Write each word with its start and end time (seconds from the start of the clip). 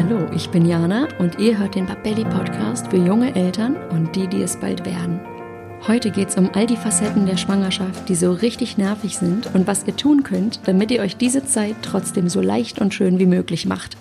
Hallo, 0.00 0.30
ich 0.32 0.48
bin 0.50 0.64
Jana 0.64 1.08
und 1.18 1.40
ihr 1.40 1.58
hört 1.58 1.74
den 1.74 1.84
Babelli 1.84 2.22
Podcast 2.22 2.86
für 2.86 2.98
junge 2.98 3.34
Eltern 3.34 3.74
und 3.90 4.14
die, 4.14 4.28
die 4.28 4.42
es 4.42 4.56
bald 4.56 4.86
werden. 4.86 5.18
Heute 5.88 6.12
geht 6.12 6.28
es 6.28 6.36
um 6.36 6.48
all 6.54 6.68
die 6.68 6.76
Facetten 6.76 7.26
der 7.26 7.36
Schwangerschaft, 7.36 8.08
die 8.08 8.14
so 8.14 8.30
richtig 8.30 8.78
nervig 8.78 9.18
sind 9.18 9.52
und 9.56 9.66
was 9.66 9.88
ihr 9.88 9.96
tun 9.96 10.22
könnt, 10.22 10.60
damit 10.68 10.92
ihr 10.92 11.00
euch 11.00 11.16
diese 11.16 11.44
Zeit 11.44 11.74
trotzdem 11.82 12.28
so 12.28 12.40
leicht 12.40 12.80
und 12.80 12.94
schön 12.94 13.18
wie 13.18 13.26
möglich 13.26 13.66
macht. 13.66 13.96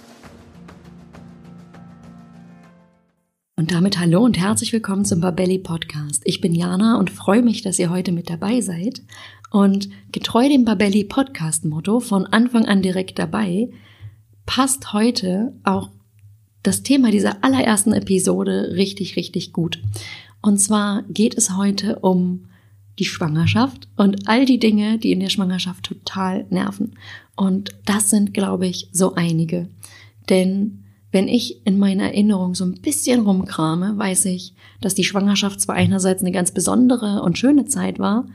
Und 3.55 3.71
damit 3.71 3.97
hallo 3.97 4.23
und 4.23 4.37
herzlich 4.37 4.73
willkommen 4.73 5.03
zum 5.03 5.19
Babelli 5.19 5.57
Podcast. 5.57 6.21
Ich 6.25 6.41
bin 6.41 6.53
Jana 6.53 6.99
und 6.99 7.09
freue 7.09 7.41
mich, 7.41 7.63
dass 7.63 7.79
ihr 7.79 7.89
heute 7.89 8.11
mit 8.11 8.29
dabei 8.29 8.61
seid. 8.61 9.01
Und 9.49 9.89
getreu 10.11 10.47
dem 10.47 10.63
Babelli 10.63 11.05
Podcast 11.05 11.65
Motto 11.65 11.99
von 11.99 12.27
Anfang 12.27 12.67
an 12.67 12.83
direkt 12.83 13.17
dabei, 13.17 13.69
passt 14.47 14.93
heute 14.93 15.53
auch 15.63 15.91
das 16.63 16.81
Thema 16.81 17.11
dieser 17.11 17.43
allerersten 17.43 17.93
Episode 17.93 18.73
richtig, 18.75 19.15
richtig 19.15 19.53
gut. 19.53 19.79
Und 20.41 20.57
zwar 20.57 21.03
geht 21.03 21.37
es 21.37 21.55
heute 21.55 21.99
um 21.99 22.45
die 22.97 23.05
Schwangerschaft 23.05 23.87
und 23.95 24.27
all 24.27 24.45
die 24.45 24.57
Dinge, 24.57 24.97
die 24.97 25.11
in 25.11 25.19
der 25.19 25.29
Schwangerschaft 25.29 25.83
total 25.83 26.47
nerven. 26.49 26.95
Und 27.35 27.75
das 27.85 28.09
sind, 28.09 28.33
glaube 28.33 28.65
ich, 28.65 28.89
so 28.91 29.13
einige. 29.13 29.69
Denn 30.29 30.83
wenn 31.11 31.27
ich 31.27 31.65
in 31.65 31.77
meiner 31.77 32.05
Erinnerung 32.05 32.55
so 32.55 32.65
ein 32.65 32.81
bisschen 32.81 33.21
rumkrame, 33.21 33.97
weiß 33.97 34.25
ich, 34.25 34.53
dass 34.81 34.95
die 34.95 35.03
Schwangerschaft 35.03 35.61
zwar 35.61 35.75
einerseits 35.75 36.21
eine 36.21 36.31
ganz 36.31 36.51
besondere 36.51 37.21
und 37.21 37.37
schöne 37.37 37.65
Zeit 37.65 37.99
war, 37.99 38.25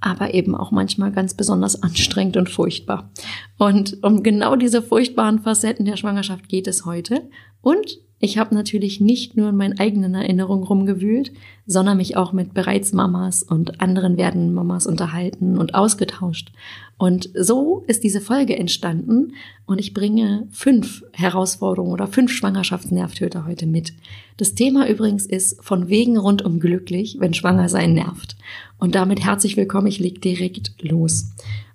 aber 0.00 0.34
eben 0.34 0.54
auch 0.54 0.70
manchmal 0.70 1.12
ganz 1.12 1.34
besonders 1.34 1.82
anstrengend 1.82 2.36
und 2.36 2.48
furchtbar. 2.48 3.10
Und 3.58 4.02
um 4.02 4.22
genau 4.22 4.56
diese 4.56 4.82
furchtbaren 4.82 5.40
Facetten 5.40 5.84
der 5.84 5.96
Schwangerschaft 5.96 6.48
geht 6.48 6.66
es 6.66 6.84
heute. 6.84 7.28
Und 7.60 7.98
ich 8.20 8.36
habe 8.36 8.54
natürlich 8.54 9.00
nicht 9.00 9.36
nur 9.36 9.50
in 9.50 9.56
meinen 9.56 9.78
eigenen 9.78 10.14
Erinnerungen 10.14 10.64
rumgewühlt, 10.64 11.32
sondern 11.66 11.98
mich 11.98 12.16
auch 12.16 12.32
mit 12.32 12.52
bereits 12.52 12.92
Mamas 12.92 13.44
und 13.44 13.80
anderen 13.80 14.16
werdenden 14.16 14.54
Mamas 14.54 14.88
unterhalten 14.88 15.56
und 15.56 15.74
ausgetauscht. 15.74 16.50
Und 16.96 17.30
so 17.34 17.84
ist 17.86 18.02
diese 18.02 18.20
Folge 18.20 18.58
entstanden 18.58 19.34
und 19.66 19.78
ich 19.78 19.94
bringe 19.94 20.48
fünf 20.50 21.04
Herausforderungen 21.12 21.92
oder 21.92 22.08
fünf 22.08 22.32
Schwangerschaftsnervtöter 22.32 23.46
heute 23.46 23.66
mit. 23.66 23.92
Das 24.36 24.54
Thema 24.54 24.88
übrigens 24.88 25.24
ist 25.24 25.62
von 25.62 25.88
wegen 25.88 26.18
rundum 26.18 26.58
glücklich, 26.58 27.18
wenn 27.20 27.34
schwanger 27.34 27.68
sein 27.68 27.94
nervt. 27.94 28.36
Und 28.78 28.96
damit 28.96 29.24
herzlich 29.24 29.56
willkommen, 29.56 29.86
ich 29.86 30.00
leg 30.00 30.20
direkt 30.20 30.82
los. 30.82 31.30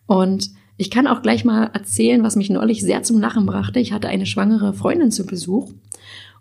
Und 0.07 0.49
ich 0.75 0.91
kann 0.91 1.07
auch 1.07 1.21
gleich 1.21 1.45
mal 1.45 1.69
erzählen, 1.73 2.23
was 2.23 2.35
mich 2.35 2.49
neulich 2.49 2.81
sehr 2.81 3.03
zum 3.03 3.21
Lachen 3.21 3.45
brachte. 3.45 3.79
Ich 3.79 3.93
hatte 3.93 4.09
eine 4.09 4.25
schwangere 4.25 4.73
Freundin 4.73 5.11
zu 5.11 5.25
Besuch 5.25 5.71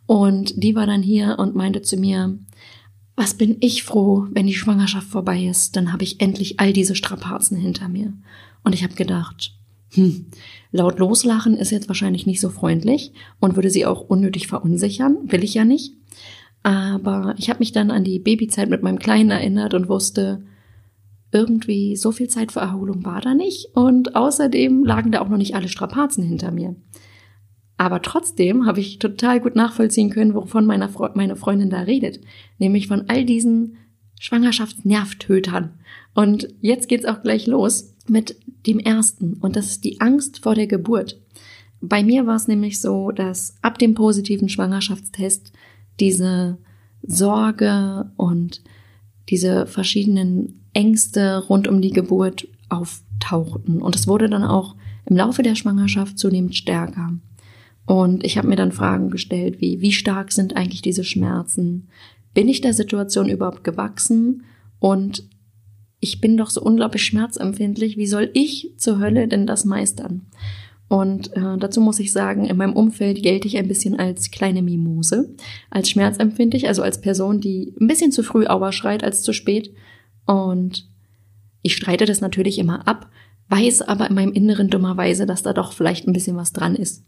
und 0.07 0.63
die 0.63 0.75
war 0.75 0.87
dann 0.87 1.03
hier 1.03 1.37
und 1.39 1.55
meinte 1.55 1.83
zu 1.83 1.97
mir, 1.97 2.39
was 3.17 3.35
bin 3.35 3.57
ich 3.61 3.83
froh, 3.83 4.27
wenn 4.31 4.47
die 4.47 4.55
Schwangerschaft 4.55 5.09
vorbei 5.09 5.45
ist, 5.45 5.77
dann 5.77 5.93
habe 5.93 6.03
ich 6.03 6.21
endlich 6.21 6.59
all 6.61 6.73
diese 6.73 6.95
Strapazen 6.95 7.57
hinter 7.57 7.89
mir. 7.89 8.13
Und 8.65 8.75
ich 8.75 8.83
habe 8.83 8.95
gedacht, 8.95 9.55
hm, 9.91 10.27
laut 10.71 10.99
loslachen 10.99 11.57
ist 11.57 11.71
jetzt 11.71 11.89
wahrscheinlich 11.89 12.27
nicht 12.27 12.41
so 12.41 12.49
freundlich 12.49 13.13
und 13.41 13.57
würde 13.57 13.71
sie 13.71 13.85
auch 13.85 14.01
unnötig 14.01 14.47
verunsichern, 14.47 15.19
will 15.25 15.45
ich 15.45 15.55
ja 15.55 15.65
nicht. 15.65 15.95
Aber 16.63 17.35
ich 17.39 17.51
habe 17.51 17.59
mich 17.59 17.73
dann 17.73 17.91
an 17.91 18.05
die 18.05 18.19
Babyzeit 18.19 18.71
mit 18.71 18.83
meinem 18.83 18.99
Kleinen 18.99 19.31
erinnert 19.31 19.75
und 19.75 19.89
wusste, 19.89 20.43
irgendwie 21.33 21.97
so 21.97 22.13
viel 22.13 22.29
Zeit 22.29 22.53
für 22.53 22.61
Erholung 22.61 23.05
war 23.05 23.21
da 23.21 23.35
nicht 23.35 23.75
und 23.75 24.15
außerdem 24.15 24.85
lagen 24.85 25.13
da 25.13 25.21
auch 25.21 25.29
noch 25.29 25.39
nicht 25.39 25.55
alle 25.55 25.69
Strapazen 25.69 26.23
hinter 26.23 26.51
mir. 26.51 26.77
Aber 27.83 28.01
trotzdem 28.01 28.65
habe 28.65 28.79
ich 28.79 29.01
total 29.01 29.41
gut 29.41 29.57
nachvollziehen 29.57 30.09
können, 30.09 30.35
wovon 30.35 30.67
meine, 30.67 30.89
Fre 30.89 31.11
meine 31.17 31.35
Freundin 31.35 31.69
da 31.69 31.81
redet. 31.81 32.21
Nämlich 32.59 32.87
von 32.87 33.09
all 33.09 33.25
diesen 33.25 33.77
Schwangerschaftsnervtötern. 34.21 35.81
Und 36.15 36.47
jetzt 36.61 36.89
geht's 36.89 37.05
auch 37.05 37.23
gleich 37.23 37.49
los 37.49 37.97
mit 38.07 38.37
dem 38.69 38.79
ersten. 38.79 39.35
Und 39.35 39.57
das 39.57 39.67
ist 39.67 39.83
die 39.83 40.01
Angst 40.01 40.45
vor 40.45 40.55
der 40.55 40.69
Geburt. 40.69 41.21
Bei 41.81 42.05
mir 42.05 42.25
war 42.25 42.37
es 42.37 42.47
nämlich 42.47 42.81
so, 42.81 43.11
dass 43.11 43.57
ab 43.63 43.81
dem 43.81 43.95
positiven 43.95 44.49
Schwangerschaftstest 44.49 45.53
diese 45.99 46.59
Sorge 47.03 48.13
und 48.17 48.63
diese 49.29 49.67
verschiedenen 49.67 50.69
Ängste 50.73 51.39
rund 51.49 51.67
um 51.67 51.83
die 51.83 51.91
Geburt 51.91 52.47
auftauchten. 52.69 53.83
Und 53.83 53.97
es 53.97 54.07
wurde 54.07 54.29
dann 54.29 54.45
auch 54.45 54.77
im 55.05 55.17
Laufe 55.17 55.43
der 55.43 55.57
Schwangerschaft 55.57 56.17
zunehmend 56.17 56.55
stärker. 56.55 57.15
Und 57.87 58.25
ich 58.25 58.39
habe 58.39 58.49
mir 58.49 58.57
dann 58.57 58.73
Fragen 58.73 59.11
gestellt, 59.11 59.61
wie, 59.61 59.81
wie 59.81 59.93
stark 59.93 60.33
sind 60.33 60.57
eigentlich 60.57 60.83
diese 60.83 61.05
Schmerzen? 61.05 61.89
Bin 62.35 62.49
ich 62.49 62.61
der 62.61 62.75
Situation 62.75 63.29
überhaupt 63.29 63.65
gewachsen? 63.65 64.45
Und 64.79 65.29
ich 66.01 66.21
bin 66.21 66.37
doch 66.37 66.51
so 66.51 66.61
unglaublich 66.63 67.05
schmerzempfindlich. 67.05 67.97
Wie 67.97 68.07
soll 68.07 68.31
ich 68.33 68.73
zur 68.77 68.99
Hölle 68.99 69.29
denn 69.29 69.47
das 69.47 69.65
meistern? 69.65 70.27
Und 70.89 71.35
äh, 71.37 71.57
dazu 71.59 71.81
muss 71.81 72.01
ich 72.01 72.13
sagen, 72.13 72.45
in 72.45 72.57
meinem 72.59 72.75
Umfeld 72.75 73.23
gelte 73.23 73.49
ich 73.49 73.57
ein 73.57 73.69
bisschen 73.69 73.99
als 73.99 74.31
kleine 74.31 74.61
Mimose, 74.61 75.35
als 75.71 75.89
schmerzempfindlich, 75.89 76.69
also 76.69 76.83
als 76.83 77.01
Person, 77.01 77.41
die 77.41 77.73
ein 77.81 77.87
bisschen 77.87 78.13
zu 78.13 78.23
früh 78.23 78.47
Aua 78.47 78.73
schreit 78.73 79.03
als 79.03 79.23
zu 79.23 79.33
spät. 79.33 79.73
Und 80.27 80.87
ich 81.63 81.77
streite 81.77 82.05
das 82.05 82.21
natürlich 82.21 82.59
immer 82.59 82.87
ab, 82.87 83.09
weiß 83.49 83.83
aber 83.83 84.11
in 84.11 84.15
meinem 84.15 84.33
Inneren 84.33 84.69
dummerweise, 84.69 85.25
dass 85.25 85.43
da 85.43 85.55
doch 85.55 85.73
vielleicht 85.73 86.07
ein 86.07 86.13
bisschen 86.13 86.37
was 86.37 86.53
dran 86.53 86.75
ist. 86.75 87.05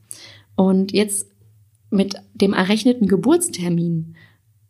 Und 0.57 0.93
jetzt 0.93 1.31
mit 1.91 2.17
dem 2.35 2.53
errechneten 2.53 3.07
Geburtstermin 3.07 4.17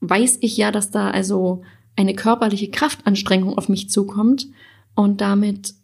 weiß 0.00 0.38
ich 0.40 0.56
ja, 0.56 0.70
dass 0.70 0.90
da 0.90 1.10
also 1.10 1.62
eine 1.96 2.14
körperliche 2.14 2.70
Kraftanstrengung 2.70 3.56
auf 3.56 3.68
mich 3.68 3.88
zukommt 3.88 4.48
und 4.94 5.20
damit 5.20 5.74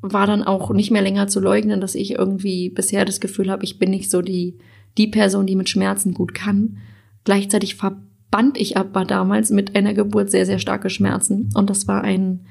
war 0.00 0.26
dann 0.26 0.42
auch 0.42 0.70
nicht 0.70 0.90
mehr 0.90 1.02
länger 1.02 1.28
zu 1.28 1.38
leugnen, 1.38 1.80
dass 1.80 1.94
ich 1.94 2.12
irgendwie 2.12 2.70
bisher 2.70 3.04
das 3.04 3.20
Gefühl 3.20 3.50
habe, 3.50 3.64
ich 3.64 3.78
bin 3.78 3.90
nicht 3.90 4.10
so 4.10 4.20
die 4.20 4.58
die 4.98 5.06
Person, 5.06 5.46
die 5.46 5.56
mit 5.56 5.70
Schmerzen 5.70 6.12
gut 6.12 6.34
kann. 6.34 6.78
Gleichzeitig 7.24 7.76
verband 7.76 8.58
ich 8.58 8.76
aber 8.76 9.06
damals 9.06 9.50
mit 9.50 9.74
einer 9.74 9.94
Geburt 9.94 10.30
sehr 10.30 10.44
sehr 10.44 10.58
starke 10.58 10.90
Schmerzen 10.90 11.50
und 11.54 11.70
das 11.70 11.86
war 11.86 12.02
ein, 12.02 12.46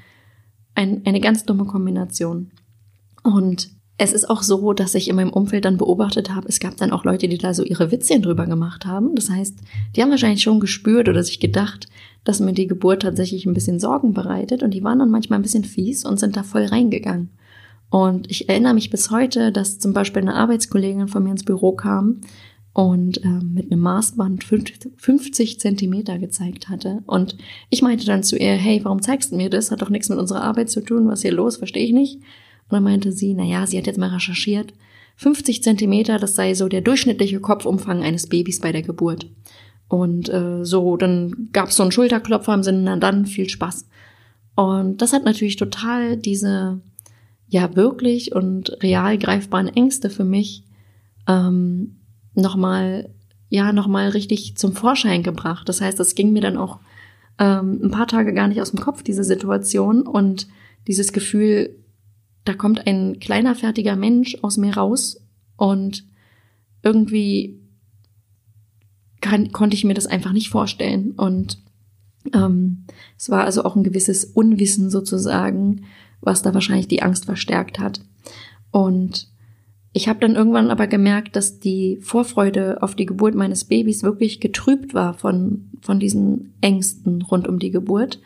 ein 0.74 1.02
eine 1.04 1.20
ganz 1.20 1.44
dumme 1.44 1.66
Kombination. 1.66 2.52
Und 3.22 3.70
es 3.98 4.12
ist 4.12 4.28
auch 4.28 4.42
so, 4.42 4.72
dass 4.72 4.94
ich 4.94 5.08
in 5.08 5.16
meinem 5.16 5.32
Umfeld 5.32 5.64
dann 5.64 5.76
beobachtet 5.76 6.34
habe, 6.34 6.48
es 6.48 6.60
gab 6.60 6.76
dann 6.76 6.92
auch 6.92 7.04
Leute, 7.04 7.28
die 7.28 7.38
da 7.38 7.54
so 7.54 7.62
ihre 7.62 7.90
Witzchen 7.90 8.22
drüber 8.22 8.46
gemacht 8.46 8.86
haben. 8.86 9.14
Das 9.14 9.30
heißt, 9.30 9.58
die 9.94 10.02
haben 10.02 10.10
wahrscheinlich 10.10 10.42
schon 10.42 10.60
gespürt 10.60 11.08
oder 11.08 11.22
sich 11.22 11.40
gedacht, 11.40 11.88
dass 12.24 12.40
mir 12.40 12.52
die 12.52 12.66
Geburt 12.66 13.02
tatsächlich 13.02 13.46
ein 13.46 13.54
bisschen 13.54 13.80
Sorgen 13.80 14.14
bereitet 14.14 14.62
und 14.62 14.72
die 14.72 14.82
waren 14.82 14.98
dann 14.98 15.10
manchmal 15.10 15.38
ein 15.38 15.42
bisschen 15.42 15.64
fies 15.64 16.04
und 16.04 16.18
sind 16.18 16.36
da 16.36 16.42
voll 16.42 16.64
reingegangen. 16.64 17.30
Und 17.90 18.30
ich 18.30 18.48
erinnere 18.48 18.74
mich 18.74 18.88
bis 18.88 19.10
heute, 19.10 19.52
dass 19.52 19.78
zum 19.78 19.92
Beispiel 19.92 20.22
eine 20.22 20.34
Arbeitskollegin 20.34 21.08
von 21.08 21.22
mir 21.22 21.32
ins 21.32 21.44
Büro 21.44 21.72
kam 21.72 22.22
und 22.72 23.22
äh, 23.22 23.28
mit 23.28 23.70
einem 23.70 23.82
Maßband 23.82 24.44
50 24.44 25.60
Zentimeter 25.60 26.18
gezeigt 26.18 26.70
hatte. 26.70 27.02
Und 27.06 27.36
ich 27.68 27.82
meinte 27.82 28.06
dann 28.06 28.22
zu 28.22 28.36
ihr, 28.38 28.52
hey, 28.52 28.80
warum 28.82 29.02
zeigst 29.02 29.32
du 29.32 29.36
mir 29.36 29.50
das? 29.50 29.70
Hat 29.70 29.82
doch 29.82 29.90
nichts 29.90 30.08
mit 30.08 30.18
unserer 30.18 30.42
Arbeit 30.42 30.70
zu 30.70 30.80
tun. 30.80 31.06
Was 31.06 31.20
hier 31.20 31.32
los? 31.32 31.58
Verstehe 31.58 31.84
ich 31.84 31.92
nicht. 31.92 32.20
Und 32.68 32.76
dann 32.76 32.82
meinte 32.84 33.12
sie, 33.12 33.34
na 33.34 33.44
ja, 33.44 33.66
sie 33.66 33.78
hat 33.78 33.86
jetzt 33.86 33.98
mal 33.98 34.10
recherchiert. 34.10 34.72
50 35.16 35.62
Zentimeter, 35.62 36.18
das 36.18 36.34
sei 36.34 36.54
so 36.54 36.68
der 36.68 36.80
durchschnittliche 36.80 37.40
Kopfumfang 37.40 38.02
eines 38.02 38.28
Babys 38.28 38.60
bei 38.60 38.72
der 38.72 38.82
Geburt. 38.82 39.26
Und 39.88 40.28
äh, 40.30 40.64
so, 40.64 40.96
dann 40.96 41.50
gab 41.52 41.68
es 41.68 41.76
so 41.76 41.82
einen 41.82 41.92
Schulterklopfer 41.92 42.54
im 42.54 42.62
Sinne, 42.62 42.80
na 42.80 42.96
dann, 42.96 43.26
viel 43.26 43.48
Spaß. 43.48 43.86
Und 44.54 45.02
das 45.02 45.12
hat 45.12 45.24
natürlich 45.24 45.56
total 45.56 46.16
diese, 46.16 46.80
ja, 47.48 47.76
wirklich 47.76 48.34
und 48.34 48.82
real 48.82 49.18
greifbaren 49.18 49.68
Ängste 49.68 50.08
für 50.08 50.24
mich 50.24 50.64
ähm, 51.28 52.00
nochmal, 52.34 53.10
ja, 53.48 53.72
nochmal 53.72 54.08
richtig 54.08 54.56
zum 54.56 54.72
Vorschein 54.72 55.22
gebracht. 55.22 55.68
Das 55.68 55.80
heißt, 55.80 56.00
das 56.00 56.14
ging 56.14 56.32
mir 56.32 56.42
dann 56.42 56.56
auch 56.56 56.80
ähm, 57.38 57.80
ein 57.82 57.90
paar 57.90 58.06
Tage 58.06 58.32
gar 58.32 58.48
nicht 58.48 58.60
aus 58.60 58.70
dem 58.70 58.80
Kopf, 58.80 59.02
diese 59.02 59.24
Situation 59.24 60.02
und 60.06 60.48
dieses 60.86 61.12
Gefühl, 61.12 61.76
da 62.44 62.54
kommt 62.54 62.86
ein 62.86 63.20
kleiner, 63.20 63.54
fertiger 63.54 63.96
Mensch 63.96 64.36
aus 64.42 64.56
mir 64.56 64.76
raus 64.76 65.20
und 65.56 66.04
irgendwie 66.82 67.60
kann, 69.20 69.52
konnte 69.52 69.76
ich 69.76 69.84
mir 69.84 69.94
das 69.94 70.06
einfach 70.06 70.32
nicht 70.32 70.48
vorstellen. 70.48 71.12
Und 71.12 71.58
ähm, 72.34 72.84
es 73.16 73.30
war 73.30 73.44
also 73.44 73.64
auch 73.64 73.76
ein 73.76 73.84
gewisses 73.84 74.24
Unwissen 74.24 74.90
sozusagen, 74.90 75.84
was 76.20 76.42
da 76.42 76.52
wahrscheinlich 76.54 76.88
die 76.88 77.02
Angst 77.02 77.24
verstärkt 77.24 77.78
hat. 77.78 78.00
Und 78.70 79.28
ich 79.92 80.08
habe 80.08 80.20
dann 80.20 80.34
irgendwann 80.34 80.70
aber 80.70 80.86
gemerkt, 80.86 81.36
dass 81.36 81.60
die 81.60 81.98
Vorfreude 82.00 82.82
auf 82.82 82.96
die 82.96 83.06
Geburt 83.06 83.34
meines 83.34 83.64
Babys 83.64 84.02
wirklich 84.02 84.40
getrübt 84.40 84.94
war 84.94 85.14
von, 85.14 85.70
von 85.82 86.00
diesen 86.00 86.54
Ängsten 86.60 87.22
rund 87.22 87.46
um 87.46 87.58
die 87.58 87.70
Geburt 87.70 88.20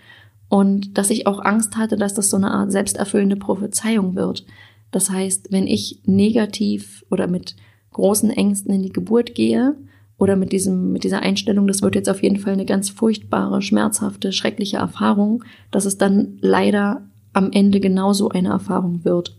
und 0.49 0.97
dass 0.97 1.11
ich 1.11 1.27
auch 1.27 1.45
Angst 1.45 1.77
hatte, 1.77 1.97
dass 1.97 2.15
das 2.15 2.31
so 2.31 2.37
eine 2.37 2.51
Art 2.51 2.71
selbsterfüllende 2.71 3.37
Prophezeiung 3.37 4.15
wird. 4.15 4.45
Das 4.91 5.11
heißt, 5.11 5.51
wenn 5.51 5.67
ich 5.67 6.01
negativ 6.05 7.05
oder 7.11 7.27
mit 7.27 7.57
großen 7.93 8.31
Ängsten 8.31 8.73
in 8.73 8.83
die 8.83 8.93
Geburt 8.93 9.35
gehe 9.35 9.77
oder 10.19 10.37
mit 10.37 10.53
diesem, 10.53 10.93
mit 10.93 11.05
dieser 11.05 11.21
Einstellung, 11.21 11.67
das 11.67 11.83
wird 11.83 11.95
jetzt 11.95 12.09
auf 12.09 12.23
jeden 12.23 12.39
Fall 12.39 12.53
eine 12.53 12.67
ganz 12.67 12.91
furchtbare, 12.91 13.63
schmerzhafte, 13.63 14.33
schreckliche 14.33 14.77
Erfahrung, 14.77 15.45
dass 15.71 15.85
es 15.85 15.99
dann 15.99 16.39
leider 16.41 17.03
am 17.33 17.51
Ende 17.53 17.81
genauso 17.81 18.29
eine 18.29 18.51
Erfahrung 18.51 19.05
wird. 19.05 19.37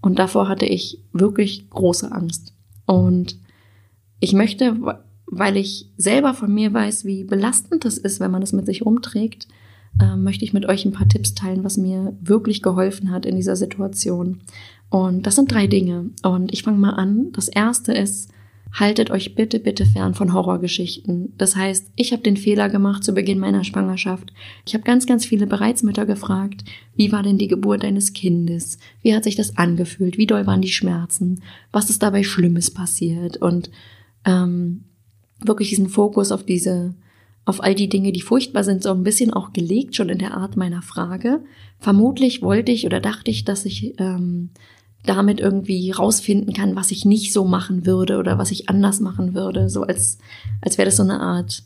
Und 0.00 0.18
davor 0.18 0.48
hatte 0.48 0.66
ich 0.66 1.02
wirklich 1.12 1.68
große 1.70 2.10
Angst. 2.10 2.54
Und 2.86 3.38
ich 4.20 4.32
möchte, 4.32 4.76
weil 5.26 5.56
ich 5.56 5.90
selber 5.96 6.34
von 6.34 6.52
mir 6.52 6.72
weiß, 6.72 7.04
wie 7.04 7.24
belastend 7.24 7.84
das 7.84 7.98
ist, 7.98 8.18
wenn 8.18 8.30
man 8.30 8.42
es 8.42 8.52
mit 8.52 8.66
sich 8.66 8.84
rumträgt, 8.84 9.48
äh, 10.00 10.16
möchte 10.16 10.44
ich 10.44 10.52
mit 10.52 10.66
euch 10.66 10.84
ein 10.84 10.92
paar 10.92 11.08
Tipps 11.08 11.34
teilen, 11.34 11.64
was 11.64 11.76
mir 11.76 12.16
wirklich 12.20 12.62
geholfen 12.62 13.10
hat 13.10 13.26
in 13.26 13.36
dieser 13.36 13.56
Situation. 13.56 14.40
Und 14.90 15.26
das 15.26 15.36
sind 15.36 15.52
drei 15.52 15.66
Dinge. 15.66 16.10
Und 16.22 16.52
ich 16.52 16.62
fange 16.62 16.78
mal 16.78 16.94
an. 16.94 17.32
Das 17.32 17.48
erste 17.48 17.92
ist, 17.92 18.30
haltet 18.72 19.10
euch 19.10 19.34
bitte, 19.34 19.58
bitte 19.58 19.86
fern 19.86 20.14
von 20.14 20.32
Horrorgeschichten. 20.32 21.32
Das 21.38 21.56
heißt, 21.56 21.90
ich 21.96 22.12
habe 22.12 22.22
den 22.22 22.36
Fehler 22.36 22.68
gemacht 22.68 23.02
zu 23.02 23.12
Beginn 23.12 23.38
meiner 23.38 23.64
Schwangerschaft. 23.64 24.32
Ich 24.66 24.74
habe 24.74 24.84
ganz, 24.84 25.06
ganz 25.06 25.24
viele 25.24 25.46
Bereitsmütter 25.46 26.06
gefragt, 26.06 26.64
wie 26.94 27.12
war 27.12 27.22
denn 27.22 27.38
die 27.38 27.48
Geburt 27.48 27.82
deines 27.82 28.12
Kindes? 28.12 28.78
Wie 29.02 29.14
hat 29.14 29.24
sich 29.24 29.36
das 29.36 29.56
angefühlt? 29.56 30.18
Wie 30.18 30.26
doll 30.26 30.46
waren 30.46 30.62
die 30.62 30.68
Schmerzen? 30.68 31.42
Was 31.72 31.90
ist 31.90 32.02
dabei 32.02 32.22
Schlimmes 32.22 32.70
passiert? 32.70 33.38
Und 33.38 33.70
ähm, 34.24 34.84
wirklich 35.40 35.70
diesen 35.70 35.88
Fokus 35.88 36.32
auf 36.32 36.44
diese, 36.44 36.94
auf 37.48 37.64
all 37.64 37.74
die 37.74 37.88
Dinge, 37.88 38.12
die 38.12 38.20
furchtbar 38.20 38.62
sind, 38.62 38.82
so 38.82 38.90
ein 38.90 39.02
bisschen 39.02 39.32
auch 39.32 39.54
gelegt, 39.54 39.96
schon 39.96 40.10
in 40.10 40.18
der 40.18 40.36
Art 40.36 40.58
meiner 40.58 40.82
Frage. 40.82 41.40
Vermutlich 41.78 42.42
wollte 42.42 42.72
ich 42.72 42.84
oder 42.84 43.00
dachte 43.00 43.30
ich, 43.30 43.46
dass 43.46 43.64
ich 43.64 43.98
ähm, 43.98 44.50
damit 45.06 45.40
irgendwie 45.40 45.90
rausfinden 45.90 46.52
kann, 46.52 46.76
was 46.76 46.90
ich 46.90 47.06
nicht 47.06 47.32
so 47.32 47.46
machen 47.46 47.86
würde 47.86 48.18
oder 48.18 48.36
was 48.36 48.50
ich 48.50 48.68
anders 48.68 49.00
machen 49.00 49.34
würde, 49.34 49.70
so 49.70 49.82
als, 49.84 50.18
als 50.60 50.76
wäre 50.76 50.84
das 50.84 50.96
so 50.96 51.02
eine 51.02 51.20
Art, 51.20 51.62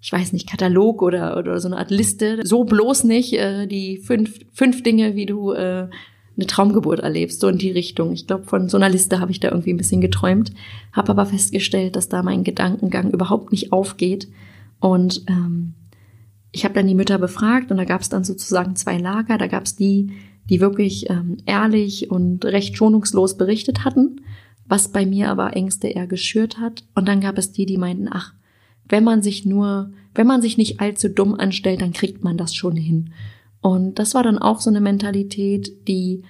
ich 0.00 0.10
weiß 0.10 0.32
nicht, 0.32 0.48
Katalog 0.48 1.02
oder, 1.02 1.36
oder 1.36 1.60
so 1.60 1.68
eine 1.68 1.76
Art 1.76 1.90
Liste. 1.90 2.40
So 2.42 2.64
bloß 2.64 3.04
nicht 3.04 3.34
äh, 3.34 3.66
die 3.66 3.98
fünf, 3.98 4.38
fünf 4.54 4.82
Dinge, 4.84 5.16
wie 5.16 5.26
du 5.26 5.52
äh, 5.52 5.88
eine 6.38 6.46
Traumgeburt 6.46 7.00
erlebst, 7.00 7.40
so 7.40 7.48
in 7.48 7.58
die 7.58 7.72
Richtung. 7.72 8.14
Ich 8.14 8.26
glaube, 8.26 8.44
von 8.44 8.70
so 8.70 8.78
einer 8.78 8.88
Liste 8.88 9.20
habe 9.20 9.32
ich 9.32 9.40
da 9.40 9.48
irgendwie 9.48 9.74
ein 9.74 9.78
bisschen 9.78 10.00
geträumt, 10.00 10.52
habe 10.92 11.10
aber 11.10 11.26
festgestellt, 11.26 11.94
dass 11.94 12.08
da 12.08 12.22
mein 12.22 12.42
Gedankengang 12.42 13.10
überhaupt 13.10 13.52
nicht 13.52 13.70
aufgeht. 13.72 14.28
Und 14.80 15.24
ähm, 15.28 15.74
ich 16.52 16.64
habe 16.64 16.74
dann 16.74 16.86
die 16.86 16.94
Mütter 16.94 17.18
befragt 17.18 17.70
und 17.70 17.76
da 17.76 17.84
gab 17.84 18.00
es 18.00 18.08
dann 18.08 18.24
sozusagen 18.24 18.76
zwei 18.76 18.98
Lager. 18.98 19.38
Da 19.38 19.46
gab 19.46 19.64
es 19.64 19.76
die, 19.76 20.12
die 20.48 20.60
wirklich 20.60 21.10
ähm, 21.10 21.38
ehrlich 21.46 22.10
und 22.10 22.44
recht 22.44 22.76
schonungslos 22.76 23.36
berichtet 23.36 23.84
hatten, 23.84 24.20
was 24.66 24.88
bei 24.88 25.06
mir 25.06 25.30
aber 25.30 25.54
Ängste 25.56 25.88
eher 25.88 26.06
geschürt 26.06 26.58
hat. 26.58 26.84
Und 26.94 27.08
dann 27.08 27.20
gab 27.20 27.38
es 27.38 27.52
die, 27.52 27.66
die 27.66 27.78
meinten, 27.78 28.08
ach, 28.10 28.32
wenn 28.88 29.04
man 29.04 29.22
sich 29.22 29.44
nur, 29.44 29.90
wenn 30.14 30.26
man 30.26 30.42
sich 30.42 30.56
nicht 30.56 30.80
allzu 30.80 31.08
dumm 31.08 31.34
anstellt, 31.34 31.82
dann 31.82 31.92
kriegt 31.92 32.22
man 32.22 32.36
das 32.36 32.54
schon 32.54 32.76
hin. 32.76 33.10
Und 33.60 33.98
das 33.98 34.14
war 34.14 34.22
dann 34.22 34.38
auch 34.38 34.60
so 34.60 34.70
eine 34.70 34.80
Mentalität, 34.80 35.88
die 35.88 36.22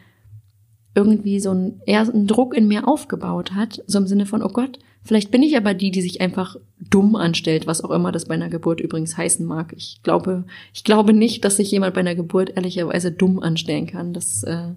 irgendwie 0.95 1.39
so 1.41 1.51
ein, 1.53 1.81
eher 1.85 2.01
einen 2.01 2.27
Druck 2.27 2.57
in 2.57 2.67
mir 2.67 2.89
aufgebaut 2.89 3.53
hat, 3.53 3.83
so 3.87 3.99
im 3.99 4.07
Sinne 4.07 4.25
von, 4.25 4.43
oh 4.43 4.49
Gott, 4.49 4.79
vielleicht 5.07 5.31
bin 5.31 5.43
ich 5.43 5.57
aber 5.57 5.73
die, 5.73 5.91
die 5.91 6.03
sich 6.03 6.21
einfach 6.21 6.57
dumm 6.91 7.17
anstellt, 7.17 7.67
was 7.67 7.83
auch 7.83 7.91
immer 7.91 8.13
das 8.13 8.27
bei 8.27 8.35
einer 8.35 8.49
Geburt 8.49 8.81
übrigens 8.81 9.17
heißen 9.17 9.47
mag. 9.47 9.73
Ich 9.77 10.01
glaube, 10.03 10.45
ich 10.75 10.85
glaube 10.85 11.13
nicht, 11.13 11.45
dass 11.45 11.57
sich 11.57 11.71
jemand 11.71 11.95
bei 11.95 12.01
einer 12.01 12.15
Geburt 12.15 12.53
ehrlicherweise 12.57 13.13
dumm 13.13 13.41
anstellen 13.41 13.87
kann. 13.87 14.13
Das 14.13 14.43
äh, 14.43 14.73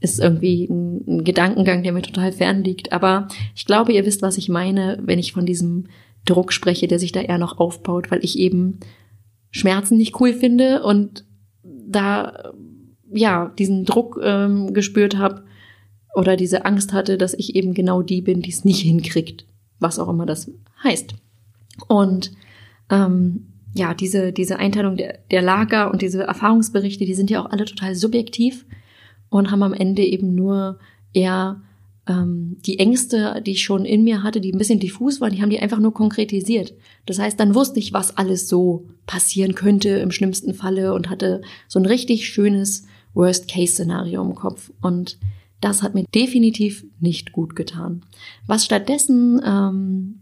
ist 0.00 0.20
irgendwie 0.20 0.64
ein, 0.64 1.04
ein 1.06 1.24
Gedankengang, 1.24 1.82
der 1.82 1.92
mir 1.92 2.02
total 2.02 2.32
fern 2.32 2.62
liegt. 2.62 2.92
Aber 2.92 3.28
ich 3.54 3.64
glaube, 3.64 3.92
ihr 3.92 4.04
wisst, 4.04 4.22
was 4.22 4.36
ich 4.36 4.48
meine, 4.48 4.98
wenn 5.02 5.18
ich 5.18 5.32
von 5.32 5.46
diesem 5.46 5.86
Druck 6.24 6.52
spreche, 6.52 6.88
der 6.88 6.98
sich 6.98 7.12
da 7.12 7.20
eher 7.20 7.38
noch 7.38 7.58
aufbaut, 7.58 8.10
weil 8.10 8.24
ich 8.24 8.38
eben 8.38 8.80
Schmerzen 9.50 9.96
nicht 9.96 10.20
cool 10.20 10.32
finde 10.34 10.82
und 10.82 11.24
da 11.62 12.52
ja 13.10 13.52
diesen 13.58 13.84
Druck 13.84 14.20
ähm, 14.22 14.74
gespürt 14.74 15.16
habe 15.16 15.44
oder 16.14 16.36
diese 16.36 16.64
Angst 16.64 16.92
hatte, 16.92 17.16
dass 17.16 17.34
ich 17.34 17.56
eben 17.56 17.74
genau 17.74 18.02
die 18.02 18.20
bin, 18.20 18.42
die 18.42 18.50
es 18.50 18.64
nicht 18.64 18.80
hinkriegt, 18.80 19.46
was 19.80 19.98
auch 19.98 20.08
immer 20.08 20.26
das 20.26 20.50
heißt. 20.82 21.14
Und 21.86 22.32
ähm, 22.90 23.46
ja, 23.74 23.94
diese, 23.94 24.32
diese 24.32 24.58
Einteilung 24.58 24.96
der, 24.96 25.18
der 25.30 25.42
Lager 25.42 25.90
und 25.90 26.02
diese 26.02 26.22
Erfahrungsberichte, 26.22 27.04
die 27.04 27.14
sind 27.14 27.30
ja 27.30 27.42
auch 27.42 27.50
alle 27.50 27.64
total 27.64 27.94
subjektiv 27.94 28.64
und 29.28 29.50
haben 29.50 29.62
am 29.62 29.74
Ende 29.74 30.02
eben 30.02 30.34
nur 30.34 30.78
eher 31.12 31.60
ähm, 32.08 32.56
die 32.64 32.78
Ängste, 32.78 33.42
die 33.44 33.52
ich 33.52 33.62
schon 33.62 33.84
in 33.84 34.04
mir 34.04 34.22
hatte, 34.22 34.40
die 34.40 34.52
ein 34.52 34.58
bisschen 34.58 34.80
diffus 34.80 35.20
waren, 35.20 35.32
die 35.32 35.42
haben 35.42 35.50
die 35.50 35.60
einfach 35.60 35.78
nur 35.78 35.92
konkretisiert. 35.92 36.74
Das 37.06 37.18
heißt, 37.18 37.38
dann 37.38 37.54
wusste 37.54 37.78
ich, 37.78 37.92
was 37.92 38.16
alles 38.16 38.48
so 38.48 38.86
passieren 39.06 39.54
könnte 39.54 39.90
im 39.90 40.10
schlimmsten 40.10 40.54
Falle 40.54 40.94
und 40.94 41.10
hatte 41.10 41.42
so 41.68 41.78
ein 41.78 41.86
richtig 41.86 42.28
schönes 42.28 42.86
Worst-Case-Szenario 43.14 44.22
im 44.22 44.34
Kopf. 44.34 44.70
Und 44.80 45.18
das 45.60 45.82
hat 45.82 45.94
mir 45.94 46.04
definitiv 46.14 46.84
nicht 47.00 47.32
gut 47.32 47.56
getan. 47.56 48.04
Was 48.46 48.64
stattdessen, 48.64 49.40
ähm, 49.44 50.20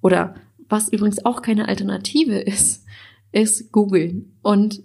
oder 0.00 0.34
was 0.68 0.88
übrigens 0.88 1.24
auch 1.24 1.42
keine 1.42 1.68
Alternative 1.68 2.38
ist, 2.38 2.84
ist 3.32 3.72
googeln. 3.72 4.36
Und 4.42 4.82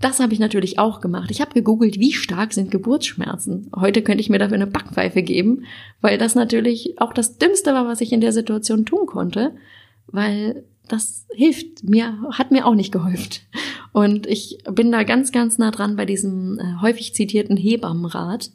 das 0.00 0.20
habe 0.20 0.34
ich 0.34 0.38
natürlich 0.38 0.78
auch 0.78 1.00
gemacht. 1.00 1.30
Ich 1.30 1.40
habe 1.40 1.54
gegoogelt, 1.54 1.98
wie 1.98 2.12
stark 2.12 2.52
sind 2.52 2.70
Geburtsschmerzen. 2.70 3.70
Heute 3.74 4.02
könnte 4.02 4.20
ich 4.20 4.28
mir 4.28 4.38
dafür 4.38 4.56
eine 4.56 4.66
Backpfeife 4.66 5.22
geben, 5.22 5.64
weil 6.02 6.18
das 6.18 6.34
natürlich 6.34 7.00
auch 7.00 7.14
das 7.14 7.38
Dümmste 7.38 7.72
war, 7.72 7.86
was 7.86 8.02
ich 8.02 8.12
in 8.12 8.20
der 8.20 8.32
Situation 8.32 8.84
tun 8.84 9.06
konnte, 9.06 9.54
weil 10.06 10.64
das 10.86 11.26
hilft 11.34 11.82
mir, 11.82 12.18
hat 12.32 12.50
mir 12.50 12.66
auch 12.66 12.74
nicht 12.74 12.92
geholfen. 12.92 13.40
Und 13.92 14.26
ich 14.26 14.58
bin 14.70 14.92
da 14.92 15.02
ganz, 15.02 15.32
ganz 15.32 15.56
nah 15.56 15.70
dran 15.70 15.96
bei 15.96 16.04
diesem 16.04 16.58
äh, 16.58 16.82
häufig 16.82 17.14
zitierten 17.14 17.56
Hebammenrat. 17.56 18.50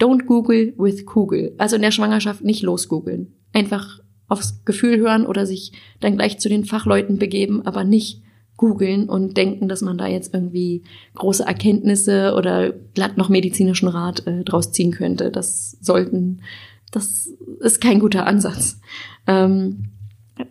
Don't 0.00 0.26
Google 0.26 0.74
with 0.76 1.06
Kugel. 1.06 1.54
Also 1.58 1.76
in 1.76 1.82
der 1.82 1.90
Schwangerschaft 1.90 2.42
nicht 2.42 2.62
losgoogeln. 2.62 3.34
Einfach 3.52 4.00
aufs 4.28 4.64
Gefühl 4.64 4.98
hören 4.98 5.26
oder 5.26 5.44
sich 5.44 5.72
dann 6.00 6.16
gleich 6.16 6.38
zu 6.38 6.48
den 6.48 6.64
Fachleuten 6.64 7.18
begeben, 7.18 7.66
aber 7.66 7.84
nicht 7.84 8.22
googeln 8.56 9.08
und 9.08 9.36
denken, 9.36 9.68
dass 9.68 9.80
man 9.80 9.96
da 9.96 10.06
jetzt 10.06 10.34
irgendwie 10.34 10.82
große 11.14 11.44
Erkenntnisse 11.44 12.34
oder 12.36 12.72
glatt 12.94 13.16
noch 13.16 13.28
medizinischen 13.28 13.88
Rat 13.88 14.26
äh, 14.26 14.44
draus 14.44 14.70
ziehen 14.70 14.92
könnte. 14.92 15.30
Das 15.30 15.78
sollten, 15.80 16.42
das 16.90 17.28
ist 17.60 17.80
kein 17.80 18.00
guter 18.00 18.26
Ansatz. 18.26 18.78
Ähm, 19.26 19.92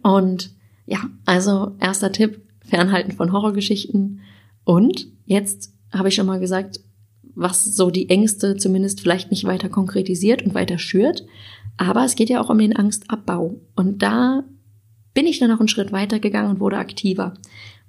und 0.01 0.51
ja, 0.87 1.01
also 1.25 1.75
erster 1.79 2.11
Tipp, 2.11 2.41
fernhalten 2.65 3.11
von 3.11 3.31
Horrorgeschichten. 3.31 4.21
Und 4.63 5.07
jetzt 5.25 5.73
habe 5.91 6.09
ich 6.09 6.15
schon 6.15 6.25
mal 6.25 6.39
gesagt, 6.39 6.79
was 7.39 7.63
so 7.63 7.89
die 7.89 8.09
Ängste 8.09 8.57
zumindest 8.57 9.01
vielleicht 9.01 9.31
nicht 9.31 9.45
weiter 9.45 9.69
konkretisiert 9.69 10.43
und 10.43 10.53
weiter 10.53 10.77
schürt. 10.77 11.25
Aber 11.77 12.03
es 12.03 12.15
geht 12.15 12.29
ja 12.29 12.41
auch 12.41 12.49
um 12.49 12.57
den 12.57 12.75
Angstabbau. 12.75 13.55
Und 13.75 14.01
da 14.01 14.43
bin 15.13 15.25
ich 15.25 15.39
dann 15.39 15.49
noch 15.49 15.59
einen 15.59 15.69
Schritt 15.69 15.91
weiter 15.91 16.19
gegangen 16.19 16.49
und 16.49 16.59
wurde 16.59 16.77
aktiver. 16.77 17.35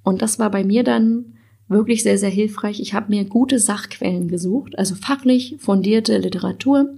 Und 0.03 0.23
das 0.23 0.39
war 0.39 0.51
bei 0.51 0.63
mir 0.63 0.85
dann 0.85 1.35
wirklich 1.69 2.03
sehr, 2.03 2.17
sehr 2.17 2.31
hilfreich. 2.31 2.81
Ich 2.81 2.95
habe 2.95 3.11
mir 3.11 3.25
gute 3.25 3.59
Sachquellen 3.59 4.29
gesucht, 4.29 4.79
also 4.79 4.95
fachlich 4.95 5.57
fundierte 5.59 6.19
Literatur 6.19 6.95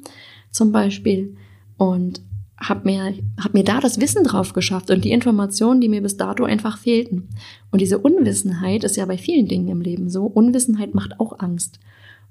zum 0.51 0.73
Beispiel 0.73 1.37
und 1.79 2.21
habe 2.59 2.85
mir, 2.85 3.15
hab 3.43 3.55
mir 3.55 3.65
da 3.65 3.81
das 3.81 4.01
Wissen 4.01 4.25
drauf 4.25 4.53
geschafft 4.53 4.91
und 4.91 5.05
die 5.05 5.11
Informationen, 5.11 5.81
die 5.81 5.89
mir 5.89 6.03
bis 6.03 6.17
dato 6.17 6.45
einfach 6.45 6.79
fehlten. 6.79 7.29
Und 7.71 7.81
diese 7.81 7.99
Unwissenheit 7.99 8.85
ist 8.85 8.97
ja 8.97 9.07
bei 9.07 9.19
vielen 9.19 9.49
Dingen 9.49 9.69
im 9.69 9.81
Leben 9.81 10.09
so. 10.09 10.25
Unwissenheit 10.25 10.95
macht 10.95 11.19
auch 11.19 11.39
Angst. 11.41 11.81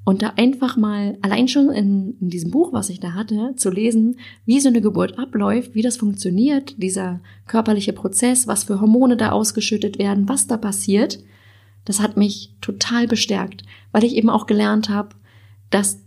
Und 0.03 0.24
da 0.24 0.34
einfach 0.36 0.77
mal, 0.77 1.17
allein 1.22 1.48
schon 1.48 1.70
in, 1.70 2.17
in, 2.20 2.29
diesem 2.29 2.50
Buch, 2.50 2.74
was 2.74 2.89
ich 2.89 3.00
da 3.00 3.13
hatte, 3.13 3.53
zu 3.55 3.70
lesen, 3.70 4.17
wie 4.46 4.60
so 4.60 4.70
eine 4.70 4.81
Geburt 4.81 5.20
abläuft, 5.20 5.75
wie 5.75 5.84
das 5.84 5.98
funktioniert, 5.98 6.81
dieser 6.81 7.22
körperliche 7.46 7.93
Prozess, 7.93 8.48
was 8.48 8.63
für 8.63 8.81
Hormone 8.81 9.15
da 9.15 9.31
ausgeschüttet 9.31 10.00
werden, 10.00 10.27
was 10.27 10.48
da 10.48 10.58
passiert, 10.58 11.20
das 11.86 12.00
hat 12.00 12.17
mich 12.17 12.55
total 12.62 13.08
bestärkt, 13.08 13.63
weil 13.91 14.03
ich 14.03 14.15
eben 14.15 14.29
auch 14.29 14.48
gelernt 14.48 14.89
habe, 14.89 15.15
dass 15.70 16.00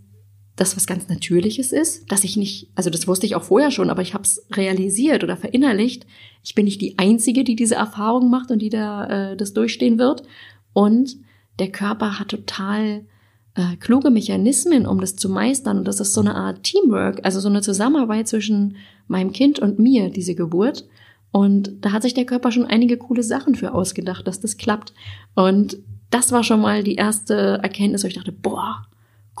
das 0.55 0.75
was 0.77 0.87
ganz 0.87 1.09
Natürliches 1.09 1.73
ist, 1.73 2.09
dass 2.11 2.23
ich 2.23 2.37
nicht, 2.37 2.69
also 2.75 2.89
das 2.89 3.07
wusste 3.07 3.25
ich 3.25 3.35
auch 3.35 3.43
vorher 3.43 3.71
schon, 3.71 3.89
aber 3.89 4.01
ich 4.01 4.13
habe 4.13 4.23
es 4.23 4.45
realisiert 4.53 5.23
oder 5.23 5.35
verinnerlicht. 5.35 6.05
Ich 6.43 6.55
bin 6.55 6.65
nicht 6.65 6.81
die 6.81 6.97
Einzige, 6.97 7.43
die 7.43 7.57
diese 7.57 7.75
Erfahrung 7.75 8.29
macht 8.29 8.51
und 8.51 8.59
die 8.59 8.69
da 8.69 9.31
äh, 9.31 9.37
das 9.37 9.53
durchstehen 9.53 9.97
wird. 9.97 10.23
Und 10.71 11.17
der 11.59 11.71
Körper 11.71 12.19
hat 12.19 12.29
total 12.29 13.05
äh, 13.55 13.77
kluge 13.77 14.09
Mechanismen, 14.09 14.85
um 14.85 14.99
das 14.99 15.15
zu 15.15 15.29
meistern. 15.29 15.79
Und 15.79 15.87
das 15.87 15.99
ist 15.99 16.13
so 16.13 16.21
eine 16.21 16.35
Art 16.35 16.63
Teamwork, 16.63 17.21
also 17.23 17.39
so 17.39 17.49
eine 17.49 17.61
Zusammenarbeit 17.61 18.27
zwischen 18.27 18.77
meinem 19.07 19.31
Kind 19.31 19.59
und 19.59 19.79
mir, 19.79 20.09
diese 20.09 20.35
Geburt. 20.35 20.85
Und 21.31 21.73
da 21.81 21.91
hat 21.91 22.03
sich 22.03 22.13
der 22.13 22.25
Körper 22.25 22.51
schon 22.51 22.65
einige 22.65 22.97
coole 22.97 23.23
Sachen 23.23 23.55
für 23.55 23.73
ausgedacht, 23.73 24.27
dass 24.27 24.39
das 24.39 24.57
klappt. 24.57 24.93
Und 25.35 25.77
das 26.09 26.31
war 26.31 26.43
schon 26.43 26.61
mal 26.61 26.83
die 26.83 26.95
erste 26.95 27.59
Erkenntnis, 27.61 28.03
wo 28.03 28.07
ich 28.07 28.13
dachte, 28.13 28.31
boah, 28.31 28.85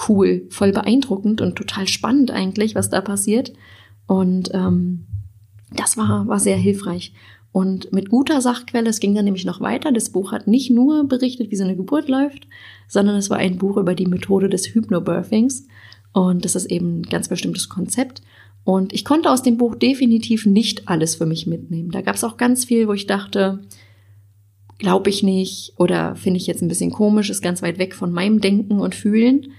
cool, 0.07 0.45
voll 0.49 0.71
beeindruckend 0.71 1.41
und 1.41 1.55
total 1.55 1.87
spannend 1.87 2.31
eigentlich, 2.31 2.75
was 2.75 2.89
da 2.89 3.01
passiert. 3.01 3.53
Und 4.07 4.51
ähm, 4.53 5.05
das 5.71 5.97
war, 5.97 6.27
war 6.27 6.39
sehr 6.39 6.57
hilfreich. 6.57 7.13
Und 7.51 7.93
mit 7.93 8.09
guter 8.09 8.41
Sachquelle, 8.41 8.89
es 8.89 8.99
ging 8.99 9.15
dann 9.15 9.23
nämlich 9.23 9.45
noch 9.45 9.61
weiter. 9.61 9.93
Das 9.93 10.09
Buch 10.09 10.33
hat 10.33 10.47
nicht 10.47 10.71
nur 10.71 11.07
berichtet, 11.07 11.51
wie 11.51 11.55
so 11.55 11.63
eine 11.63 11.77
Geburt 11.77 12.09
läuft, 12.09 12.47
sondern 12.87 13.15
es 13.15 13.29
war 13.29 13.37
ein 13.37 13.57
Buch 13.57 13.77
über 13.77 13.95
die 13.95 14.07
Methode 14.07 14.49
des 14.49 14.67
Hypnobirthings. 14.67 15.67
Und 16.13 16.45
das 16.45 16.55
ist 16.55 16.65
eben 16.65 17.01
ein 17.01 17.03
ganz 17.03 17.27
bestimmtes 17.27 17.69
Konzept. 17.69 18.21
Und 18.63 18.93
ich 18.93 19.05
konnte 19.05 19.29
aus 19.29 19.43
dem 19.43 19.57
Buch 19.57 19.75
definitiv 19.75 20.45
nicht 20.45 20.87
alles 20.87 21.15
für 21.15 21.25
mich 21.25 21.45
mitnehmen. 21.45 21.91
Da 21.91 22.01
gab 22.01 22.15
es 22.15 22.23
auch 22.23 22.37
ganz 22.37 22.65
viel, 22.65 22.87
wo 22.87 22.93
ich 22.93 23.05
dachte, 23.05 23.59
glaube 24.77 25.09
ich 25.09 25.23
nicht 25.23 25.73
oder 25.77 26.15
finde 26.15 26.37
ich 26.37 26.47
jetzt 26.47 26.61
ein 26.61 26.67
bisschen 26.67 26.91
komisch, 26.91 27.29
ist 27.29 27.41
ganz 27.41 27.61
weit 27.61 27.77
weg 27.77 27.95
von 27.95 28.11
meinem 28.11 28.41
Denken 28.41 28.79
und 28.79 28.95
Fühlen. 28.95 29.51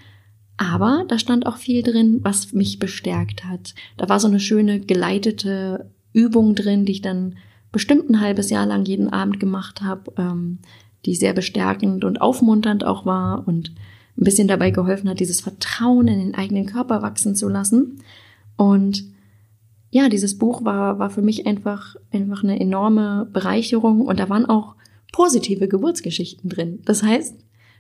Aber 0.56 1.04
da 1.08 1.18
stand 1.18 1.46
auch 1.46 1.56
viel 1.56 1.82
drin, 1.82 2.20
was 2.22 2.52
mich 2.52 2.78
bestärkt 2.78 3.44
hat. 3.44 3.74
Da 3.96 4.08
war 4.08 4.20
so 4.20 4.26
eine 4.26 4.40
schöne 4.40 4.80
geleitete 4.80 5.90
Übung 6.12 6.54
drin, 6.54 6.84
die 6.84 6.92
ich 6.92 7.02
dann 7.02 7.36
bestimmt 7.72 8.08
ein 8.08 8.20
halbes 8.20 8.50
Jahr 8.50 8.66
lang 8.66 8.86
jeden 8.86 9.12
Abend 9.12 9.38
gemacht 9.38 9.82
habe, 9.82 10.12
ähm, 10.16 10.58
die 11.06 11.14
sehr 11.14 11.32
bestärkend 11.32 12.04
und 12.04 12.20
aufmunternd 12.20 12.84
auch 12.84 13.06
war 13.06 13.46
und 13.46 13.70
ein 14.18 14.24
bisschen 14.24 14.48
dabei 14.48 14.70
geholfen 14.70 15.08
hat, 15.08 15.20
dieses 15.20 15.40
Vertrauen 15.40 16.08
in 16.08 16.18
den 16.18 16.34
eigenen 16.34 16.66
Körper 16.66 17.02
wachsen 17.02 17.34
zu 17.34 17.48
lassen. 17.48 18.02
Und 18.56 19.04
ja, 19.90 20.08
dieses 20.08 20.38
Buch 20.38 20.64
war, 20.64 20.98
war 20.98 21.10
für 21.10 21.22
mich 21.22 21.46
einfach, 21.46 21.96
einfach 22.12 22.42
eine 22.42 22.58
enorme 22.58 23.28
Bereicherung 23.32 24.02
und 24.02 24.18
da 24.18 24.28
waren 24.28 24.46
auch 24.46 24.74
positive 25.12 25.68
Geburtsgeschichten 25.68 26.50
drin. 26.50 26.80
Das 26.84 27.02
heißt, 27.02 27.36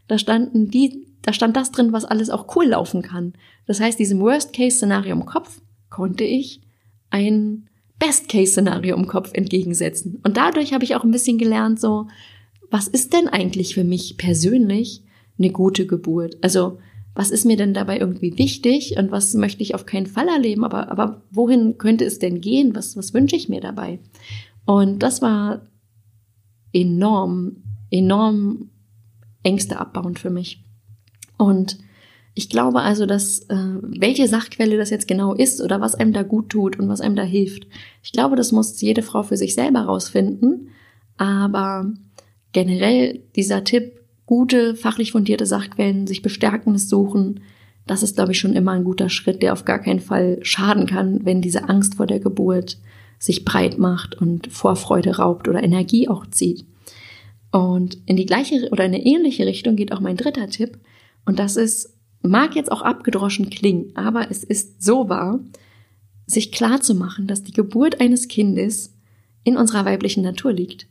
da 0.08 0.18
standen 0.18 0.70
die, 0.70 1.06
da 1.22 1.32
stand 1.32 1.56
das 1.56 1.72
drin, 1.72 1.92
was 1.92 2.04
alles 2.04 2.30
auch 2.30 2.54
cool 2.56 2.66
laufen 2.66 3.02
kann. 3.02 3.32
Das 3.66 3.80
heißt, 3.80 3.98
diesem 3.98 4.20
Worst-Case-Szenario 4.20 5.12
im 5.12 5.26
Kopf 5.26 5.60
konnte 5.90 6.24
ich 6.24 6.60
ein 7.10 7.68
Best-Case-Szenario 7.98 8.94
im 8.94 9.06
Kopf 9.06 9.30
entgegensetzen. 9.32 10.20
Und 10.22 10.36
dadurch 10.36 10.72
habe 10.72 10.84
ich 10.84 10.94
auch 10.94 11.04
ein 11.04 11.10
bisschen 11.10 11.38
gelernt, 11.38 11.80
so, 11.80 12.06
was 12.70 12.88
ist 12.88 13.12
denn 13.12 13.28
eigentlich 13.28 13.74
für 13.74 13.84
mich 13.84 14.16
persönlich 14.16 15.02
eine 15.38 15.50
gute 15.50 15.86
Geburt? 15.86 16.36
Also, 16.40 16.78
was 17.14 17.30
ist 17.30 17.46
mir 17.46 17.56
denn 17.56 17.72
dabei 17.72 17.98
irgendwie 17.98 18.36
wichtig 18.36 18.96
und 18.98 19.10
was 19.10 19.32
möchte 19.34 19.62
ich 19.62 19.74
auf 19.74 19.86
keinen 19.86 20.06
Fall 20.06 20.28
erleben? 20.28 20.64
Aber, 20.64 20.90
aber 20.90 21.22
wohin 21.30 21.78
könnte 21.78 22.04
es 22.04 22.18
denn 22.18 22.40
gehen? 22.40 22.74
Was, 22.74 22.96
was 22.96 23.14
wünsche 23.14 23.36
ich 23.36 23.48
mir 23.48 23.60
dabei? 23.60 24.00
Und 24.66 24.98
das 25.02 25.22
war 25.22 25.62
enorm, 26.72 27.56
enorm 27.90 28.68
Ängste 29.42 29.78
abbauend 29.78 30.18
für 30.18 30.28
mich. 30.28 30.62
Und 31.38 31.78
ich 32.34 32.50
glaube 32.50 32.82
also, 32.82 33.06
dass 33.06 33.40
äh, 33.48 33.78
welche 33.80 34.28
Sachquelle 34.28 34.76
das 34.76 34.90
jetzt 34.90 35.08
genau 35.08 35.32
ist 35.32 35.62
oder 35.62 35.80
was 35.80 35.94
einem 35.94 36.12
da 36.12 36.22
gut 36.22 36.50
tut 36.50 36.78
und 36.78 36.86
was 36.88 37.00
einem 37.00 37.16
da 37.16 37.22
hilft. 37.22 37.66
Ich 38.02 38.12
glaube, 38.12 38.36
das 38.36 38.52
muss 38.52 38.78
jede 38.82 39.00
Frau 39.00 39.22
für 39.22 39.38
sich 39.38 39.54
selber 39.54 39.80
rausfinden. 39.80 40.68
Aber 41.16 41.90
generell 42.56 43.20
dieser 43.36 43.64
Tipp, 43.64 44.00
gute, 44.24 44.76
fachlich 44.76 45.12
fundierte 45.12 45.44
Sachquellen, 45.44 46.06
sich 46.06 46.22
bestärkendes 46.22 46.88
suchen, 46.88 47.40
das 47.86 48.02
ist, 48.02 48.16
glaube 48.16 48.32
ich, 48.32 48.38
schon 48.38 48.54
immer 48.54 48.72
ein 48.72 48.84
guter 48.84 49.10
Schritt, 49.10 49.42
der 49.42 49.52
auf 49.52 49.66
gar 49.66 49.78
keinen 49.78 50.00
Fall 50.00 50.38
schaden 50.40 50.86
kann, 50.86 51.26
wenn 51.26 51.42
diese 51.42 51.68
Angst 51.68 51.96
vor 51.96 52.06
der 52.06 52.18
Geburt 52.18 52.78
sich 53.18 53.44
breit 53.44 53.76
macht 53.76 54.14
und 54.14 54.50
Vorfreude 54.50 55.18
raubt 55.18 55.48
oder 55.48 55.62
Energie 55.62 56.08
auch 56.08 56.24
zieht. 56.28 56.64
Und 57.52 57.98
in 58.06 58.16
die 58.16 58.24
gleiche 58.24 58.70
oder 58.70 58.86
in 58.86 58.94
eine 58.94 59.04
ähnliche 59.04 59.44
Richtung 59.44 59.76
geht 59.76 59.92
auch 59.92 60.00
mein 60.00 60.16
dritter 60.16 60.48
Tipp. 60.48 60.78
Und 61.26 61.38
das 61.38 61.56
ist 61.56 61.92
mag 62.22 62.56
jetzt 62.56 62.72
auch 62.72 62.80
abgedroschen 62.80 63.50
klingen, 63.50 63.92
aber 63.96 64.30
es 64.30 64.42
ist 64.42 64.82
so 64.82 65.10
wahr, 65.10 65.40
sich 66.26 66.52
klar 66.52 66.80
zu 66.80 66.94
machen, 66.94 67.26
dass 67.26 67.42
die 67.42 67.52
Geburt 67.52 68.00
eines 68.00 68.28
Kindes 68.28 68.94
in 69.44 69.58
unserer 69.58 69.84
weiblichen 69.84 70.22
Natur 70.22 70.54
liegt. 70.54 70.88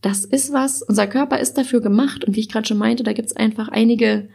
Das 0.00 0.24
ist 0.24 0.52
was, 0.52 0.82
unser 0.82 1.06
Körper 1.06 1.38
ist 1.38 1.54
dafür 1.54 1.80
gemacht 1.80 2.24
und 2.24 2.36
wie 2.36 2.40
ich 2.40 2.48
gerade 2.48 2.66
schon 2.66 2.78
meinte, 2.78 3.02
da 3.02 3.12
gibt's 3.12 3.36
einfach 3.36 3.68
einige 3.68 4.28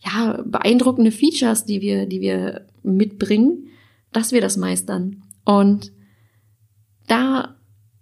ja, 0.00 0.42
beeindruckende 0.44 1.10
Features, 1.10 1.64
die 1.64 1.80
wir, 1.80 2.06
die 2.06 2.20
wir 2.20 2.66
mitbringen, 2.82 3.68
dass 4.12 4.32
wir 4.32 4.40
das 4.40 4.56
meistern. 4.56 5.22
Und 5.44 5.92
da 7.06 7.56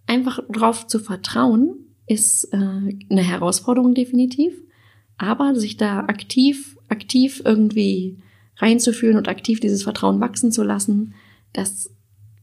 einfach 0.07 0.41
drauf 0.49 0.87
zu 0.87 0.99
vertrauen, 0.99 1.77
ist 2.07 2.45
äh, 2.53 2.57
eine 2.57 3.23
Herausforderung 3.23 3.95
definitiv. 3.95 4.61
Aber 5.17 5.55
sich 5.55 5.77
da 5.77 6.01
aktiv, 6.01 6.77
aktiv 6.89 7.43
irgendwie 7.45 8.19
reinzufühlen 8.57 9.17
und 9.17 9.29
aktiv 9.29 9.61
dieses 9.61 9.83
Vertrauen 9.85 10.21
wachsen 10.21 10.51
zu 10.51 10.63
lassen, 10.63 11.15
das 11.53 11.91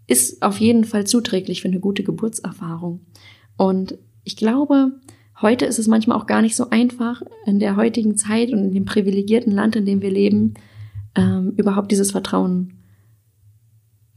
ist 0.08 0.42
auf 0.42 0.60
jeden 0.60 0.86
Fall 0.86 1.06
zuträglich 1.06 1.62
für 1.62 1.68
eine 1.68 1.80
gute 1.80 2.04
Geburtserfahrung. 2.04 3.02
Und 3.58 3.98
ich 4.24 4.36
glaube, 4.36 5.00
heute 5.42 5.66
ist 5.66 5.80
es 5.80 5.88
manchmal 5.88 6.18
auch 6.18 6.28
gar 6.28 6.42
nicht 6.42 6.56
so 6.56 6.70
einfach, 6.70 7.22
in 7.46 7.60
der 7.60 7.76
heutigen 7.76 8.16
Zeit 8.18 8.52
und 8.52 8.60
in 8.60 8.72
dem 8.72 8.86
privilegierten 8.86 9.52
Land, 9.52 9.76
in 9.76 9.86
dem 9.86 10.02
wir 10.02 10.12
leben, 10.12 10.54
ähm, 11.16 11.54
überhaupt 11.58 11.92
dieses 11.92 12.12
Vertrauen 12.12 12.74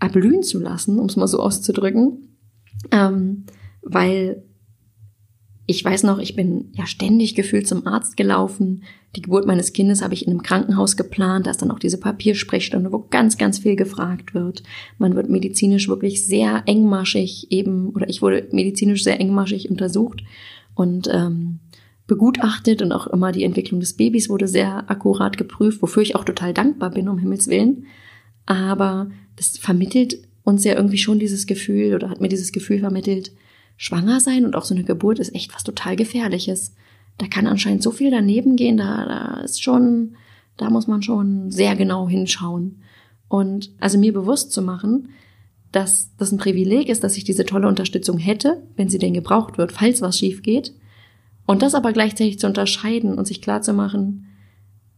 erblühen 0.00 0.42
zu 0.42 0.61
lassen, 0.61 0.99
um 0.99 1.06
es 1.06 1.16
mal 1.16 1.26
so 1.26 1.40
auszudrücken, 1.40 2.37
ähm, 2.90 3.44
weil 3.82 4.44
ich 5.66 5.84
weiß 5.84 6.02
noch, 6.02 6.18
ich 6.18 6.37
bin 6.37 6.68
ja 6.73 6.87
ständig 6.87 7.34
gefühlt 7.34 7.66
zum 7.66 7.87
Arzt 7.87 8.16
gelaufen. 8.16 8.82
Die 9.16 9.23
Geburt 9.23 9.47
meines 9.47 9.73
Kindes 9.73 10.02
habe 10.02 10.14
ich 10.14 10.26
in 10.26 10.33
einem 10.33 10.42
Krankenhaus 10.42 10.97
geplant. 10.97 11.47
Da 11.47 11.52
ist 11.52 11.62
dann 11.62 11.71
auch 11.71 11.78
diese 11.78 11.99
Papiersprechstunde, 11.99 12.90
wo 12.90 13.06
ganz, 13.11 13.38
ganz 13.38 13.59
viel 13.59 13.76
gefragt 13.76 14.35
wird. 14.35 14.62
Man 14.99 15.14
wird 15.14 15.30
medizinisch 15.30 15.88
wirklich 15.88 16.26
sehr 16.26 16.64
engmaschig 16.66 17.47
eben, 17.50 17.90
oder 17.90 18.09
ich 18.09 18.23
wurde 18.23 18.49
medizinisch 18.50 19.04
sehr 19.04 19.21
engmaschig 19.21 19.71
untersucht 19.71 20.25
und 20.75 21.09
ähm, 21.12 21.61
begutachtet 22.06 22.83
und 22.83 22.92
auch 22.92 23.06
immer 23.06 23.33
die 23.33 23.44
Entwicklung 23.44 23.80
des 23.80 23.94
Babys 23.94 24.28
wurde 24.28 24.49
sehr 24.49 24.90
akkurat 24.90 25.38
geprüft, 25.38 25.80
wofür 25.80 26.02
ich 26.02 26.16
auch 26.16 26.25
total 26.25 26.52
dankbar 26.52 26.90
bin, 26.90 27.09
um 27.09 27.18
Himmels 27.18 27.49
Willen. 27.49 27.87
Aber 28.47 29.11
das 29.37 29.56
vermittelt 29.56 30.18
uns 30.42 30.64
ja 30.64 30.75
irgendwie 30.75 30.99
schon 30.99 31.18
dieses 31.18 31.47
Gefühl 31.47 31.94
oder 31.94 32.11
hat 32.11 32.21
mir 32.21 32.28
dieses 32.28 32.52
Gefühl 32.52 32.80
vermittelt, 32.80 33.33
schwanger 33.76 34.21
sein 34.21 34.44
und 34.44 34.54
auch 34.56 34.64
so 34.64 34.75
eine 34.75 34.85
Geburt 34.85 35.18
ist 35.18 35.35
echt 35.35 35.54
was 35.54 35.64
total 35.64 35.97
Gefährliches. 35.97 36.75
Da 37.18 37.26
kann 37.26 37.47
anscheinend 37.47 37.83
so 37.83 37.90
viel 37.90 38.11
daneben 38.11 38.56
gehen, 38.56 38.76
da, 38.76 39.04
da 39.04 39.40
ist 39.40 39.62
schon, 39.62 40.16
da 40.56 40.71
muss 40.71 40.87
man 40.87 41.02
schon 41.02 41.50
sehr 41.50 41.76
genau 41.76 42.09
hinschauen. 42.09 42.83
Und 43.28 43.73
also 43.80 43.99
mir 43.99 44.12
bewusst 44.12 44.52
zu 44.52 44.62
machen, 44.62 45.11
dass 45.73 46.14
das 46.16 46.30
ein 46.30 46.38
Privileg 46.38 46.88
ist, 46.88 47.02
dass 47.02 47.16
ich 47.16 47.25
diese 47.25 47.44
tolle 47.44 47.68
Unterstützung 47.68 48.18
hätte, 48.18 48.62
wenn 48.76 48.88
sie 48.88 48.99
denn 48.99 49.14
gebraucht 49.14 49.59
wird, 49.59 49.73
falls 49.73 50.02
was 50.02 50.18
schief 50.18 50.42
geht. 50.42 50.73
Und 51.47 51.62
das 51.62 51.75
aber 51.75 51.92
gleichzeitig 51.92 52.38
zu 52.38 52.47
unterscheiden 52.47 53.18
und 53.18 53.26
sich 53.26 53.42
klar 53.42 53.61
zu 53.61 53.73
machen, 53.73 54.26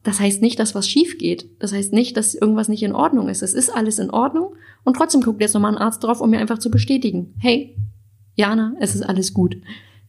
das 0.02 0.20
heißt 0.20 0.40
nicht, 0.40 0.58
dass 0.60 0.74
was 0.74 0.88
schief 0.88 1.18
geht. 1.18 1.48
Das 1.58 1.72
heißt 1.72 1.92
nicht, 1.92 2.16
dass 2.16 2.34
irgendwas 2.34 2.68
nicht 2.68 2.82
in 2.82 2.94
Ordnung 2.94 3.28
ist. 3.28 3.42
Es 3.42 3.54
ist 3.54 3.74
alles 3.74 3.98
in 3.98 4.10
Ordnung 4.10 4.54
und 4.84 4.96
trotzdem 4.96 5.22
guckt 5.22 5.40
jetzt 5.40 5.54
nochmal 5.54 5.72
ein 5.72 5.82
Arzt 5.82 6.04
drauf, 6.04 6.20
um 6.20 6.30
mir 6.30 6.38
einfach 6.38 6.58
zu 6.58 6.70
bestätigen, 6.70 7.34
hey, 7.38 7.76
Jana, 8.36 8.74
es 8.78 8.94
ist 8.94 9.02
alles 9.02 9.34
gut. 9.34 9.56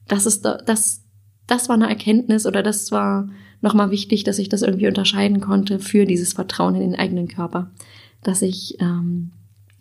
Das 0.08 0.26
ist 0.26 0.46
das, 0.46 1.04
das 1.48 1.70
war 1.70 1.76
eine 1.76 1.90
Erkenntnis 1.90 2.46
oder 2.46 2.62
das 2.62 2.92
war 2.92 3.30
nochmal 3.62 3.92
wichtig, 3.92 4.24
dass 4.24 4.40
ich 4.40 4.50
das 4.50 4.62
irgendwie 4.62 4.88
unterscheiden 4.88 5.42
konnte 5.42 5.80
für 5.80 6.06
dieses 6.06 6.34
Vertrauen 6.34 6.76
in 6.76 6.82
den 6.82 6.96
eigenen 6.96 7.28
Körper, 7.28 7.72
dass 8.22 8.42
ich 8.42 8.78
ähm, 8.80 9.32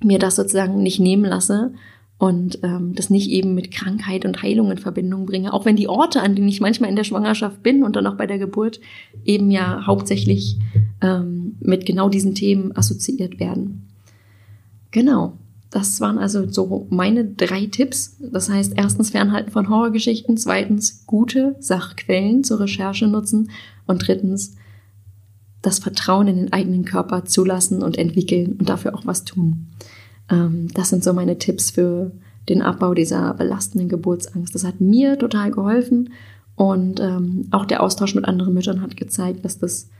mir 0.03 0.19
das 0.19 0.37
sozusagen 0.37 0.83
nicht 0.83 1.01
nehmen 1.01 1.25
lasse 1.25 1.73
und 2.19 2.61
ähm, 2.63 2.95
das 2.95 3.11
nicht 3.11 3.29
eben 3.31 3.55
mit 3.55 3.71
Krankheit 3.71 4.25
und 4.25 4.43
Heilung 4.43 4.71
in 4.71 4.79
Verbindung 4.79 5.27
bringe, 5.27 5.53
auch 5.53 5.67
wenn 5.67 5.77
die 5.77 5.89
Orte, 5.89 6.23
an 6.23 6.35
denen 6.35 6.49
ich 6.49 6.61
manchmal 6.61 6.89
in 6.89 6.97
der 6.97 7.05
Schwangerschaft 7.05 7.63
bin 7.63 7.83
und 7.83 7.97
dann 7.97 8.07
auch 8.07 8.17
bei 8.17 8.27
der 8.27 8.39
Geburt 8.39 8.81
eben 9.25 9.51
ja 9.51 9.87
hauptsächlich 9.87 10.59
ähm, 11.03 11.57
mit 11.61 11.85
genau 11.85 12.09
diesen 12.09 12.35
Themen 12.35 12.75
assoziiert 12.75 13.39
werden. 13.39 13.89
Genau. 14.93 15.37
Das 15.77 16.01
waren 16.01 16.17
also 16.17 16.51
so 16.51 16.87
meine 16.89 17.27
drei 17.27 17.67
Tipps. 17.67 18.17
Das 18.33 18.49
heißt, 18.49 18.73
erstens 18.77 19.11
Fernhalten 19.11 19.51
von 19.51 19.69
Horrorgeschichten, 19.69 20.39
zweitens 20.39 21.05
gute 21.05 21.55
Sachquellen 21.59 22.45
zur 22.45 22.61
Recherche 22.61 23.07
nutzen 23.07 23.51
und 23.87 24.07
drittens 24.07 24.55
das 25.61 25.79
Vertrauen 25.79 26.29
in 26.29 26.37
den 26.37 26.53
eigenen 26.55 26.87
Körper 26.87 27.27
zulassen 27.27 27.83
und 27.83 27.99
entwickeln 27.99 28.57
und 28.59 28.71
dafür 28.71 28.95
auch 28.95 29.05
was 29.05 29.25
tun. 29.25 29.67
Ähm, 30.31 30.69
das 30.73 30.89
sind 30.89 31.05
so 31.05 31.13
meine 31.13 31.37
Tipps 31.37 31.73
für 31.73 32.13
den 32.49 32.63
Abbau 32.63 32.95
dieser 32.95 33.35
belastenden 33.35 33.91
Geburtsangst. 33.91 34.55
Das 34.55 34.65
hat 34.65 34.81
mir 34.81 35.19
total 35.19 35.51
geholfen 35.51 36.09
und 36.55 37.01
ähm, 37.01 37.49
auch 37.51 37.67
der 37.67 37.83
Austausch 37.83 38.15
mit 38.15 38.25
anderen 38.25 38.55
Müttern 38.55 38.81
hat 38.81 38.97
gezeigt, 38.97 39.45
dass 39.45 39.59
das 39.59 39.91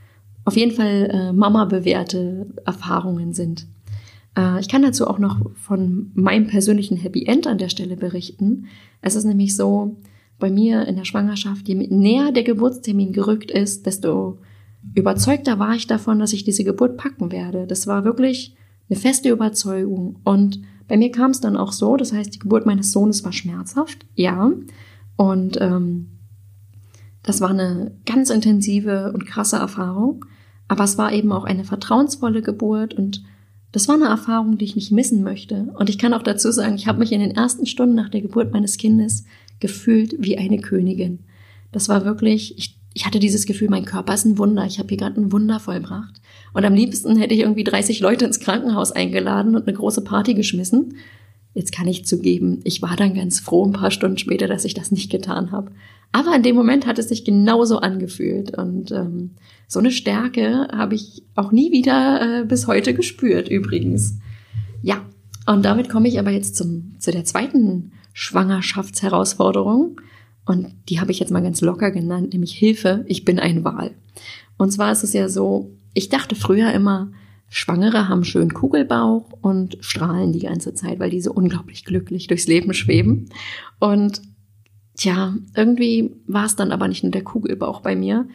auf 0.43 0.57
jeden 0.57 0.71
Fall 0.71 1.11
äh, 1.11 1.33
Mama 1.33 1.65
bewährte 1.65 2.47
Erfahrungen 2.65 3.33
sind. 3.33 3.67
Äh, 4.37 4.59
ich 4.59 4.69
kann 4.69 4.83
dazu 4.83 5.07
auch 5.07 5.19
noch 5.19 5.39
von 5.55 6.11
meinem 6.13 6.47
persönlichen 6.47 6.97
Happy 6.97 7.25
End 7.25 7.47
an 7.47 7.57
der 7.57 7.69
Stelle 7.69 7.97
berichten. 7.97 8.67
Es 9.01 9.15
ist 9.15 9.25
nämlich 9.25 9.55
so, 9.55 9.97
bei 10.39 10.51
mir 10.51 10.87
in 10.87 10.95
der 10.95 11.05
Schwangerschaft, 11.05 11.67
je 11.67 11.75
näher 11.75 12.31
der 12.31 12.43
Geburtstermin 12.43 13.11
gerückt 13.11 13.49
ist, 13.49 13.85
desto 13.85 14.37
überzeugter 14.93 15.57
war 15.59 15.73
ich 15.73 15.87
davon, 15.87 16.19
dass 16.19 16.33
ich 16.33 16.43
diese 16.43 16.63
Geburt 16.63 16.97
packen 16.97 17.31
werde. 17.31 17.65
Das 17.65 17.87
war 17.87 18.03
wirklich 18.03 18.55
eine 18.89 18.99
feste 18.99 19.29
Überzeugung. 19.29 20.19
Und 20.23 20.61
bei 20.87 20.95
mir 20.95 21.11
kam 21.11 21.31
es 21.31 21.41
dann 21.41 21.57
auch 21.57 21.71
so, 21.71 21.97
das 21.97 22.13
heißt, 22.13 22.35
die 22.35 22.39
Geburt 22.39 22.65
meines 22.65 22.91
Sohnes 22.91 23.23
war 23.25 23.33
schmerzhaft, 23.33 24.05
ja. 24.13 24.51
Und 25.15 25.57
ähm, 25.59 26.07
das 27.23 27.41
war 27.41 27.49
eine 27.49 27.91
ganz 28.05 28.29
intensive 28.29 29.11
und 29.13 29.25
krasse 29.25 29.57
Erfahrung. 29.57 30.23
Aber 30.67 30.83
es 30.83 30.97
war 30.97 31.11
eben 31.11 31.31
auch 31.31 31.45
eine 31.45 31.63
vertrauensvolle 31.63 32.41
Geburt 32.41 32.93
und 32.93 33.23
das 33.71 33.87
war 33.87 33.95
eine 33.95 34.05
Erfahrung, 34.05 34.57
die 34.57 34.65
ich 34.65 34.75
nicht 34.75 34.91
missen 34.91 35.23
möchte. 35.23 35.67
Und 35.77 35.89
ich 35.89 35.97
kann 35.97 36.13
auch 36.13 36.23
dazu 36.23 36.51
sagen, 36.51 36.75
ich 36.75 36.87
habe 36.87 36.99
mich 36.99 37.11
in 37.11 37.19
den 37.19 37.35
ersten 37.35 37.65
Stunden 37.65 37.95
nach 37.95 38.09
der 38.09 38.21
Geburt 38.21 38.53
meines 38.53 38.77
Kindes 38.77 39.25
gefühlt 39.59 40.15
wie 40.19 40.37
eine 40.37 40.59
Königin. 40.59 41.19
Das 41.71 41.89
war 41.89 42.05
wirklich, 42.05 42.57
ich, 42.57 42.77
ich 42.93 43.05
hatte 43.05 43.19
dieses 43.19 43.45
Gefühl, 43.45 43.69
mein 43.69 43.85
Körper 43.85 44.13
ist 44.13 44.25
ein 44.25 44.37
Wunder. 44.37 44.65
Ich 44.65 44.79
habe 44.79 44.89
hier 44.89 44.97
gerade 44.97 45.19
ein 45.19 45.31
Wunder 45.31 45.59
vollbracht. 45.59 46.21
Und 46.53 46.65
am 46.65 46.73
liebsten 46.73 47.17
hätte 47.17 47.33
ich 47.33 47.41
irgendwie 47.41 47.63
30 47.63 47.99
Leute 47.99 48.25
ins 48.25 48.39
Krankenhaus 48.39 48.91
eingeladen 48.91 49.55
und 49.55 49.67
eine 49.67 49.77
große 49.77 50.03
Party 50.03 50.33
geschmissen. 50.33 50.95
Jetzt 51.57 51.71
kann 51.71 51.87
ich 51.87 52.05
zugeben, 52.05 52.59
ich 52.65 52.83
war 52.83 52.95
dann 52.95 53.15
ganz 53.15 53.39
froh 53.39 53.65
ein 53.65 53.71
paar 53.71 53.89
Stunden 53.89 54.19
später, 54.19 54.45
dass 54.45 54.63
ich 54.63 54.75
das 54.75 54.91
nicht 54.91 55.09
getan 55.09 55.51
habe. 55.51 55.71
Aber 56.11 56.35
in 56.35 56.43
dem 56.43 56.55
Moment 56.55 56.85
hat 56.85 56.99
es 56.99 57.09
sich 57.09 57.25
genauso 57.25 57.79
angefühlt. 57.79 58.55
Und 58.55 58.91
ähm, 58.91 59.31
so 59.67 59.79
eine 59.79 59.89
Stärke 59.89 60.67
habe 60.71 60.93
ich 60.93 61.23
auch 61.33 61.51
nie 61.51 61.71
wieder 61.71 62.41
äh, 62.41 62.45
bis 62.45 62.67
heute 62.67 62.93
gespürt, 62.93 63.49
übrigens. 63.49 64.19
Ja, 64.83 65.01
und 65.47 65.65
damit 65.65 65.89
komme 65.89 66.07
ich 66.07 66.19
aber 66.19 66.29
jetzt 66.29 66.55
zum, 66.55 66.93
zu 66.99 67.11
der 67.11 67.25
zweiten 67.25 67.91
Schwangerschaftsherausforderung. 68.13 69.99
Und 70.45 70.67
die 70.89 70.99
habe 70.99 71.11
ich 71.11 71.17
jetzt 71.17 71.31
mal 71.31 71.41
ganz 71.41 71.61
locker 71.61 71.89
genannt, 71.89 72.33
nämlich 72.33 72.53
Hilfe, 72.53 73.03
ich 73.07 73.25
bin 73.25 73.39
ein 73.39 73.63
Wal. 73.63 73.95
Und 74.59 74.69
zwar 74.69 74.91
ist 74.91 75.03
es 75.03 75.13
ja 75.13 75.27
so, 75.27 75.71
ich 75.95 76.09
dachte 76.09 76.35
früher 76.35 76.71
immer, 76.71 77.09
Schwangere 77.49 78.09
haben 78.09 78.23
schön 78.23 78.53
Kugelbauch 78.53 79.31
und 79.41 79.77
strahlen 79.79 80.33
die 80.33 80.39
ganze 80.39 80.73
Zeit, 80.73 80.99
weil 80.99 81.09
die 81.09 81.21
so 81.21 81.31
unglaublich 81.31 81.85
glücklich 81.85 82.27
durchs 82.27 82.47
Leben 82.47 82.73
schweben. 82.73 83.29
Und 83.79 84.21
tja, 84.95 85.35
irgendwie 85.55 86.15
war 86.27 86.45
es 86.45 86.55
dann 86.55 86.71
aber 86.71 86.87
nicht 86.87 87.03
nur 87.03 87.11
der 87.11 87.23
Kugelbauch 87.23 87.81
bei 87.81 87.95
mir. 87.95 88.27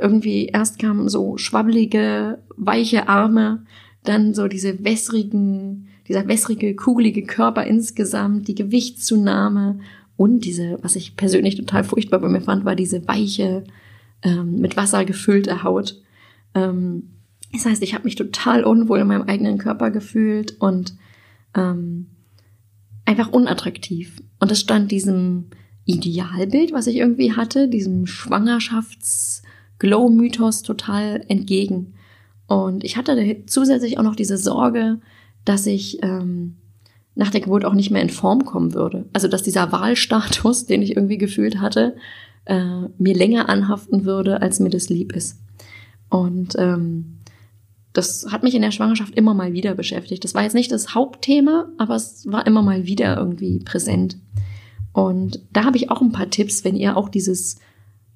Irgendwie 0.00 0.46
erst 0.46 0.78
kamen 0.78 1.08
so 1.08 1.36
schwabbelige, 1.36 2.38
weiche 2.56 3.08
Arme, 3.08 3.64
dann 4.04 4.34
so 4.34 4.46
diese 4.46 4.84
wässrigen, 4.84 5.88
dieser 6.08 6.26
wässrige, 6.28 6.74
kugelige 6.74 7.24
Körper 7.24 7.64
insgesamt, 7.64 8.48
die 8.48 8.54
Gewichtszunahme 8.54 9.80
und 10.16 10.44
diese, 10.44 10.78
was 10.82 10.96
ich 10.96 11.16
persönlich 11.16 11.56
total 11.56 11.82
furchtbar 11.82 12.20
bei 12.20 12.28
mir 12.28 12.40
fand, 12.40 12.64
war 12.64 12.76
diese 12.76 13.06
weiche, 13.08 13.64
ähm, 14.22 14.60
mit 14.60 14.76
Wasser 14.76 15.04
gefüllte 15.04 15.62
Haut. 15.62 16.00
Ähm, 16.54 17.10
das 17.52 17.66
heißt, 17.66 17.82
ich 17.82 17.94
habe 17.94 18.04
mich 18.04 18.16
total 18.16 18.64
unwohl 18.64 19.00
in 19.00 19.06
meinem 19.06 19.28
eigenen 19.28 19.58
Körper 19.58 19.90
gefühlt 19.90 20.58
und 20.60 20.94
ähm, 21.56 22.06
einfach 23.04 23.30
unattraktiv. 23.32 24.22
Und 24.38 24.50
es 24.52 24.60
stand 24.60 24.92
diesem 24.92 25.46
Idealbild, 25.84 26.72
was 26.72 26.86
ich 26.86 26.96
irgendwie 26.96 27.34
hatte, 27.34 27.68
diesem 27.68 28.06
Schwangerschafts-Glow-Mythos 28.06 30.62
total 30.62 31.22
entgegen. 31.28 31.92
Und 32.46 32.84
ich 32.84 32.96
hatte 32.96 33.42
zusätzlich 33.46 33.98
auch 33.98 34.04
noch 34.04 34.16
diese 34.16 34.38
Sorge, 34.38 35.00
dass 35.44 35.66
ich 35.66 36.02
ähm, 36.02 36.56
nach 37.14 37.30
der 37.30 37.40
Geburt 37.40 37.64
auch 37.64 37.74
nicht 37.74 37.90
mehr 37.90 38.02
in 38.02 38.10
Form 38.10 38.44
kommen 38.44 38.74
würde. 38.74 39.06
Also 39.12 39.28
dass 39.28 39.42
dieser 39.42 39.72
Wahlstatus, 39.72 40.66
den 40.66 40.82
ich 40.82 40.96
irgendwie 40.96 41.18
gefühlt 41.18 41.60
hatte, 41.60 41.96
äh, 42.44 42.82
mir 42.98 43.14
länger 43.14 43.48
anhaften 43.48 44.04
würde, 44.04 44.40
als 44.40 44.60
mir 44.60 44.70
das 44.70 44.88
lieb 44.88 45.12
ist. 45.12 45.40
Und 46.08 46.54
ähm, 46.58 47.19
das 47.92 48.26
hat 48.30 48.42
mich 48.42 48.54
in 48.54 48.62
der 48.62 48.70
Schwangerschaft 48.70 49.14
immer 49.14 49.34
mal 49.34 49.52
wieder 49.52 49.74
beschäftigt. 49.74 50.22
Das 50.24 50.34
war 50.34 50.42
jetzt 50.42 50.54
nicht 50.54 50.70
das 50.70 50.94
Hauptthema, 50.94 51.68
aber 51.76 51.96
es 51.96 52.24
war 52.30 52.46
immer 52.46 52.62
mal 52.62 52.86
wieder 52.86 53.16
irgendwie 53.16 53.58
präsent. 53.60 54.18
Und 54.92 55.40
da 55.52 55.64
habe 55.64 55.76
ich 55.76 55.90
auch 55.90 56.00
ein 56.00 56.12
paar 56.12 56.30
Tipps, 56.30 56.64
wenn 56.64 56.76
ihr 56.76 56.96
auch 56.96 57.08
dieses 57.08 57.58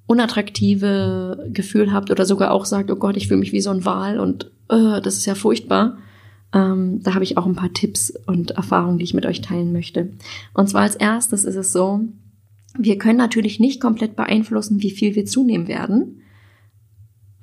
unattraktive 0.07 1.49
Gefühl 1.51 1.91
habt 1.91 2.11
oder 2.11 2.25
sogar 2.25 2.51
auch 2.51 2.65
sagt, 2.65 2.91
oh 2.91 2.95
Gott, 2.95 3.17
ich 3.17 3.27
fühle 3.27 3.39
mich 3.39 3.51
wie 3.51 3.61
so 3.61 3.71
ein 3.71 3.85
Wal 3.85 4.19
und 4.19 4.51
uh, 4.71 4.99
das 5.01 5.17
ist 5.17 5.25
ja 5.25 5.35
furchtbar. 5.35 5.97
Ähm, 6.53 7.01
da 7.03 7.13
habe 7.13 7.23
ich 7.23 7.37
auch 7.37 7.45
ein 7.45 7.55
paar 7.55 7.73
Tipps 7.73 8.13
und 8.27 8.51
Erfahrungen, 8.51 8.97
die 8.97 9.03
ich 9.03 9.13
mit 9.13 9.25
euch 9.25 9.41
teilen 9.41 9.73
möchte. 9.73 10.13
Und 10.53 10.69
zwar 10.69 10.83
als 10.83 10.95
erstes 10.95 11.43
ist 11.43 11.55
es 11.55 11.71
so, 11.71 12.01
wir 12.77 12.97
können 12.97 13.17
natürlich 13.17 13.59
nicht 13.59 13.81
komplett 13.81 14.15
beeinflussen, 14.15 14.81
wie 14.81 14.91
viel 14.91 15.15
wir 15.15 15.25
zunehmen 15.25 15.67
werden. 15.67 16.21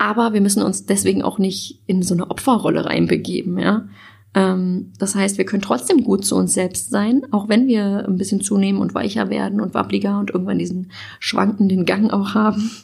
Aber 0.02 0.32
wir 0.32 0.40
müssen 0.40 0.64
uns 0.64 0.84
deswegen 0.84 1.22
auch 1.22 1.38
nicht 1.38 1.80
in 1.86 2.02
so 2.02 2.12
eine 2.12 2.28
Opferrolle 2.28 2.86
reinbegeben, 2.86 3.56
ja. 3.56 3.86
Ähm, 4.34 4.90
das 4.98 5.14
heißt, 5.14 5.38
wir 5.38 5.44
können 5.44 5.62
trotzdem 5.62 6.02
gut 6.02 6.24
zu 6.24 6.34
uns 6.34 6.54
selbst 6.54 6.90
sein, 6.90 7.22
auch 7.30 7.48
wenn 7.48 7.68
wir 7.68 8.04
ein 8.08 8.16
bisschen 8.16 8.40
zunehmen 8.40 8.80
und 8.80 8.94
weicher 8.94 9.30
werden 9.30 9.60
und 9.60 9.74
wabbliger 9.74 10.18
und 10.18 10.30
irgendwann 10.30 10.58
diesen 10.58 10.90
schwankenden 11.20 11.84
Gang 11.86 12.12
auch 12.12 12.34
haben. 12.34 12.70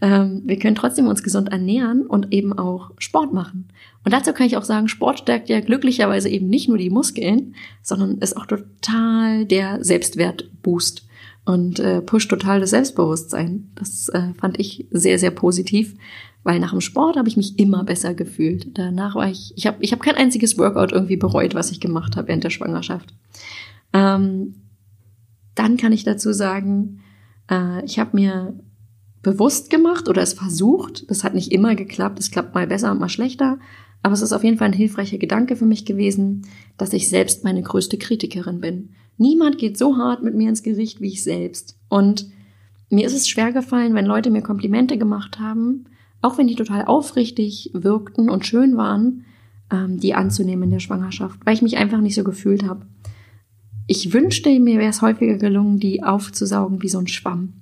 Ähm, 0.00 0.42
wir 0.44 0.60
können 0.60 0.76
trotzdem 0.76 1.08
uns 1.08 1.24
gesund 1.24 1.48
ernähren 1.48 2.06
und 2.06 2.32
eben 2.32 2.56
auch 2.56 2.92
Sport 2.98 3.32
machen. 3.32 3.66
Und 4.04 4.12
dazu 4.12 4.32
kann 4.32 4.46
ich 4.46 4.56
auch 4.56 4.62
sagen, 4.62 4.86
Sport 4.86 5.18
stärkt 5.18 5.48
ja 5.48 5.58
glücklicherweise 5.58 6.28
eben 6.28 6.46
nicht 6.46 6.68
nur 6.68 6.78
die 6.78 6.88
Muskeln, 6.88 7.56
sondern 7.82 8.18
ist 8.18 8.36
auch 8.36 8.46
total 8.46 9.44
der 9.44 9.82
Selbstwertboost 9.82 11.04
und 11.48 11.80
äh, 11.80 12.00
pusht 12.00 12.30
total 12.30 12.60
das 12.60 12.70
Selbstbewusstsein. 12.70 13.72
Das 13.74 14.08
äh, 14.10 14.34
fand 14.38 14.60
ich 14.60 14.86
sehr, 14.92 15.18
sehr 15.18 15.32
positiv. 15.32 15.96
Weil 16.48 16.60
nach 16.60 16.70
dem 16.70 16.80
Sport 16.80 17.18
habe 17.18 17.28
ich 17.28 17.36
mich 17.36 17.58
immer 17.58 17.84
besser 17.84 18.14
gefühlt. 18.14 18.78
Danach 18.78 19.16
war 19.16 19.28
ich, 19.28 19.52
ich 19.54 19.66
habe 19.66 19.76
ich 19.80 19.92
hab 19.92 20.00
kein 20.00 20.14
einziges 20.14 20.56
Workout 20.56 20.92
irgendwie 20.92 21.18
bereut, 21.18 21.54
was 21.54 21.70
ich 21.70 21.78
gemacht 21.78 22.16
habe 22.16 22.28
während 22.28 22.42
der 22.42 22.48
Schwangerschaft. 22.48 23.12
Ähm, 23.92 24.54
dann 25.54 25.76
kann 25.76 25.92
ich 25.92 26.04
dazu 26.04 26.32
sagen, 26.32 27.00
äh, 27.50 27.84
ich 27.84 27.98
habe 27.98 28.16
mir 28.16 28.58
bewusst 29.20 29.68
gemacht 29.68 30.08
oder 30.08 30.22
es 30.22 30.32
versucht. 30.32 31.10
Das 31.10 31.22
hat 31.22 31.34
nicht 31.34 31.52
immer 31.52 31.74
geklappt. 31.74 32.18
Es 32.18 32.30
klappt 32.30 32.54
mal 32.54 32.66
besser 32.66 32.92
und 32.92 32.98
mal 32.98 33.10
schlechter. 33.10 33.58
Aber 34.02 34.14
es 34.14 34.22
ist 34.22 34.32
auf 34.32 34.42
jeden 34.42 34.56
Fall 34.56 34.68
ein 34.68 34.72
hilfreicher 34.72 35.18
Gedanke 35.18 35.54
für 35.54 35.66
mich 35.66 35.84
gewesen, 35.84 36.46
dass 36.78 36.94
ich 36.94 37.10
selbst 37.10 37.44
meine 37.44 37.60
größte 37.60 37.98
Kritikerin 37.98 38.62
bin. 38.62 38.94
Niemand 39.18 39.58
geht 39.58 39.76
so 39.76 39.98
hart 39.98 40.22
mit 40.22 40.34
mir 40.34 40.48
ins 40.48 40.62
Gericht 40.62 41.02
wie 41.02 41.08
ich 41.08 41.22
selbst. 41.22 41.76
Und 41.90 42.30
mir 42.88 43.04
ist 43.06 43.14
es 43.14 43.28
schwer 43.28 43.52
gefallen, 43.52 43.92
wenn 43.92 44.06
Leute 44.06 44.30
mir 44.30 44.40
Komplimente 44.40 44.96
gemacht 44.96 45.38
haben, 45.38 45.84
auch 46.22 46.38
wenn 46.38 46.46
die 46.46 46.56
total 46.56 46.84
aufrichtig 46.84 47.70
wirkten 47.74 48.28
und 48.28 48.46
schön 48.46 48.76
waren, 48.76 49.24
ähm, 49.70 49.98
die 49.98 50.14
anzunehmen 50.14 50.64
in 50.64 50.70
der 50.70 50.80
Schwangerschaft, 50.80 51.40
weil 51.44 51.54
ich 51.54 51.62
mich 51.62 51.76
einfach 51.76 52.00
nicht 52.00 52.14
so 52.14 52.24
gefühlt 52.24 52.64
habe. 52.64 52.86
Ich 53.86 54.12
wünschte, 54.12 54.58
mir 54.60 54.78
wäre 54.78 54.90
es 54.90 55.02
häufiger 55.02 55.36
gelungen, 55.36 55.78
die 55.78 56.02
aufzusaugen 56.02 56.82
wie 56.82 56.88
so 56.88 56.98
ein 56.98 57.08
Schwamm. 57.08 57.54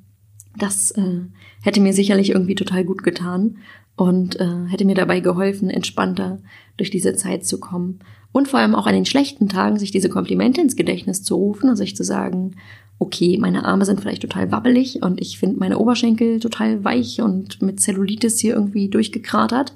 Das 0.59 0.91
äh, 0.93 1.21
hätte 1.63 1.81
mir 1.81 1.93
sicherlich 1.93 2.31
irgendwie 2.31 2.55
total 2.55 2.85
gut 2.85 3.03
getan 3.03 3.59
und 3.97 4.39
äh, 4.41 4.67
hätte 4.69 4.85
mir 4.85 4.95
dabei 4.95 5.21
geholfen, 5.21 5.71
entspannter 5.71 6.41
durch 6.77 6.91
diese 6.91 7.15
Zeit 7.15 7.47
zu 7.47 7.61
kommen. 7.61 8.01
Und 8.33 8.49
vor 8.49 8.61
allem 8.61 8.75
auch 8.75 8.87
an 8.87 8.95
den 8.95 9.07
schlechten 9.07 9.49
Tagen 9.49 9.79
sich 9.79 9.91
diese 9.91 10.09
Komplimente 10.09 10.61
ins 10.61 10.77
Gedächtnis 10.77 11.23
zu 11.23 11.37
rufen 11.37 11.71
und 11.71 11.77
sich 11.77 11.97
zu 11.97 12.05
sagen, 12.05 12.57
okay, 12.99 13.39
meine 13.39 13.65
Arme 13.65 13.85
sind 13.85 14.01
vielleicht 14.01 14.23
total 14.23 14.51
wabbelig 14.51 15.03
und 15.03 15.21
ich 15.21 15.39
finde 15.39 15.59
meine 15.59 15.79
Oberschenkel 15.79 16.41
total 16.41 16.85
weich 16.85 17.21
und 17.21 17.61
mit 17.61 17.81
Zellulitis 17.81 18.39
hier 18.39 18.55
irgendwie 18.55 18.89
durchgekratert. 18.89 19.75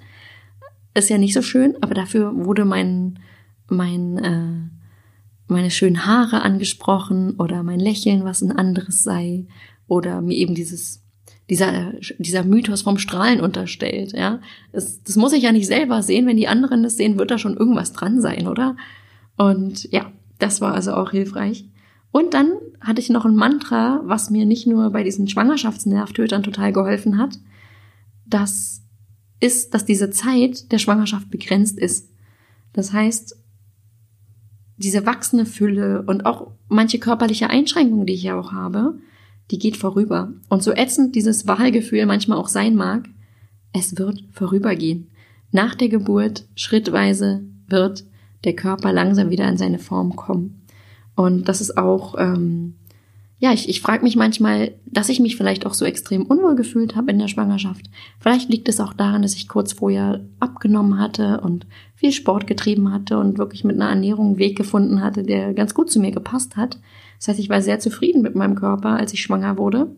Ist 0.95 1.11
ja 1.11 1.19
nicht 1.19 1.35
so 1.35 1.43
schön, 1.43 1.77
aber 1.83 1.95
dafür 1.95 2.33
wurde 2.35 2.65
mein, 2.65 3.19
mein, 3.69 4.19
äh, 4.19 5.53
meine 5.53 5.71
schönen 5.71 6.07
Haare 6.07 6.43
angesprochen 6.43 7.33
oder 7.37 7.63
mein 7.63 7.81
Lächeln, 7.81 8.25
was 8.25 8.43
ein 8.43 8.53
anderes 8.53 9.03
sei, 9.03 9.47
oder 9.87 10.23
mir 10.23 10.37
eben 10.37 10.55
dieses, 10.55 11.03
dieser, 11.51 11.93
dieser 12.19 12.45
Mythos 12.45 12.83
vom 12.83 12.99
Strahlen 12.99 13.41
unterstellt, 13.41 14.13
ja. 14.13 14.41
Das, 14.73 15.03
das 15.03 15.17
muss 15.17 15.33
ich 15.33 15.43
ja 15.43 15.53
nicht 15.53 15.67
selber 15.67 16.03
sehen. 16.03 16.27
Wenn 16.27 16.37
die 16.37 16.49
anderen 16.49 16.83
das 16.83 16.97
sehen, 16.97 17.19
wird 17.19 17.31
da 17.31 17.39
schon 17.39 17.57
irgendwas 17.57 17.93
dran 17.93 18.21
sein, 18.21 18.49
oder? 18.49 18.77
Und 19.37 19.91
ja, 19.93 20.11
das 20.39 20.61
war 20.61 20.75
also 20.75 20.95
auch 20.95 21.11
hilfreich. 21.11 21.70
Und 22.13 22.35
dann 22.35 22.53
hatte 22.81 23.01
ich 23.01 23.11
noch 23.11 23.25
ein 23.25 23.37
Mantra, 23.37 24.01
was 24.05 24.31
mir 24.31 24.47
nicht 24.47 24.67
nur 24.67 24.91
bei 24.91 25.05
diesen 25.05 25.29
Schwangerschaftsnervtötern 25.29 26.43
total 26.43 26.73
geholfen 26.73 27.19
hat. 27.19 27.39
Das 28.27 28.83
ist, 29.39 29.75
dass 29.75 29.85
diese 29.85 30.11
Zeit 30.11 30.73
der 30.73 30.79
Schwangerschaft 30.79 31.31
begrenzt 31.31 31.79
ist. 31.79 32.11
Das 32.73 32.93
heißt, 32.93 33.37
diese 34.77 35.07
wachsende 35.07 35.47
Fülle 35.47 36.03
und 36.03 36.27
auch 36.27 36.53
manche 36.69 36.99
körperliche 36.99 37.51
Einschränkungen, 37.51 38.07
die 38.07 38.15
ich 38.15 38.23
ja 38.23 38.39
auch 38.39 38.53
habe, 38.53 38.99
die 39.51 39.59
geht 39.59 39.77
vorüber. 39.77 40.33
Und 40.49 40.63
so 40.63 40.73
ätzend 40.73 41.15
dieses 41.15 41.47
Wahlgefühl 41.47 42.07
manchmal 42.07 42.39
auch 42.39 42.49
sein 42.49 42.75
mag, 42.77 43.09
es 43.73 43.99
wird 43.99 44.25
vorübergehen. 44.33 45.09
Nach 45.53 45.75
der 45.75 45.89
Geburt, 45.89 46.47
schrittweise, 46.55 47.43
wird 47.69 48.05
der 48.45 48.55
Körper 48.55 48.93
langsam 48.93 49.31
wieder 49.31 49.49
in 49.49 49.59
seine 49.59 49.79
Form 49.79 50.17
kommen. 50.17 50.60
Und 51.21 51.51
das 51.51 51.61
ist 51.61 51.77
auch, 51.77 52.15
ähm, 52.17 52.77
ja, 53.39 53.53
ich, 53.53 53.69
ich 53.69 53.83
frage 53.83 54.05
mich 54.05 54.17
manchmal, 54.17 54.73
dass 54.87 55.11
ich 55.11 55.21
mich 55.21 55.37
vielleicht 55.37 55.67
auch 55.67 55.75
so 55.75 55.85
extrem 55.85 56.25
unwohl 56.25 56.57
gefühlt 56.57 56.97
habe 56.97 57.11
in 57.11 57.19
der 57.19 57.29
Schwangerschaft. 57.29 57.91
Vielleicht 58.19 58.49
liegt 58.49 58.71
es 58.71 58.81
auch 58.81 58.95
daran, 58.95 59.21
dass 59.21 59.35
ich 59.35 59.47
kurz 59.47 59.75
vorher 59.75 60.25
abgenommen 60.39 60.99
hatte 60.99 61.43
und 61.43 61.67
viel 61.95 62.13
Sport 62.13 62.47
getrieben 62.47 62.91
hatte 62.91 63.19
und 63.19 63.37
wirklich 63.37 63.65
mit 63.65 63.77
einer 63.77 63.91
Ernährung 63.91 64.29
einen 64.29 64.39
Weg 64.39 64.57
gefunden 64.57 65.03
hatte, 65.03 65.23
der 65.23 65.53
ganz 65.53 65.75
gut 65.75 65.91
zu 65.91 66.01
mir 66.01 66.11
gepasst 66.11 66.57
hat. 66.57 66.79
Das 67.19 67.29
heißt, 67.29 67.39
ich 67.39 67.51
war 67.51 67.61
sehr 67.61 67.81
zufrieden 67.81 68.23
mit 68.23 68.35
meinem 68.35 68.55
Körper, 68.55 68.97
als 68.97 69.13
ich 69.13 69.21
schwanger 69.21 69.59
wurde 69.59 69.95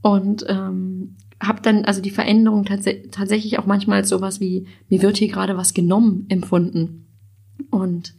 und 0.00 0.46
ähm, 0.48 1.16
habe 1.42 1.60
dann 1.60 1.84
also 1.86 2.00
die 2.00 2.10
Veränderung 2.10 2.64
tats 2.64 2.84
tatsächlich 3.10 3.58
auch 3.58 3.66
manchmal 3.66 3.98
als 3.98 4.10
sowas 4.10 4.38
wie 4.38 4.68
mir 4.88 5.02
wird 5.02 5.16
hier 5.16 5.26
gerade 5.26 5.56
was 5.56 5.74
genommen 5.74 6.26
empfunden 6.28 7.08
und 7.72 8.14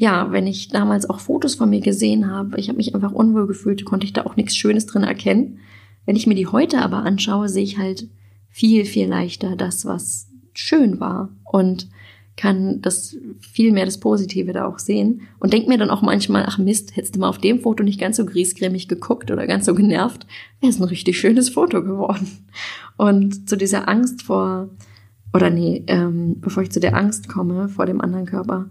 ja, 0.00 0.32
wenn 0.32 0.46
ich 0.46 0.68
damals 0.68 1.10
auch 1.10 1.20
Fotos 1.20 1.56
von 1.56 1.68
mir 1.68 1.80
gesehen 1.80 2.30
habe, 2.30 2.58
ich 2.58 2.68
habe 2.68 2.78
mich 2.78 2.94
einfach 2.94 3.12
unwohl 3.12 3.46
gefühlt, 3.46 3.84
konnte 3.84 4.06
ich 4.06 4.14
da 4.14 4.24
auch 4.24 4.34
nichts 4.34 4.56
Schönes 4.56 4.86
drin 4.86 5.02
erkennen. 5.02 5.58
Wenn 6.06 6.16
ich 6.16 6.26
mir 6.26 6.34
die 6.34 6.46
heute 6.46 6.78
aber 6.78 7.04
anschaue, 7.04 7.50
sehe 7.50 7.64
ich 7.64 7.76
halt 7.76 8.08
viel, 8.48 8.86
viel 8.86 9.06
leichter 9.06 9.56
das, 9.56 9.84
was 9.84 10.30
schön 10.54 11.00
war 11.00 11.28
und 11.44 11.90
kann 12.34 12.80
das 12.80 13.14
viel 13.40 13.72
mehr 13.72 13.84
das 13.84 14.00
Positive 14.00 14.54
da 14.54 14.64
auch 14.64 14.78
sehen 14.78 15.20
und 15.38 15.52
denke 15.52 15.68
mir 15.68 15.76
dann 15.76 15.90
auch 15.90 16.00
manchmal, 16.00 16.46
ach 16.46 16.56
Mist, 16.56 16.96
hättest 16.96 17.16
du 17.16 17.20
mal 17.20 17.28
auf 17.28 17.36
dem 17.36 17.60
Foto 17.60 17.82
nicht 17.82 18.00
ganz 18.00 18.16
so 18.16 18.24
griesgrämig 18.24 18.88
geguckt 18.88 19.30
oder 19.30 19.46
ganz 19.46 19.66
so 19.66 19.74
genervt, 19.74 20.26
wäre 20.62 20.70
es 20.70 20.80
ein 20.80 20.84
richtig 20.84 21.20
schönes 21.20 21.50
Foto 21.50 21.84
geworden. 21.84 22.26
Und 22.96 23.50
zu 23.50 23.54
dieser 23.54 23.86
Angst 23.86 24.22
vor, 24.22 24.70
oder 25.34 25.50
nee, 25.50 25.84
ähm, 25.88 26.40
bevor 26.40 26.62
ich 26.62 26.72
zu 26.72 26.80
der 26.80 26.96
Angst 26.96 27.28
komme 27.28 27.68
vor 27.68 27.84
dem 27.84 28.00
anderen 28.00 28.24
Körper, 28.24 28.70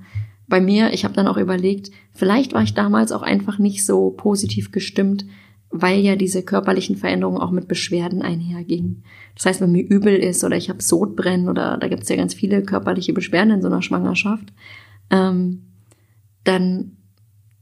bei 0.49 0.59
mir, 0.59 0.93
ich 0.93 1.05
habe 1.05 1.13
dann 1.13 1.27
auch 1.27 1.37
überlegt, 1.37 1.91
vielleicht 2.11 2.53
war 2.53 2.63
ich 2.63 2.73
damals 2.73 3.11
auch 3.11 3.21
einfach 3.21 3.59
nicht 3.59 3.85
so 3.85 4.09
positiv 4.09 4.71
gestimmt, 4.71 5.25
weil 5.69 5.99
ja 5.99 6.15
diese 6.15 6.41
körperlichen 6.41 6.95
Veränderungen 6.95 7.39
auch 7.39 7.51
mit 7.51 7.67
Beschwerden 7.67 8.23
einhergingen. 8.23 9.03
Das 9.35 9.45
heißt, 9.45 9.61
wenn 9.61 9.71
mir 9.71 9.87
übel 9.87 10.15
ist 10.15 10.43
oder 10.43 10.57
ich 10.57 10.69
habe 10.69 10.81
Sodbrennen 10.81 11.47
oder 11.47 11.77
da 11.77 11.87
gibt 11.87 12.03
es 12.03 12.09
ja 12.09 12.15
ganz 12.15 12.33
viele 12.33 12.63
körperliche 12.63 13.13
Beschwerden 13.13 13.53
in 13.53 13.61
so 13.61 13.67
einer 13.67 13.83
Schwangerschaft, 13.83 14.51
ähm, 15.11 15.67
dann 16.43 16.97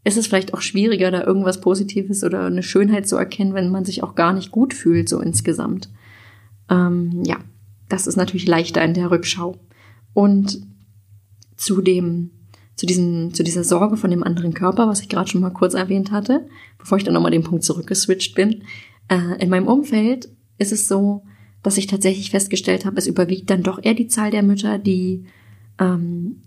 ist 0.05 0.17
es 0.17 0.25
vielleicht 0.25 0.53
auch 0.53 0.61
schwieriger, 0.61 1.11
da 1.11 1.25
irgendwas 1.25 1.59
Positives 1.59 2.23
oder 2.23 2.45
eine 2.45 2.63
Schönheit 2.63 3.09
zu 3.09 3.17
erkennen, 3.17 3.53
wenn 3.53 3.69
man 3.69 3.83
sich 3.83 4.03
auch 4.03 4.15
gar 4.15 4.31
nicht 4.31 4.51
gut 4.51 4.73
fühlt, 4.73 5.09
so 5.09 5.19
insgesamt. 5.19 5.89
Ähm, 6.69 7.23
ja, 7.25 7.37
das 7.89 8.07
ist 8.07 8.15
natürlich 8.15 8.47
leichter 8.47 8.81
in 8.83 8.93
der 8.93 9.11
Rückschau. 9.11 9.57
Und 10.13 10.61
zu 11.57 11.81
dem 11.81 12.31
zu, 12.77 12.85
diesem, 12.85 13.33
zu 13.33 13.43
dieser 13.43 13.63
Sorge 13.63 13.97
von 13.97 14.11
dem 14.11 14.23
anderen 14.23 14.53
Körper, 14.53 14.87
was 14.87 15.01
ich 15.01 15.09
gerade 15.09 15.29
schon 15.29 15.41
mal 15.41 15.49
kurz 15.49 15.73
erwähnt 15.73 16.11
hatte, 16.11 16.47
bevor 16.77 16.97
ich 16.97 17.03
dann 17.03 17.15
nochmal 17.15 17.31
den 17.31 17.43
Punkt 17.43 17.63
zurückgeswitcht 17.63 18.35
bin. 18.35 18.63
Äh, 19.09 19.41
in 19.43 19.49
meinem 19.49 19.67
Umfeld 19.67 20.29
ist 20.59 20.71
es 20.71 20.87
so, 20.87 21.23
dass 21.63 21.77
ich 21.77 21.87
tatsächlich 21.87 22.29
festgestellt 22.29 22.85
habe, 22.85 22.97
es 22.97 23.07
überwiegt 23.07 23.49
dann 23.49 23.63
doch 23.63 23.83
eher 23.83 23.95
die 23.95 24.07
Zahl 24.07 24.29
der 24.29 24.43
Mütter, 24.43 24.77
die 24.77 25.25
ähm, 25.79 26.43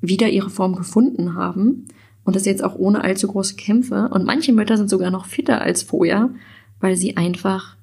wieder 0.00 0.28
ihre 0.28 0.50
Form 0.50 0.76
gefunden 0.76 1.34
haben. 1.34 1.88
Und 2.24 2.36
das 2.36 2.44
jetzt 2.44 2.62
auch 2.62 2.76
ohne 2.76 3.02
allzu 3.02 3.26
große 3.26 3.56
Kämpfe. 3.56 4.08
Und 4.12 4.24
manche 4.24 4.52
Mütter 4.52 4.76
sind 4.76 4.88
sogar 4.88 5.10
noch 5.10 5.26
fitter 5.26 5.60
als 5.60 5.82
vorher, 5.82 6.30
weil 6.78 6.96
sie 6.96 7.16
einfach 7.16 7.76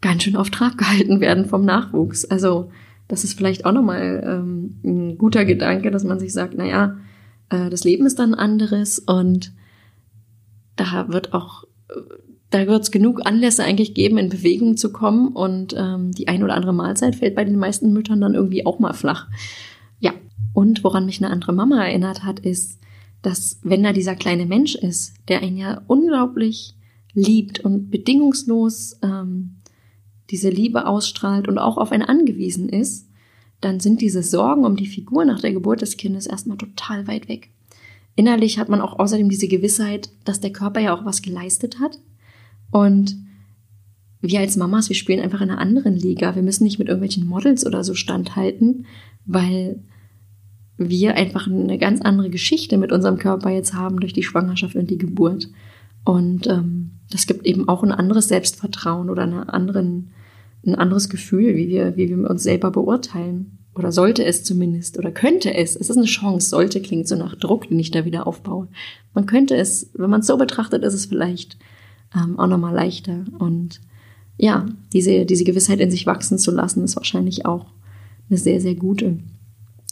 ganz 0.00 0.22
schön 0.22 0.36
auf 0.36 0.48
Trab 0.48 0.78
gehalten 0.78 1.20
werden 1.20 1.44
vom 1.44 1.66
Nachwuchs. 1.66 2.24
Also 2.24 2.70
das 3.08 3.24
ist 3.24 3.34
vielleicht 3.34 3.64
auch 3.64 3.72
nochmal 3.72 4.22
ähm, 4.26 4.80
ein 4.84 5.18
guter 5.18 5.44
Gedanke, 5.44 5.90
dass 5.90 6.04
man 6.04 6.18
sich 6.18 6.32
sagt, 6.32 6.54
naja, 6.54 6.96
äh, 7.50 7.70
das 7.70 7.84
Leben 7.84 8.06
ist 8.06 8.18
dann 8.18 8.34
anderes 8.34 8.98
und 8.98 9.52
da 10.76 11.08
wird 11.08 11.34
auch, 11.34 11.64
da 12.50 12.66
wird 12.66 12.82
es 12.82 12.90
genug 12.90 13.26
Anlässe 13.26 13.64
eigentlich 13.64 13.94
geben, 13.94 14.18
in 14.18 14.30
Bewegung 14.30 14.76
zu 14.76 14.92
kommen 14.92 15.28
und 15.28 15.74
ähm, 15.76 16.12
die 16.12 16.28
ein 16.28 16.42
oder 16.42 16.54
andere 16.54 16.72
Mahlzeit 16.72 17.16
fällt 17.16 17.34
bei 17.34 17.44
den 17.44 17.58
meisten 17.58 17.92
Müttern 17.92 18.20
dann 18.20 18.34
irgendwie 18.34 18.64
auch 18.66 18.78
mal 18.78 18.94
flach. 18.94 19.28
Ja, 20.00 20.12
und 20.54 20.82
woran 20.84 21.06
mich 21.06 21.22
eine 21.22 21.32
andere 21.32 21.52
Mama 21.52 21.84
erinnert 21.84 22.24
hat, 22.24 22.40
ist, 22.40 22.78
dass 23.20 23.60
wenn 23.62 23.82
da 23.82 23.92
dieser 23.92 24.16
kleine 24.16 24.46
Mensch 24.46 24.74
ist, 24.74 25.14
der 25.28 25.42
einen 25.42 25.56
ja 25.56 25.82
unglaublich 25.86 26.74
liebt 27.14 27.60
und 27.60 27.90
bedingungslos 27.90 28.98
ähm, 29.02 29.56
diese 30.32 30.48
Liebe 30.48 30.86
ausstrahlt 30.86 31.46
und 31.46 31.58
auch 31.58 31.76
auf 31.76 31.92
einen 31.92 32.02
angewiesen 32.02 32.68
ist, 32.68 33.08
dann 33.60 33.78
sind 33.78 34.00
diese 34.00 34.22
Sorgen 34.22 34.64
um 34.64 34.76
die 34.76 34.86
Figur 34.86 35.24
nach 35.24 35.40
der 35.40 35.52
Geburt 35.52 35.82
des 35.82 35.96
Kindes 35.96 36.26
erstmal 36.26 36.56
total 36.56 37.06
weit 37.06 37.28
weg. 37.28 37.50
Innerlich 38.16 38.58
hat 38.58 38.68
man 38.68 38.80
auch 38.80 38.98
außerdem 38.98 39.28
diese 39.28 39.46
Gewissheit, 39.46 40.10
dass 40.24 40.40
der 40.40 40.52
Körper 40.52 40.80
ja 40.80 40.94
auch 40.94 41.04
was 41.04 41.22
geleistet 41.22 41.78
hat. 41.78 41.98
Und 42.70 43.16
wir 44.20 44.40
als 44.40 44.56
Mamas, 44.56 44.88
wir 44.88 44.96
spielen 44.96 45.20
einfach 45.20 45.42
in 45.42 45.50
einer 45.50 45.60
anderen 45.60 45.94
Liga. 45.94 46.34
Wir 46.34 46.42
müssen 46.42 46.64
nicht 46.64 46.78
mit 46.78 46.88
irgendwelchen 46.88 47.26
Models 47.26 47.66
oder 47.66 47.84
so 47.84 47.94
standhalten, 47.94 48.86
weil 49.26 49.82
wir 50.78 51.14
einfach 51.14 51.46
eine 51.46 51.78
ganz 51.78 52.00
andere 52.00 52.30
Geschichte 52.30 52.78
mit 52.78 52.90
unserem 52.90 53.18
Körper 53.18 53.50
jetzt 53.50 53.74
haben 53.74 54.00
durch 54.00 54.12
die 54.12 54.22
Schwangerschaft 54.22 54.76
und 54.76 54.90
die 54.90 54.98
Geburt. 54.98 55.48
Und 56.04 56.46
ähm, 56.46 56.92
das 57.10 57.26
gibt 57.26 57.46
eben 57.46 57.68
auch 57.68 57.82
ein 57.82 57.92
anderes 57.92 58.28
Selbstvertrauen 58.28 59.10
oder 59.10 59.22
einen 59.22 59.48
anderen 59.48 60.12
ein 60.64 60.74
anderes 60.74 61.08
Gefühl, 61.08 61.56
wie 61.56 61.68
wir, 61.68 61.96
wie 61.96 62.08
wir 62.08 62.30
uns 62.30 62.42
selber 62.42 62.70
beurteilen. 62.70 63.58
Oder 63.74 63.90
sollte 63.90 64.24
es 64.24 64.44
zumindest, 64.44 64.98
oder 64.98 65.10
könnte 65.10 65.54
es. 65.54 65.76
Es 65.76 65.88
ist 65.88 65.96
eine 65.96 66.06
Chance. 66.06 66.50
Sollte 66.50 66.82
klingt 66.82 67.08
so 67.08 67.16
nach 67.16 67.34
Druck, 67.36 67.68
den 67.68 67.78
ich 67.78 67.90
da 67.90 68.04
wieder 68.04 68.26
aufbaue. 68.26 68.68
Man 69.14 69.26
könnte 69.26 69.56
es, 69.56 69.90
wenn 69.94 70.10
man 70.10 70.20
es 70.20 70.26
so 70.26 70.36
betrachtet, 70.36 70.84
ist 70.84 70.94
es 70.94 71.06
vielleicht 71.06 71.56
ähm, 72.14 72.38
auch 72.38 72.48
nochmal 72.48 72.74
leichter. 72.74 73.24
Und 73.38 73.80
ja, 74.36 74.66
diese, 74.92 75.24
diese 75.24 75.44
Gewissheit 75.44 75.80
in 75.80 75.90
sich 75.90 76.06
wachsen 76.06 76.38
zu 76.38 76.50
lassen, 76.50 76.84
ist 76.84 76.96
wahrscheinlich 76.96 77.46
auch 77.46 77.66
eine 78.28 78.38
sehr, 78.38 78.60
sehr 78.60 78.74
gute. 78.74 79.18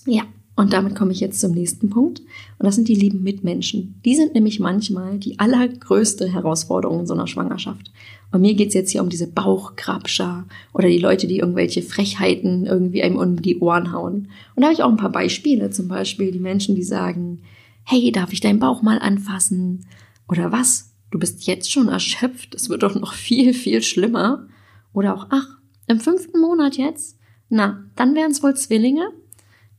Ja, 0.06 0.24
und 0.60 0.74
damit 0.74 0.94
komme 0.94 1.12
ich 1.12 1.20
jetzt 1.20 1.40
zum 1.40 1.52
nächsten 1.52 1.88
Punkt. 1.88 2.20
Und 2.20 2.66
das 2.66 2.74
sind 2.74 2.86
die 2.86 2.94
lieben 2.94 3.22
Mitmenschen. 3.22 3.98
Die 4.04 4.14
sind 4.14 4.34
nämlich 4.34 4.60
manchmal 4.60 5.18
die 5.18 5.38
allergrößte 5.38 6.30
Herausforderung 6.30 7.00
in 7.00 7.06
so 7.06 7.14
einer 7.14 7.26
Schwangerschaft. 7.26 7.90
Und 8.30 8.42
mir 8.42 8.52
geht's 8.52 8.74
jetzt 8.74 8.90
hier 8.90 9.02
um 9.02 9.08
diese 9.08 9.26
Bauchkrabscher 9.26 10.46
oder 10.74 10.88
die 10.88 10.98
Leute, 10.98 11.26
die 11.26 11.38
irgendwelche 11.38 11.80
Frechheiten 11.80 12.66
irgendwie 12.66 13.02
einem 13.02 13.16
um 13.16 13.40
die 13.40 13.58
Ohren 13.58 13.90
hauen. 13.90 14.28
Und 14.54 14.60
da 14.60 14.64
habe 14.64 14.74
ich 14.74 14.82
auch 14.82 14.90
ein 14.90 14.98
paar 14.98 15.12
Beispiele. 15.12 15.70
Zum 15.70 15.88
Beispiel 15.88 16.30
die 16.30 16.40
Menschen, 16.40 16.74
die 16.74 16.82
sagen, 16.82 17.40
hey, 17.84 18.12
darf 18.12 18.34
ich 18.34 18.40
deinen 18.40 18.58
Bauch 18.58 18.82
mal 18.82 18.98
anfassen? 18.98 19.86
Oder 20.28 20.52
was? 20.52 20.92
Du 21.10 21.18
bist 21.18 21.46
jetzt 21.46 21.72
schon 21.72 21.88
erschöpft. 21.88 22.54
Es 22.54 22.68
wird 22.68 22.82
doch 22.82 22.96
noch 22.96 23.14
viel, 23.14 23.54
viel 23.54 23.80
schlimmer. 23.80 24.46
Oder 24.92 25.14
auch, 25.14 25.28
ach, 25.30 25.56
im 25.86 26.00
fünften 26.00 26.38
Monat 26.38 26.76
jetzt? 26.76 27.18
Na, 27.48 27.82
dann 27.96 28.14
wären 28.14 28.32
es 28.32 28.42
wohl 28.42 28.54
Zwillinge? 28.54 29.08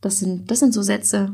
Das 0.01 0.19
sind, 0.19 0.49
das 0.49 0.59
sind 0.59 0.73
so 0.73 0.81
Sätze. 0.81 1.33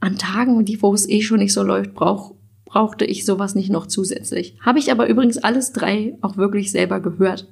An 0.00 0.18
Tagen, 0.18 0.64
die, 0.64 0.80
wo 0.82 0.92
es 0.94 1.08
eh 1.08 1.22
schon 1.22 1.38
nicht 1.38 1.52
so 1.52 1.62
läuft, 1.62 1.94
brauch, 1.94 2.34
brauchte 2.64 3.04
ich 3.04 3.24
sowas 3.24 3.54
nicht 3.54 3.70
noch 3.70 3.86
zusätzlich. 3.86 4.56
Habe 4.60 4.78
ich 4.78 4.90
aber 4.90 5.08
übrigens 5.08 5.38
alles 5.38 5.72
drei 5.72 6.16
auch 6.20 6.36
wirklich 6.36 6.70
selber 6.70 7.00
gehört. 7.00 7.48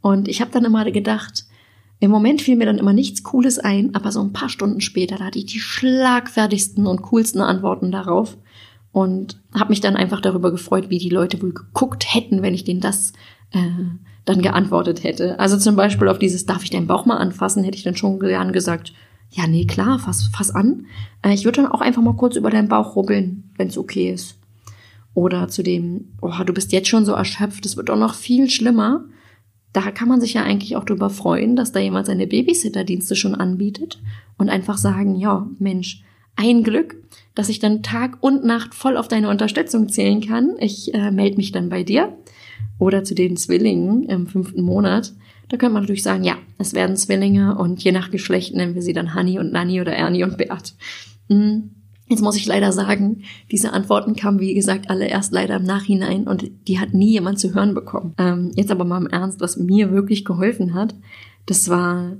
Und 0.00 0.28
ich 0.28 0.40
habe 0.40 0.50
dann 0.50 0.64
immer 0.64 0.90
gedacht, 0.90 1.46
im 2.00 2.10
Moment 2.10 2.42
fiel 2.42 2.56
mir 2.56 2.66
dann 2.66 2.78
immer 2.78 2.92
nichts 2.92 3.22
Cooles 3.22 3.58
ein, 3.58 3.94
aber 3.94 4.12
so 4.12 4.20
ein 4.20 4.32
paar 4.32 4.50
Stunden 4.50 4.80
später, 4.80 5.16
da 5.16 5.24
hatte 5.24 5.38
ich 5.38 5.46
die 5.46 5.60
schlagfertigsten 5.60 6.86
und 6.86 7.02
coolsten 7.02 7.40
Antworten 7.40 7.90
darauf 7.90 8.36
und 8.92 9.40
habe 9.54 9.70
mich 9.70 9.80
dann 9.80 9.96
einfach 9.96 10.20
darüber 10.20 10.50
gefreut, 10.50 10.90
wie 10.90 10.98
die 10.98 11.08
Leute 11.08 11.40
wohl 11.40 11.52
geguckt 11.52 12.14
hätten, 12.14 12.42
wenn 12.42 12.54
ich 12.54 12.64
denen 12.64 12.80
das 12.80 13.12
äh, 13.52 13.58
dann 14.24 14.42
geantwortet 14.42 15.02
hätte. 15.02 15.38
Also 15.38 15.56
zum 15.56 15.76
Beispiel 15.76 16.08
auf 16.08 16.18
dieses, 16.18 16.46
darf 16.46 16.62
ich 16.62 16.70
deinen 16.70 16.86
Bauch 16.86 17.06
mal 17.06 17.16
anfassen, 17.16 17.64
hätte 17.64 17.76
ich 17.76 17.84
dann 17.84 17.96
schon 17.96 18.20
gern 18.20 18.52
gesagt, 18.52 18.92
ja, 19.34 19.48
nee, 19.48 19.66
klar, 19.66 19.98
fass, 19.98 20.28
fass 20.32 20.52
an. 20.52 20.86
Äh, 21.22 21.34
ich 21.34 21.44
würde 21.44 21.62
dann 21.62 21.70
auch 21.70 21.80
einfach 21.80 22.02
mal 22.02 22.14
kurz 22.14 22.36
über 22.36 22.50
deinen 22.50 22.68
Bauch 22.68 22.94
rubbeln, 22.94 23.50
wenn 23.56 23.68
es 23.68 23.76
okay 23.76 24.12
ist. 24.12 24.38
Oder 25.12 25.48
zu 25.48 25.62
dem, 25.62 26.12
oh, 26.20 26.32
du 26.44 26.52
bist 26.52 26.72
jetzt 26.72 26.88
schon 26.88 27.04
so 27.04 27.12
erschöpft, 27.12 27.66
es 27.66 27.76
wird 27.76 27.88
doch 27.88 27.98
noch 27.98 28.14
viel 28.14 28.48
schlimmer. 28.48 29.04
Da 29.72 29.90
kann 29.90 30.08
man 30.08 30.20
sich 30.20 30.34
ja 30.34 30.44
eigentlich 30.44 30.76
auch 30.76 30.84
drüber 30.84 31.10
freuen, 31.10 31.56
dass 31.56 31.72
da 31.72 31.80
jemand 31.80 32.06
seine 32.06 32.28
Babysitterdienste 32.28 33.16
schon 33.16 33.34
anbietet 33.34 34.00
und 34.38 34.50
einfach 34.50 34.78
sagen, 34.78 35.16
ja, 35.16 35.48
Mensch, 35.58 36.04
ein 36.36 36.62
Glück, 36.62 36.96
dass 37.34 37.48
ich 37.48 37.58
dann 37.58 37.82
Tag 37.82 38.18
und 38.20 38.44
Nacht 38.44 38.74
voll 38.74 38.96
auf 38.96 39.08
deine 39.08 39.28
Unterstützung 39.28 39.88
zählen 39.88 40.20
kann. 40.20 40.54
Ich 40.60 40.94
äh, 40.94 41.10
melde 41.10 41.38
mich 41.38 41.50
dann 41.50 41.68
bei 41.68 41.82
dir. 41.82 42.16
Oder 42.78 43.02
zu 43.02 43.14
den 43.14 43.36
Zwillingen 43.36 44.04
im 44.04 44.26
fünften 44.28 44.62
Monat. 44.62 45.12
Da 45.54 45.58
könnte 45.58 45.74
man 45.74 45.84
natürlich 45.84 46.02
sagen, 46.02 46.24
ja, 46.24 46.36
es 46.58 46.74
werden 46.74 46.96
Zwillinge 46.96 47.56
und 47.56 47.80
je 47.84 47.92
nach 47.92 48.10
Geschlecht 48.10 48.56
nennen 48.56 48.74
wir 48.74 48.82
sie 48.82 48.92
dann 48.92 49.14
Honey 49.14 49.38
und 49.38 49.52
Nanny 49.52 49.80
oder 49.80 49.92
Ernie 49.92 50.24
und 50.24 50.36
Beat. 50.36 50.74
Hm. 51.28 51.70
Jetzt 52.08 52.22
muss 52.22 52.34
ich 52.34 52.44
leider 52.44 52.72
sagen, 52.72 53.22
diese 53.52 53.72
Antworten 53.72 54.16
kamen, 54.16 54.40
wie 54.40 54.52
gesagt, 54.54 54.90
alle 54.90 55.06
erst 55.06 55.32
leider 55.32 55.54
im 55.54 55.62
Nachhinein 55.62 56.26
und 56.26 56.50
die 56.66 56.80
hat 56.80 56.92
nie 56.92 57.12
jemand 57.12 57.38
zu 57.38 57.54
hören 57.54 57.72
bekommen. 57.72 58.14
Ähm, 58.18 58.50
jetzt 58.56 58.72
aber 58.72 58.84
mal 58.84 59.00
im 59.00 59.06
Ernst, 59.06 59.40
was 59.40 59.56
mir 59.56 59.92
wirklich 59.92 60.24
geholfen 60.24 60.74
hat, 60.74 60.96
das 61.46 61.68
war 61.68 62.16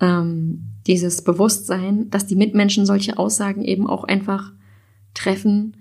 ähm, 0.00 0.64
dieses 0.86 1.24
Bewusstsein, 1.24 2.10
dass 2.10 2.26
die 2.26 2.36
Mitmenschen 2.36 2.84
solche 2.84 3.16
Aussagen 3.16 3.62
eben 3.62 3.86
auch 3.86 4.04
einfach 4.04 4.52
treffen, 5.14 5.78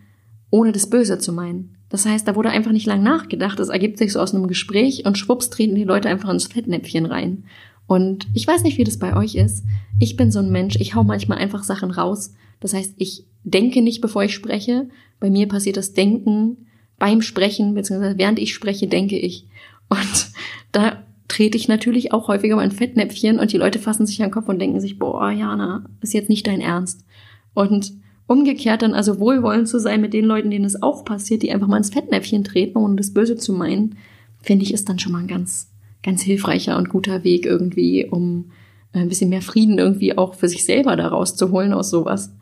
ohne 0.52 0.71
das 0.71 0.89
Böse 0.89 1.19
zu 1.19 1.34
meinen. 1.34 1.77
Das 1.89 2.06
heißt, 2.06 2.28
da 2.28 2.36
wurde 2.36 2.50
einfach 2.50 2.71
nicht 2.71 2.86
lang 2.86 3.02
nachgedacht. 3.02 3.60
Es 3.60 3.69
ergibt 3.69 3.97
sich 3.97 4.13
so 4.13 4.19
aus 4.19 4.34
einem 4.34 4.47
Gespräch 4.47 5.06
und 5.06 5.17
schwupps 5.17 5.50
treten 5.50 5.76
die 5.76 5.86
Leute 5.86 6.10
einfach 6.10 6.30
ins 6.30 6.47
Fettnäpfchen 6.47 7.06
rein. 7.06 7.45
Und 7.88 8.28
ich 8.34 8.45
weiß 8.45 8.63
nicht, 8.63 8.78
wie 8.78 8.84
das 8.84 9.00
bei 9.00 9.15
euch 9.15 9.36
ist. 9.36 9.63
Ich 10.00 10.17
bin 10.17 10.32
so 10.32 10.39
ein 10.39 10.52
Mensch, 10.52 10.76
ich 10.80 10.95
hau 10.95 11.04
manchmal 11.04 11.38
einfach 11.38 11.63
Sachen 11.63 11.91
raus. 11.91 12.34
Das 12.60 12.73
heißt, 12.73 12.95
ich 12.97 13.26
denke 13.43 13.82
nicht, 13.82 14.02
bevor 14.02 14.23
ich 14.23 14.34
spreche. 14.34 14.89
Bei 15.19 15.30
mir 15.30 15.47
passiert 15.47 15.78
das 15.78 15.93
Denken 15.93 16.67
beim 17.00 17.21
Sprechen, 17.21 17.73
beziehungsweise 17.73 18.17
während 18.17 18.39
ich 18.39 18.54
spreche, 18.54 18.88
denke 18.88 19.17
ich. 19.17 19.45
Und 19.88 20.32
da 20.73 21.04
trete 21.30 21.58
ich 21.58 21.67
natürlich 21.67 22.12
auch 22.12 22.28
häufiger 22.28 22.56
mal 22.56 22.63
ein 22.63 22.71
Fettnäpfchen 22.71 23.39
und 23.39 23.52
die 23.52 23.58
Leute 23.58 23.80
fassen 23.80 24.06
sich 24.06 24.21
an 24.21 24.28
den 24.28 24.34
Kopf 24.34 24.50
und 24.50 24.60
denken 24.60 24.80
sich, 24.80 25.00
boah, 25.00 25.32
Jana, 25.32 25.86
ist 26.02 26.13
jetzt 26.13 26.30
nicht 26.30 26.47
dein 26.47 26.62
Ernst. 26.62 27.06
Und 27.54 27.93
umgekehrt 28.28 28.82
dann 28.82 28.94
also 28.94 29.20
wohlwollend 29.20 29.68
zu 29.68 29.80
sein 29.80 30.02
mit 30.02 30.13
den 30.13 30.26
Leuten, 30.26 30.52
denen 30.52 30.66
es 30.66 30.82
auch 30.82 31.06
passiert, 31.06 31.42
die 31.42 31.52
einfach 31.52 31.68
mal 31.68 31.78
ins 31.78 31.90
Fettnäpfchen 31.90 32.44
treten, 32.44 32.78
ohne 32.78 32.98
das 32.98 33.13
Böse 33.13 33.38
zu 33.38 33.54
meinen, 33.54 33.98
finde 34.42 34.63
ich, 34.63 34.74
ist 34.74 34.88
dann 34.90 35.00
schon 35.00 35.13
mal 35.13 35.20
ein 35.20 35.28
ganz, 35.28 35.72
ganz 36.04 36.22
hilfreicher 36.22 36.78
und 36.78 36.90
guter 36.90 37.24
Weg 37.24 37.46
irgendwie, 37.46 38.06
um 38.06 38.52
ein 38.94 39.10
bisschen 39.10 39.30
mehr 39.30 39.42
Frieden 39.42 39.78
irgendwie 39.78 40.18
auch 40.18 40.36
für 40.36 40.50
sich 40.50 40.66
selber 40.66 40.96
daraus 40.96 41.36
zu 41.36 41.52
holen 41.52 41.74
aus 41.74 41.90
sowas. 41.90 42.34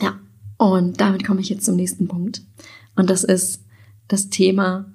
Ja, 0.00 0.18
und 0.58 1.00
damit 1.00 1.24
komme 1.24 1.40
ich 1.40 1.48
jetzt 1.48 1.64
zum 1.64 1.76
nächsten 1.76 2.08
Punkt. 2.08 2.42
Und 2.96 3.10
das 3.10 3.24
ist 3.24 3.64
das 4.08 4.30
Thema, 4.30 4.92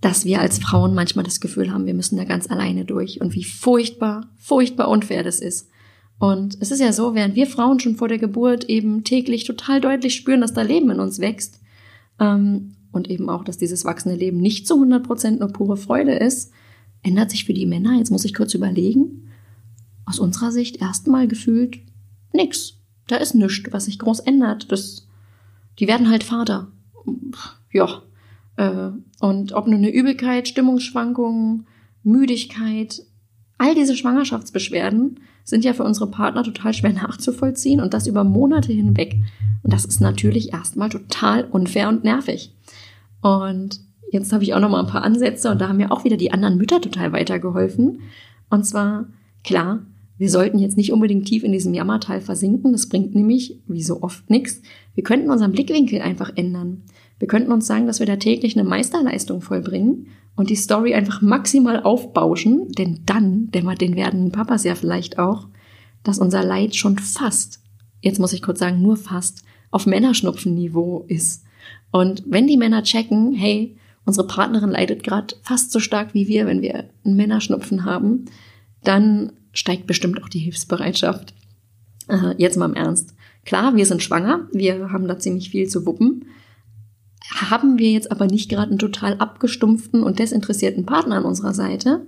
dass 0.00 0.24
wir 0.24 0.40
als 0.40 0.58
Frauen 0.58 0.94
manchmal 0.94 1.24
das 1.24 1.40
Gefühl 1.40 1.72
haben, 1.72 1.86
wir 1.86 1.94
müssen 1.94 2.16
da 2.16 2.24
ganz 2.24 2.50
alleine 2.50 2.84
durch 2.84 3.20
und 3.20 3.34
wie 3.34 3.44
furchtbar, 3.44 4.28
furchtbar 4.36 4.88
unfair 4.88 5.22
das 5.22 5.40
ist. 5.40 5.68
Und 6.18 6.56
es 6.60 6.70
ist 6.70 6.80
ja 6.80 6.92
so, 6.92 7.14
während 7.14 7.34
wir 7.34 7.46
Frauen 7.46 7.80
schon 7.80 7.96
vor 7.96 8.08
der 8.08 8.18
Geburt 8.18 8.64
eben 8.64 9.02
täglich 9.02 9.44
total 9.44 9.80
deutlich 9.80 10.14
spüren, 10.14 10.40
dass 10.40 10.52
da 10.52 10.62
Leben 10.62 10.90
in 10.90 11.00
uns 11.00 11.18
wächst 11.18 11.60
ähm, 12.20 12.76
und 12.92 13.10
eben 13.10 13.28
auch, 13.28 13.44
dass 13.44 13.58
dieses 13.58 13.84
wachsende 13.84 14.16
Leben 14.16 14.38
nicht 14.38 14.66
zu 14.66 14.74
100 14.74 15.02
Prozent 15.02 15.40
nur 15.40 15.48
pure 15.48 15.76
Freude 15.76 16.12
ist, 16.12 16.52
ändert 17.02 17.30
sich 17.30 17.44
für 17.44 17.54
die 17.54 17.66
Männer, 17.66 17.98
jetzt 17.98 18.10
muss 18.10 18.24
ich 18.24 18.34
kurz 18.34 18.54
überlegen, 18.54 19.30
aus 20.04 20.20
unserer 20.20 20.52
Sicht 20.52 20.80
erstmal 20.80 21.26
gefühlt 21.26 21.80
nix. 22.32 22.78
Da 23.08 23.16
ist 23.16 23.34
nichts, 23.34 23.62
was 23.72 23.86
sich 23.86 23.98
groß 23.98 24.20
ändert. 24.20 24.70
Das, 24.70 25.08
die 25.78 25.88
werden 25.88 26.08
halt 26.08 26.22
Vater. 26.22 26.70
Ja, 27.72 28.02
äh, 28.56 28.90
und 29.20 29.52
ob 29.52 29.66
nur 29.66 29.78
eine 29.78 29.92
Übelkeit, 29.92 30.48
Stimmungsschwankungen, 30.48 31.66
Müdigkeit, 32.04 33.02
all 33.58 33.74
diese 33.74 33.96
Schwangerschaftsbeschwerden 33.96 35.20
sind 35.44 35.64
ja 35.64 35.72
für 35.72 35.84
unsere 35.84 36.06
Partner 36.06 36.42
total 36.42 36.72
schwer 36.72 36.92
nachzuvollziehen 36.92 37.80
und 37.80 37.94
das 37.94 38.06
über 38.06 38.24
Monate 38.24 38.72
hinweg. 38.72 39.16
Und 39.62 39.72
das 39.72 39.84
ist 39.84 40.00
natürlich 40.00 40.52
erstmal 40.52 40.88
total 40.88 41.44
unfair 41.44 41.88
und 41.88 42.04
nervig. 42.04 42.54
Und 43.20 43.80
jetzt 44.10 44.32
habe 44.32 44.44
ich 44.44 44.54
auch 44.54 44.60
noch 44.60 44.70
mal 44.70 44.80
ein 44.80 44.90
paar 44.90 45.04
Ansätze 45.04 45.50
und 45.50 45.60
da 45.60 45.68
haben 45.68 45.76
mir 45.76 45.92
auch 45.92 46.04
wieder 46.04 46.16
die 46.16 46.32
anderen 46.32 46.56
Mütter 46.56 46.80
total 46.80 47.12
weitergeholfen. 47.12 48.00
Und 48.50 48.64
zwar, 48.66 49.06
klar, 49.44 49.80
wir 50.18 50.30
sollten 50.30 50.58
jetzt 50.58 50.76
nicht 50.76 50.92
unbedingt 50.92 51.26
tief 51.26 51.42
in 51.42 51.52
diesem 51.52 51.74
Jammertal 51.74 52.20
versinken. 52.20 52.72
Das 52.72 52.88
bringt 52.88 53.14
nämlich, 53.14 53.60
wie 53.66 53.82
so 53.82 54.02
oft, 54.02 54.28
nichts. 54.30 54.62
Wir 54.94 55.02
könnten 55.02 55.30
unseren 55.30 55.52
Blickwinkel 55.52 56.00
einfach 56.00 56.30
ändern. 56.36 56.82
Wir 57.22 57.28
könnten 57.28 57.52
uns 57.52 57.68
sagen, 57.68 57.86
dass 57.86 58.00
wir 58.00 58.06
da 58.06 58.16
täglich 58.16 58.58
eine 58.58 58.68
Meisterleistung 58.68 59.42
vollbringen 59.42 60.08
und 60.34 60.50
die 60.50 60.56
Story 60.56 60.92
einfach 60.92 61.22
maximal 61.22 61.80
aufbauschen, 61.80 62.72
denn 62.72 63.02
dann 63.06 63.48
dämmert 63.52 63.80
den 63.80 63.94
werdenden 63.94 64.32
Papas 64.32 64.64
ja 64.64 64.74
vielleicht 64.74 65.20
auch, 65.20 65.46
dass 66.02 66.18
unser 66.18 66.42
Leid 66.42 66.74
schon 66.74 66.98
fast, 66.98 67.60
jetzt 68.00 68.18
muss 68.18 68.32
ich 68.32 68.42
kurz 68.42 68.58
sagen, 68.58 68.82
nur 68.82 68.96
fast, 68.96 69.44
auf 69.70 69.86
Männerschnupfenniveau 69.86 71.04
ist. 71.06 71.44
Und 71.92 72.24
wenn 72.26 72.48
die 72.48 72.56
Männer 72.56 72.82
checken, 72.82 73.34
hey, 73.34 73.76
unsere 74.04 74.26
Partnerin 74.26 74.70
leidet 74.70 75.04
gerade 75.04 75.36
fast 75.42 75.70
so 75.70 75.78
stark 75.78 76.14
wie 76.14 76.26
wir, 76.26 76.46
wenn 76.46 76.60
wir 76.60 76.90
einen 77.04 77.14
Männerschnupfen 77.14 77.84
haben, 77.84 78.24
dann 78.82 79.30
steigt 79.52 79.86
bestimmt 79.86 80.20
auch 80.24 80.28
die 80.28 80.40
Hilfsbereitschaft. 80.40 81.34
Äh, 82.08 82.34
jetzt 82.38 82.56
mal 82.56 82.68
im 82.68 82.74
Ernst. 82.74 83.14
Klar, 83.44 83.76
wir 83.76 83.86
sind 83.86 84.02
schwanger, 84.02 84.48
wir 84.52 84.90
haben 84.90 85.06
da 85.06 85.20
ziemlich 85.20 85.50
viel 85.50 85.68
zu 85.68 85.86
wuppen, 85.86 86.24
haben 87.34 87.78
wir 87.78 87.90
jetzt 87.90 88.10
aber 88.10 88.26
nicht 88.26 88.48
gerade 88.48 88.70
einen 88.70 88.78
total 88.78 89.14
abgestumpften 89.14 90.02
und 90.02 90.18
desinteressierten 90.18 90.84
Partner 90.84 91.16
an 91.16 91.24
unserer 91.24 91.54
Seite, 91.54 92.06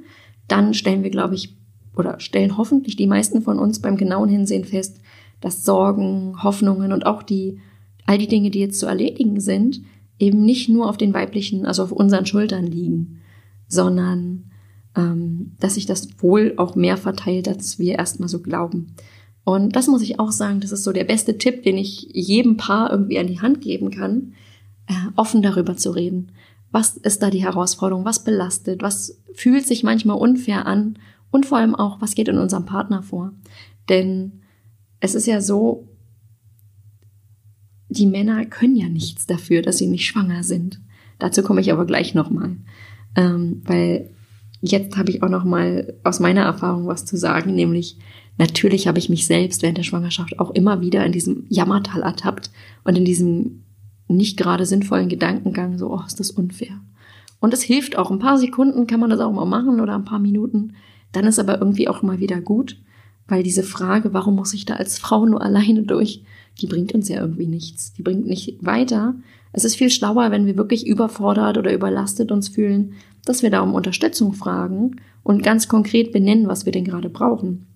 dann 0.48 0.74
stellen 0.74 1.02
wir, 1.02 1.10
glaube 1.10 1.34
ich, 1.34 1.56
oder 1.96 2.20
stellen 2.20 2.56
hoffentlich 2.56 2.96
die 2.96 3.06
meisten 3.06 3.42
von 3.42 3.58
uns 3.58 3.80
beim 3.80 3.96
genauen 3.96 4.28
Hinsehen 4.28 4.64
fest, 4.64 5.00
dass 5.40 5.64
Sorgen, 5.64 6.42
Hoffnungen 6.42 6.92
und 6.92 7.06
auch 7.06 7.22
die, 7.22 7.60
all 8.06 8.18
die 8.18 8.28
Dinge, 8.28 8.50
die 8.50 8.60
jetzt 8.60 8.80
zu 8.80 8.87
erledigen 8.87 9.40
sind, 9.40 9.80
eben 10.18 10.44
nicht 10.44 10.68
nur 10.68 10.88
auf 10.88 10.96
den 10.96 11.14
weiblichen, 11.14 11.66
also 11.66 11.84
auf 11.84 11.92
unseren 11.92 12.26
Schultern 12.26 12.66
liegen, 12.66 13.20
sondern 13.68 14.50
ähm, 14.96 15.52
dass 15.58 15.74
sich 15.74 15.87
das 15.87 16.08
wohl 16.18 16.54
auch 16.56 16.74
mehr 16.74 16.96
verteilt, 16.96 17.48
als 17.48 17.78
wir 17.78 17.94
erstmal 17.94 18.28
so 18.28 18.40
glauben. 18.40 18.94
Und 19.44 19.76
das 19.76 19.88
muss 19.88 20.02
ich 20.02 20.18
auch 20.18 20.32
sagen, 20.32 20.60
das 20.60 20.72
ist 20.72 20.84
so 20.84 20.92
der 20.92 21.04
beste 21.04 21.37
Tipp, 21.37 21.62
den 21.62 21.76
ich 21.76 22.08
jedem 22.12 22.56
Paar 22.56 22.90
irgendwie 22.90 23.18
an 23.18 23.26
die 23.26 23.40
Hand 23.40 23.60
geben 23.60 23.90
kann, 23.90 24.34
offen 25.16 25.42
darüber 25.42 25.77
zu 25.77 25.90
reden. 25.90 26.33
Was 26.70 26.97
ist 26.97 27.23
da 27.23 27.31
die 27.31 27.44
Herausforderung? 27.44 28.05
Was 28.05 28.25
belastet? 28.25 28.83
Was 28.83 29.20
fühlt 29.33 29.66
sich 29.66 29.83
manchmal 29.83 30.16
unfair 30.16 30.66
an? 30.66 30.99
Und 31.31 31.47
vor 31.47 31.59
allem 31.59 31.75
auch, 31.75 32.01
was 32.01 32.14
geht 32.14 32.29
in 32.29 32.38
unserem 32.38 32.66
Partner 32.66 33.03
vor? 33.03 33.33
Denn 33.88 34.42
es 35.01 35.14
ist 35.14 35.27
ja 35.27 35.40
so, 35.40 35.88
die 37.88 38.07
Männer 38.07 38.44
können 38.47 38.77
ja 38.77 38.88
nichts 38.88 39.27
dafür, 39.27 39.62
dass 39.62 39.79
sie 39.79 39.87
nicht 39.87 40.07
schwanger 40.07 40.42
sind. 40.42 40.81
Dazu 41.18 41.42
komme 41.42 41.61
ich 41.61 41.73
aber 41.73 41.87
gleich 41.87 42.14
nochmal. 42.14 42.57
Ähm, 43.14 43.62
weil 43.64 44.11
jetzt 44.61 44.97
habe 44.97 45.11
ich 45.11 45.23
auch 45.23 45.29
nochmal 45.29 45.94
aus 46.03 46.20
meiner 46.20 46.42
Erfahrung 46.42 46.87
was 46.87 47.05
zu 47.05 47.16
sagen, 47.16 47.55
nämlich 47.55 47.99
natürlich 48.38 48.88
habe 48.88 48.99
ich 48.99 49.09
mich 49.09 49.27
selbst 49.27 49.62
während 49.62 49.79
der 49.79 49.85
Schwangerschaft 49.85 50.38
auch 50.38 50.51
immer 50.51 50.81
wieder 50.81 51.05
in 51.05 51.12
diesem 51.12 51.47
Jammertal 51.49 52.03
ertappt 52.03 52.51
und 52.83 52.97
in 52.97 53.05
diesem 53.05 53.62
nicht 54.08 54.36
gerade 54.36 54.66
sinnvollen 54.66 55.08
Gedankengang, 55.08 55.78
so, 55.78 55.90
oh, 55.90 56.02
ist 56.06 56.20
das 56.20 56.30
unfair. 56.30 56.80
Und 57.40 57.52
es 57.52 57.62
hilft 57.62 57.98
auch. 57.98 58.10
Ein 58.10 58.18
paar 58.18 58.38
Sekunden 58.38 58.86
kann 58.86 59.00
man 59.00 59.10
das 59.10 59.20
auch 59.20 59.32
mal 59.32 59.44
machen 59.44 59.80
oder 59.80 59.94
ein 59.94 60.04
paar 60.04 60.18
Minuten. 60.18 60.74
Dann 61.12 61.26
ist 61.26 61.38
aber 61.38 61.58
irgendwie 61.58 61.88
auch 61.88 62.02
mal 62.02 62.18
wieder 62.18 62.40
gut, 62.40 62.78
weil 63.28 63.42
diese 63.42 63.62
Frage, 63.62 64.12
warum 64.12 64.36
muss 64.36 64.54
ich 64.54 64.64
da 64.64 64.74
als 64.74 64.98
Frau 64.98 65.26
nur 65.26 65.42
alleine 65.42 65.82
durch, 65.82 66.24
die 66.60 66.66
bringt 66.66 66.94
uns 66.94 67.08
ja 67.08 67.20
irgendwie 67.20 67.46
nichts. 67.46 67.92
Die 67.92 68.02
bringt 68.02 68.26
nicht 68.26 68.64
weiter. 68.64 69.14
Es 69.52 69.64
ist 69.64 69.76
viel 69.76 69.90
schlauer, 69.90 70.30
wenn 70.30 70.46
wir 70.46 70.56
wirklich 70.56 70.86
überfordert 70.86 71.58
oder 71.58 71.72
überlastet 71.72 72.32
uns 72.32 72.48
fühlen, 72.48 72.94
dass 73.24 73.42
wir 73.42 73.50
da 73.50 73.60
um 73.60 73.74
Unterstützung 73.74 74.32
fragen 74.32 74.96
und 75.22 75.42
ganz 75.42 75.68
konkret 75.68 76.12
benennen, 76.12 76.48
was 76.48 76.66
wir 76.66 76.72
denn 76.72 76.84
gerade 76.84 77.08
brauchen. 77.08 77.66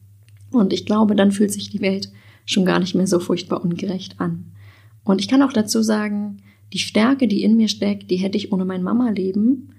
Und 0.50 0.72
ich 0.72 0.86
glaube, 0.86 1.14
dann 1.14 1.32
fühlt 1.32 1.52
sich 1.52 1.70
die 1.70 1.80
Welt 1.80 2.10
schon 2.44 2.64
gar 2.64 2.78
nicht 2.78 2.94
mehr 2.94 3.06
so 3.06 3.20
furchtbar 3.20 3.62
ungerecht 3.62 4.20
an. 4.20 4.52
Und 5.08 5.22
ich 5.22 5.28
kann 5.28 5.40
auch 5.40 5.54
dazu 5.54 5.82
sagen, 5.82 6.42
die 6.74 6.78
Stärke, 6.78 7.28
die 7.28 7.42
in 7.42 7.56
mir 7.56 7.68
steckt, 7.68 8.10
die 8.10 8.16
hätte 8.16 8.36
ich 8.36 8.52
ohne 8.52 8.66
mein 8.66 8.82
Mama-Leben 8.82 9.70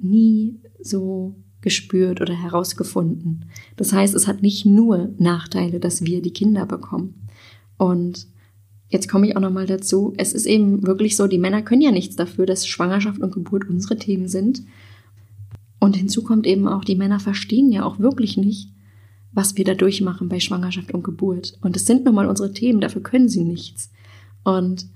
nie 0.00 0.58
so 0.80 1.36
gespürt 1.60 2.20
oder 2.20 2.34
herausgefunden. 2.34 3.44
Das 3.76 3.92
heißt, 3.92 4.12
es 4.12 4.26
hat 4.26 4.42
nicht 4.42 4.66
nur 4.66 5.14
Nachteile, 5.18 5.78
dass 5.78 6.04
wir 6.04 6.20
die 6.20 6.32
Kinder 6.32 6.66
bekommen. 6.66 7.28
Und 7.78 8.26
jetzt 8.88 9.08
komme 9.08 9.28
ich 9.28 9.36
auch 9.36 9.40
nochmal 9.40 9.66
dazu. 9.66 10.14
Es 10.16 10.32
ist 10.32 10.46
eben 10.46 10.84
wirklich 10.84 11.16
so, 11.16 11.28
die 11.28 11.38
Männer 11.38 11.62
können 11.62 11.82
ja 11.82 11.92
nichts 11.92 12.16
dafür, 12.16 12.44
dass 12.44 12.66
Schwangerschaft 12.66 13.20
und 13.20 13.32
Geburt 13.32 13.70
unsere 13.70 13.96
Themen 13.96 14.26
sind. 14.26 14.64
Und 15.78 15.94
hinzu 15.94 16.24
kommt 16.24 16.44
eben 16.44 16.66
auch, 16.66 16.84
die 16.84 16.96
Männer 16.96 17.20
verstehen 17.20 17.70
ja 17.70 17.84
auch 17.84 18.00
wirklich 18.00 18.36
nicht, 18.36 18.72
was 19.30 19.56
wir 19.56 19.64
da 19.64 19.74
durchmachen 19.74 20.28
bei 20.28 20.40
Schwangerschaft 20.40 20.92
und 20.92 21.04
Geburt. 21.04 21.56
Und 21.60 21.76
es 21.76 21.86
sind 21.86 22.04
nun 22.04 22.16
mal 22.16 22.26
unsere 22.26 22.52
Themen, 22.52 22.80
dafür 22.80 23.04
können 23.04 23.28
sie 23.28 23.44
nichts. 23.44 23.92
Und 24.44 24.86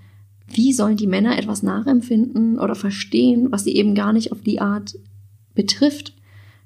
wie 0.48 0.72
sollen 0.72 0.96
die 0.96 1.06
Männer 1.06 1.38
etwas 1.38 1.62
nachempfinden 1.62 2.58
oder 2.58 2.74
verstehen, 2.74 3.50
was 3.50 3.64
sie 3.64 3.74
eben 3.74 3.94
gar 3.94 4.12
nicht 4.12 4.32
auf 4.32 4.42
die 4.42 4.60
Art 4.60 4.98
betrifft? 5.54 6.14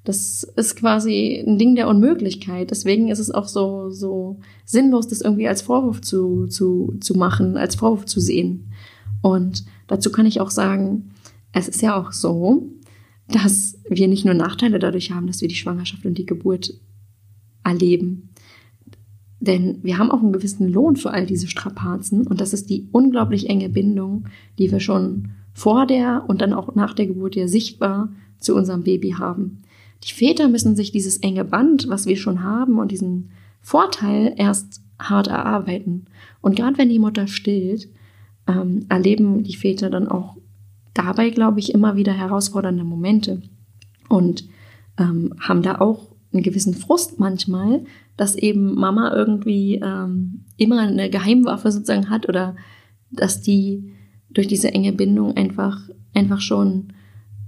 Das 0.05 0.45
ist 0.57 0.77
quasi 0.77 1.45
ein 1.47 1.59
Ding 1.59 1.75
der 1.75 1.89
Unmöglichkeit. 1.89 2.71
Deswegen 2.71 3.09
ist 3.09 3.19
es 3.19 3.31
auch 3.31 3.47
so, 3.47 3.91
so 3.91 4.39
sinnlos, 4.65 5.09
das 5.09 5.21
irgendwie 5.21 5.49
als 5.49 5.63
Vorwurf 5.63 6.01
zu, 6.01 6.47
zu, 6.47 6.95
zu 7.01 7.15
machen, 7.15 7.57
als 7.57 7.75
Vorwurf 7.75 8.07
zu 8.07 8.21
sehen. 8.21 8.73
Und 9.23 9.65
dazu 9.87 10.11
kann 10.11 10.27
ich 10.27 10.41
auch 10.41 10.51
sagen, 10.51 11.11
es 11.53 11.69
ist 11.69 11.83
ja 11.83 12.01
auch 12.01 12.13
so, 12.13 12.71
dass 13.29 13.79
wir 13.89 14.09
nicht 14.09 14.25
nur 14.25 14.35
Nachteile 14.35 14.79
dadurch 14.79 15.11
haben, 15.11 15.27
dass 15.27 15.41
wir 15.41 15.49
die 15.49 15.55
Schwangerschaft 15.55 16.05
und 16.05 16.17
die 16.17 16.27
Geburt 16.27 16.75
erleben, 17.63 18.30
denn 19.41 19.79
wir 19.83 19.99
haben 19.99 20.11
auch 20.11 20.23
einen 20.23 20.33
gewissen 20.33 20.69
Lohn 20.69 20.97
für 20.97 21.11
all 21.11 21.27
diese 21.27 21.49
Strapazen 21.49 22.27
und 22.27 22.41
das 22.41 22.53
ist 22.53 22.69
die 22.69 22.89
unglaublich 22.93 23.49
enge 23.49 23.71
Bindung, 23.71 24.27
die 24.59 24.71
wir 24.71 24.81
schon 24.81 25.31
vor 25.53 25.87
der 25.87 26.25
und 26.29 26.41
dann 26.41 26.53
auch 26.53 26.75
nach 26.75 26.95
der 26.95 27.07
Geburt 27.07 27.37
ja 27.37 27.49
sichtbar 27.49 28.11
zu 28.39 28.55
unserem 28.55 28.83
Baby 28.83 29.13
haben. 29.13 29.63
Die 30.05 30.13
Väter 30.13 30.49
müssen 30.49 30.77
sich 30.77 30.93
dieses 30.93 31.19
enge 31.19 31.45
Band, 31.45 31.89
was 31.89 32.07
wir 32.07 32.17
schon 32.17 32.43
haben 32.43 32.79
und 32.79 32.91
diesen 32.91 33.31
Vorteil 33.61 34.35
erst 34.37 34.83
hart 34.99 35.29
erarbeiten. 35.29 36.07
Und 36.41 36.57
gerade 36.57 36.79
wenn 36.79 36.89
die 36.89 36.99
Mutter 36.99 37.27
stillt, 37.27 37.89
ähm, 38.47 38.87
erleben 38.89 39.43
die 39.43 39.57
Väter 39.57 39.91
dann 39.91 40.09
auch 40.09 40.37
dabei, 40.95 41.31
glaube 41.31 41.61
ich, 41.61 41.75
immer 41.75 41.97
wieder 41.97 42.13
herausfordernde 42.13 42.85
Momente 42.85 43.43
und 44.09 44.45
ähm, 44.99 45.35
haben 45.39 45.63
da 45.63 45.81
auch 45.81 46.10
einen 46.33 46.43
gewissen 46.43 46.75
Frust 46.75 47.19
manchmal, 47.19 47.85
dass 48.17 48.37
eben 48.37 48.75
Mama 48.75 49.13
irgendwie 49.15 49.77
ähm, 49.77 50.45
immer 50.57 50.81
eine 50.81 51.11
Geheimwaffe 51.11 51.73
sozusagen 51.73 52.11
hat 52.11 52.29
oder 52.29 52.57
dass 53.11 53.41
die 53.41 53.93
durch 54.31 54.47
diese 54.47 54.73
enge 54.73 54.93
Bindung 54.93 55.37
einfach 55.37 55.81
einfach 56.15 56.41
schon 56.41 56.93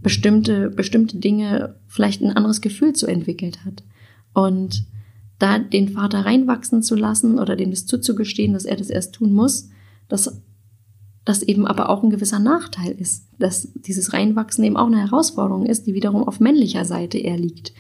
bestimmte 0.03 0.71
bestimmte 0.71 1.19
Dinge 1.19 1.77
vielleicht 1.87 2.23
ein 2.23 2.33
anderes 2.33 2.61
Gefühl 2.61 2.93
zu 2.93 3.07
entwickelt 3.07 3.65
hat 3.65 3.85
und 4.35 4.87
da 5.39 5.59
den 5.59 5.89
Vater 5.89 6.25
reinwachsen 6.25 6.83
zu 6.83 6.95
lassen 6.95 7.39
oder 7.39 7.57
dem 7.57 7.71
das 7.71 7.87
zuzugestehen, 7.87 8.53
dass 8.53 8.65
er 8.65 8.77
das 8.77 8.91
erst 8.91 9.15
tun 9.15 9.33
muss, 9.33 9.71
dass 10.09 10.43
das 11.25 11.43
eben 11.43 11.67
aber 11.67 11.89
auch 11.89 12.03
ein 12.03 12.11
gewisser 12.11 12.39
Nachteil 12.39 12.93
ist, 12.93 13.29
dass 13.39 13.73
dieses 13.75 14.13
Reinwachsen 14.13 14.65
eben 14.65 14.77
auch 14.77 14.87
eine 14.87 15.01
Herausforderung 15.01 15.67
ist, 15.67 15.87
die 15.87 15.95
wiederum 15.95 16.27
auf 16.27 16.41
männlicher 16.41 16.85
Seite 16.85 17.19
eher 17.19 17.39
liegt. 17.39 17.73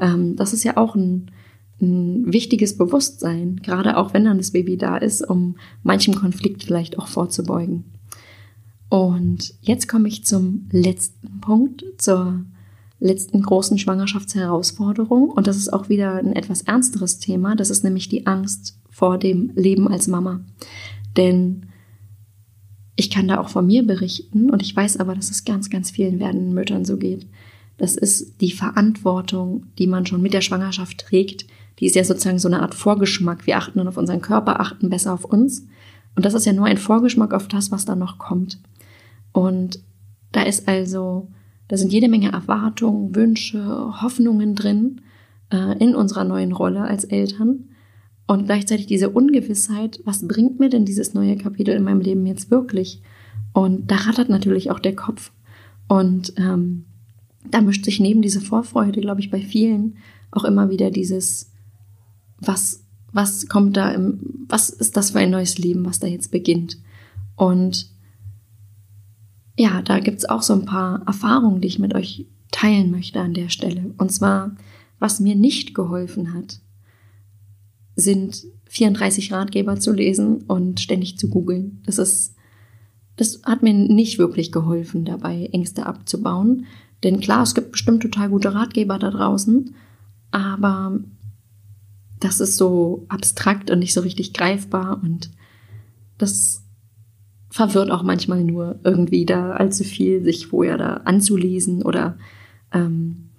Ähm, 0.00 0.36
das 0.36 0.52
ist 0.52 0.64
ja 0.64 0.76
auch 0.76 0.94
ein, 0.94 1.30
ein 1.80 2.32
wichtiges 2.32 2.76
Bewusstsein, 2.76 3.56
gerade 3.62 3.96
auch 3.96 4.12
wenn 4.12 4.24
dann 4.24 4.38
das 4.38 4.50
Baby 4.50 4.76
da 4.76 4.96
ist, 4.96 5.26
um 5.26 5.56
manchem 5.82 6.14
Konflikt 6.14 6.64
vielleicht 6.64 6.98
auch 6.98 7.06
vorzubeugen. 7.06 7.84
Und 8.88 9.54
jetzt 9.60 9.88
komme 9.88 10.08
ich 10.08 10.24
zum 10.24 10.68
letzten 10.72 11.40
Punkt, 11.40 11.84
zur 11.98 12.44
letzten 12.98 13.40
großen 13.40 13.78
Schwangerschaftsherausforderung. 13.78 15.30
Und 15.30 15.46
das 15.46 15.56
ist 15.56 15.72
auch 15.72 15.88
wieder 15.88 16.14
ein 16.14 16.34
etwas 16.34 16.62
ernsteres 16.62 17.18
Thema. 17.18 17.54
Das 17.54 17.70
ist 17.70 17.84
nämlich 17.84 18.08
die 18.08 18.26
Angst 18.26 18.78
vor 18.90 19.16
dem 19.16 19.52
Leben 19.54 19.88
als 19.88 20.08
Mama. 20.08 20.40
Denn 21.16 21.66
ich 22.96 23.10
kann 23.10 23.28
da 23.28 23.40
auch 23.40 23.48
von 23.48 23.66
mir 23.66 23.86
berichten 23.86 24.50
und 24.50 24.60
ich 24.60 24.76
weiß 24.76 24.98
aber, 24.98 25.14
dass 25.14 25.30
es 25.30 25.44
ganz, 25.44 25.70
ganz 25.70 25.90
vielen 25.90 26.18
werdenden 26.18 26.52
Müttern 26.52 26.84
so 26.84 26.98
geht. 26.98 27.26
Das 27.80 27.96
ist 27.96 28.42
die 28.42 28.52
Verantwortung, 28.52 29.64
die 29.78 29.86
man 29.86 30.04
schon 30.04 30.20
mit 30.20 30.34
der 30.34 30.42
Schwangerschaft 30.42 30.98
trägt. 30.98 31.46
Die 31.78 31.86
ist 31.86 31.96
ja 31.96 32.04
sozusagen 32.04 32.38
so 32.38 32.46
eine 32.46 32.60
Art 32.60 32.74
Vorgeschmack. 32.74 33.46
Wir 33.46 33.56
achten 33.56 33.78
dann 33.78 33.88
auf 33.88 33.96
unseren 33.96 34.20
Körper, 34.20 34.60
achten 34.60 34.90
besser 34.90 35.14
auf 35.14 35.24
uns. 35.24 35.66
Und 36.14 36.26
das 36.26 36.34
ist 36.34 36.44
ja 36.44 36.52
nur 36.52 36.66
ein 36.66 36.76
Vorgeschmack 36.76 37.32
auf 37.32 37.48
das, 37.48 37.70
was 37.70 37.86
da 37.86 37.96
noch 37.96 38.18
kommt. 38.18 38.60
Und 39.32 39.80
da 40.30 40.42
ist 40.42 40.68
also, 40.68 41.30
da 41.68 41.78
sind 41.78 41.90
jede 41.90 42.10
Menge 42.10 42.30
Erwartungen, 42.30 43.14
Wünsche, 43.14 44.02
Hoffnungen 44.02 44.54
drin 44.54 45.00
äh, 45.50 45.78
in 45.78 45.94
unserer 45.94 46.24
neuen 46.24 46.52
Rolle 46.52 46.82
als 46.82 47.04
Eltern. 47.04 47.70
Und 48.26 48.44
gleichzeitig 48.44 48.88
diese 48.88 49.08
Ungewissheit, 49.08 50.00
was 50.04 50.28
bringt 50.28 50.60
mir 50.60 50.68
denn 50.68 50.84
dieses 50.84 51.14
neue 51.14 51.38
Kapitel 51.38 51.74
in 51.74 51.82
meinem 51.82 52.02
Leben 52.02 52.26
jetzt 52.26 52.50
wirklich? 52.50 53.00
Und 53.54 53.90
da 53.90 53.96
rattert 53.96 54.28
natürlich 54.28 54.70
auch 54.70 54.80
der 54.80 54.94
Kopf. 54.94 55.32
Und 55.88 56.34
ähm, 56.36 56.84
da 57.48 57.60
mischt 57.60 57.84
sich 57.84 58.00
neben 58.00 58.22
diese 58.22 58.40
Vorfreude, 58.40 59.00
glaube 59.00 59.20
ich, 59.20 59.30
bei 59.30 59.40
vielen 59.40 59.96
auch 60.30 60.44
immer 60.44 60.70
wieder 60.70 60.90
dieses, 60.90 61.52
was, 62.38 62.84
was 63.12 63.48
kommt 63.48 63.76
da 63.76 63.90
im, 63.90 64.46
was 64.48 64.70
ist 64.70 64.96
das 64.96 65.10
für 65.10 65.18
ein 65.18 65.30
neues 65.30 65.58
Leben, 65.58 65.84
was 65.84 65.98
da 65.98 66.06
jetzt 66.06 66.30
beginnt? 66.30 66.78
Und 67.36 67.90
ja, 69.58 69.82
da 69.82 69.98
gibt's 69.98 70.24
auch 70.24 70.42
so 70.42 70.52
ein 70.54 70.64
paar 70.64 71.02
Erfahrungen, 71.06 71.60
die 71.60 71.68
ich 71.68 71.78
mit 71.78 71.94
euch 71.94 72.26
teilen 72.50 72.90
möchte 72.90 73.20
an 73.20 73.34
der 73.34 73.48
Stelle. 73.48 73.94
Und 73.98 74.12
zwar, 74.12 74.56
was 74.98 75.20
mir 75.20 75.34
nicht 75.34 75.74
geholfen 75.74 76.34
hat, 76.34 76.60
sind 77.96 78.44
34 78.66 79.32
Ratgeber 79.32 79.78
zu 79.78 79.92
lesen 79.92 80.42
und 80.42 80.80
ständig 80.80 81.18
zu 81.18 81.28
googeln. 81.28 81.82
Das 81.84 81.98
ist, 81.98 82.34
das 83.16 83.42
hat 83.44 83.62
mir 83.62 83.74
nicht 83.74 84.18
wirklich 84.18 84.52
geholfen, 84.52 85.04
dabei 85.04 85.48
Ängste 85.52 85.86
abzubauen. 85.86 86.66
Denn 87.02 87.20
klar, 87.20 87.42
es 87.42 87.54
gibt 87.54 87.72
bestimmt 87.72 88.02
total 88.02 88.28
gute 88.28 88.54
Ratgeber 88.54 88.98
da 88.98 89.10
draußen, 89.10 89.74
aber 90.30 91.00
das 92.20 92.40
ist 92.40 92.56
so 92.56 93.06
abstrakt 93.08 93.70
und 93.70 93.78
nicht 93.78 93.94
so 93.94 94.02
richtig 94.02 94.34
greifbar 94.34 95.00
und 95.02 95.30
das 96.18 96.62
verwirrt 97.48 97.90
auch 97.90 98.02
manchmal 98.02 98.44
nur 98.44 98.78
irgendwie 98.84 99.26
da 99.26 99.52
allzu 99.52 99.84
viel, 99.84 100.22
sich 100.22 100.46
vorher 100.48 100.76
da 100.76 100.98
anzulesen 101.04 101.82
oder 101.82 102.18
ähm, 102.72 103.30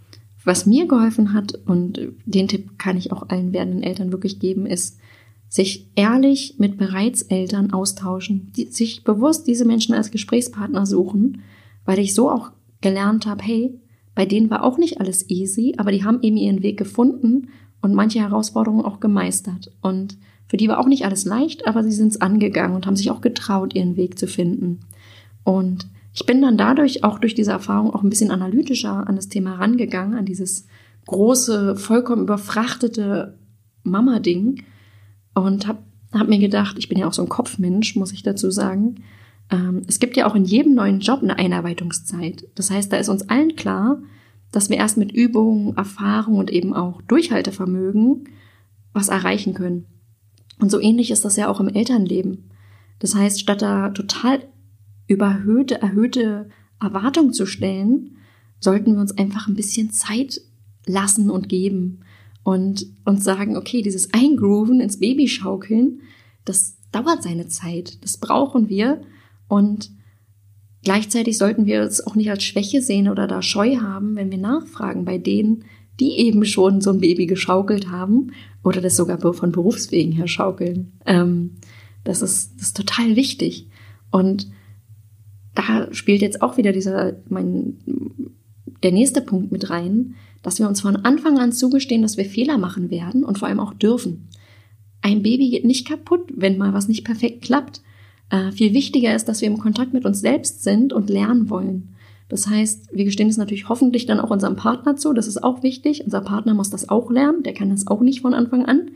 was 0.44 0.66
mir 0.66 0.88
geholfen 0.88 1.34
hat, 1.34 1.54
und 1.66 2.00
den 2.26 2.48
Tipp 2.48 2.80
kann 2.80 2.98
ich 2.98 3.12
auch 3.12 3.30
allen 3.30 3.54
werdenden 3.54 3.84
Eltern 3.84 4.12
wirklich 4.12 4.40
geben, 4.40 4.66
ist, 4.66 4.98
sich 5.48 5.92
ehrlich 5.96 6.56
mit 6.58 6.78
bereits 6.78 7.24
Eltern 7.24 7.72
austauschen, 7.72 8.52
die, 8.56 8.66
sich 8.68 9.04
bewusst 9.04 9.48
diese 9.48 9.66
Menschen 9.66 9.94
als 9.94 10.10
Gesprächspartner 10.10 10.86
suchen, 10.86 11.42
weil 11.86 12.00
ich 12.00 12.14
so 12.14 12.30
auch 12.30 12.52
gelernt 12.82 13.26
habe, 13.26 13.44
hey, 13.44 13.80
bei 14.16 14.26
denen 14.26 14.50
war 14.50 14.64
auch 14.64 14.78
nicht 14.78 15.00
alles 15.00 15.30
easy, 15.30 15.76
aber 15.78 15.92
die 15.92 16.04
haben 16.04 16.22
eben 16.22 16.38
ihren 16.38 16.64
Weg 16.64 16.78
gefunden 16.78 17.50
und 17.82 17.94
manche 17.94 18.20
Herausforderungen 18.20 18.86
auch 18.86 19.00
gemeistert. 19.00 19.72
Und 19.82 20.18
für 20.48 20.58
die 20.58 20.68
war 20.68 20.80
auch 20.80 20.88
nicht 20.88 21.06
alles 21.06 21.26
leicht, 21.26 21.66
aber 21.68 21.84
sie 21.84 21.92
sind 21.92 22.10
es 22.10 22.22
angegangen 22.22 22.76
und 22.76 22.86
haben 22.86 22.96
sich 22.96 23.10
auch 23.10 23.22
getraut, 23.22 23.74
ihren 23.74 23.96
Weg 23.96 24.20
zu 24.20 24.28
finden. 24.28 24.82
Und 25.44 25.88
ich 26.14 26.26
bin 26.26 26.42
dann 26.42 26.58
dadurch 26.58 27.04
auch 27.04 27.20
durch 27.20 27.36
diese 27.36 27.52
Erfahrung 27.52 27.94
auch 27.94 28.04
ein 28.04 28.10
bisschen 28.10 28.32
analytischer 28.32 29.08
an 29.08 29.16
das 29.16 29.30
Thema 29.30 29.56
rangegangen, 29.56 30.18
an 30.18 30.26
dieses 30.26 30.68
große, 31.06 31.78
vollkommen 31.78 32.24
überfrachtete 32.24 33.38
Mama-Ding 33.84 34.64
und 35.34 35.68
habe 35.68 35.80
hab 36.14 36.28
mir 36.28 36.40
gedacht, 36.40 36.78
ich 36.78 36.90
bin 36.90 36.98
ja 36.98 37.08
auch 37.08 37.14
so 37.14 37.22
ein 37.22 37.30
Kopfmensch, 37.30 37.96
muss 37.96 38.12
ich 38.12 38.22
dazu 38.22 38.52
sagen. 38.52 38.96
Ähm, 39.52 39.84
es 39.88 40.00
gibt 40.00 40.18
ja 40.18 40.28
auch 40.28 40.36
in 40.36 40.46
jedem 40.46 40.74
neuen 40.74 41.02
Job 41.02 41.22
eine 41.22 41.38
Einarbeitungszeit. 41.38 42.48
Das 42.56 42.72
heißt, 42.72 42.92
da 42.92 42.98
ist 42.98 43.10
uns 43.10 43.30
allen 43.30 43.56
klar, 43.56 44.02
dass 44.52 44.70
wir 44.70 44.78
erst 44.78 44.98
mit 44.98 45.12
Übung, 45.12 45.76
Erfahrung 45.78 46.38
und 46.38 46.52
eben 46.52 46.74
auch 46.74 47.02
Durchhaltevermögen 47.04 48.28
was 48.94 49.10
erreichen 49.10 49.54
können. 49.54 49.86
Und 50.60 50.72
so 50.72 50.80
ähnlich 50.80 51.12
ist 51.12 51.26
das 51.26 51.38
ja 51.38 51.48
auch 51.48 51.60
im 51.60 51.70
Elternleben. 51.70 52.50
Das 53.00 53.16
heißt, 53.16 53.40
statt 53.40 53.62
da 53.62 53.90
total 53.90 54.44
überhöhte, 55.08 55.82
erhöhte 55.82 56.50
Erwartung 56.80 57.34
zu 57.34 57.46
stellen, 57.46 58.18
sollten 58.60 58.94
wir 58.94 59.02
uns 59.02 59.18
einfach 59.18 59.48
ein 59.48 59.56
bisschen 59.56 59.92
Zeit 59.92 60.42
lassen 60.86 61.30
und 61.30 61.50
geben 61.50 62.02
und 62.44 62.86
uns 63.06 63.24
sagen, 63.24 63.58
okay, 63.58 63.82
dieses 63.82 64.14
Eingrooven 64.14 64.82
ins 64.82 65.00
Baby 65.00 65.28
schaukeln, 65.28 66.02
das 66.46 66.78
dauert 66.92 67.24
seine 67.24 67.48
Zeit, 67.48 68.04
das 68.04 68.18
brauchen 68.18 68.70
wir 68.70 69.02
und 69.52 69.92
gleichzeitig 70.82 71.38
sollten 71.38 71.66
wir 71.66 71.82
es 71.82 72.08
auch 72.08 72.16
nicht 72.16 72.30
als 72.30 72.42
Schwäche 72.42 72.82
sehen 72.82 73.10
oder 73.10 73.28
da 73.28 73.42
Scheu 73.42 73.76
haben, 73.82 74.16
wenn 74.16 74.32
wir 74.32 74.38
nachfragen 74.38 75.04
bei 75.04 75.18
denen, 75.18 75.66
die 76.00 76.20
eben 76.20 76.46
schon 76.46 76.80
so 76.80 76.90
ein 76.92 77.02
Baby 77.02 77.26
geschaukelt 77.26 77.90
haben 77.90 78.32
oder 78.64 78.80
das 78.80 78.96
sogar 78.96 79.20
von 79.34 79.52
Berufswegen 79.52 80.14
her 80.14 80.30
schaukeln. 80.30 80.94
Ähm, 81.06 81.58
das, 82.06 82.22
ist, 82.22 82.56
das 82.56 82.68
ist 82.68 82.78
total 82.78 83.18
wichtig. 83.18 83.68
Und 84.10 84.48
da 85.54 85.94
spielt 85.94 86.22
jetzt 86.22 86.42
auch 86.42 86.56
wieder 86.56 86.72
dieser, 86.72 87.18
mein, 87.28 87.76
der 88.84 88.94
nächste 88.94 89.22
Punkt 89.22 89.52
mit 89.52 89.70
rein, 89.70 90.16
dass 90.44 90.60
wir 90.60 90.68
uns 90.70 90.80
von 90.80 90.96
Anfang 90.96 91.40
an 91.40 91.52
zugestehen, 91.52 92.04
dass 92.04 92.16
wir 92.16 92.24
Fehler 92.24 92.58
machen 92.58 92.90
werden 92.90 93.26
und 93.26 93.38
vor 93.38 93.50
allem 93.50 93.60
auch 93.60 93.74
dürfen. 93.74 94.30
Ein 95.02 95.24
Baby 95.24 95.50
geht 95.50 95.66
nicht 95.66 95.86
kaputt, 95.86 96.32
wenn 96.34 96.58
mal 96.58 96.74
was 96.74 96.88
nicht 96.88 97.04
perfekt 97.04 97.42
klappt. 97.42 97.82
Äh, 98.32 98.54
viel 98.54 98.74
wichtiger 98.74 99.14
ist, 99.14 99.28
dass 99.28 99.42
wir 99.42 99.50
im 99.50 99.60
Kontakt 99.60 99.94
mit 99.94 100.06
uns 100.06 100.22
selbst 100.22 100.64
sind 100.64 100.94
und 100.94 101.10
lernen 101.10 101.50
wollen. 101.50 101.90
Das 102.30 102.48
heißt, 102.48 102.88
wir 102.94 103.04
gestehen 103.04 103.28
es 103.28 103.36
natürlich 103.36 103.68
hoffentlich 103.68 104.06
dann 104.06 104.22
auch 104.22 104.30
unserem 104.30 104.56
Partner 104.56 104.96
zu. 104.96 105.12
Das 105.12 105.28
ist 105.28 105.44
auch 105.44 105.64
wichtig. 105.64 106.06
Unser 106.06 106.22
Partner 106.22 106.54
muss 106.54 106.70
das 106.70 106.88
auch 106.88 107.12
lernen. 107.12 107.44
Der 107.44 107.54
kann 107.54 107.70
das 107.70 107.88
auch 107.88 108.00
nicht 108.00 108.22
von 108.22 108.34
Anfang 108.34 108.66
an. 108.66 108.92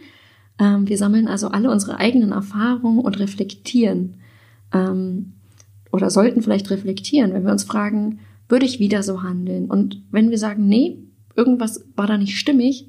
Ähm, 0.58 0.88
wir 0.88 0.98
sammeln 0.98 1.28
also 1.28 1.50
alle 1.50 1.70
unsere 1.70 1.98
eigenen 1.98 2.32
Erfahrungen 2.32 3.00
und 3.00 3.20
reflektieren. 3.20 4.16
Ähm, 4.74 5.34
oder 5.92 6.10
sollten 6.10 6.42
vielleicht 6.42 6.70
reflektieren, 6.70 7.34
wenn 7.34 7.44
wir 7.44 7.52
uns 7.52 7.66
fragen, 7.66 8.20
würde 8.48 8.66
ich 8.66 8.80
wieder 8.80 9.04
so 9.04 9.22
handeln? 9.22 9.70
Und 9.70 10.02
wenn 10.12 10.30
wir 10.30 10.38
sagen, 10.38 10.70
nee, 10.70 10.98
irgendwas 11.36 11.86
war 11.98 12.08
da 12.08 12.18
nicht 12.18 12.38
stimmig, 12.38 12.88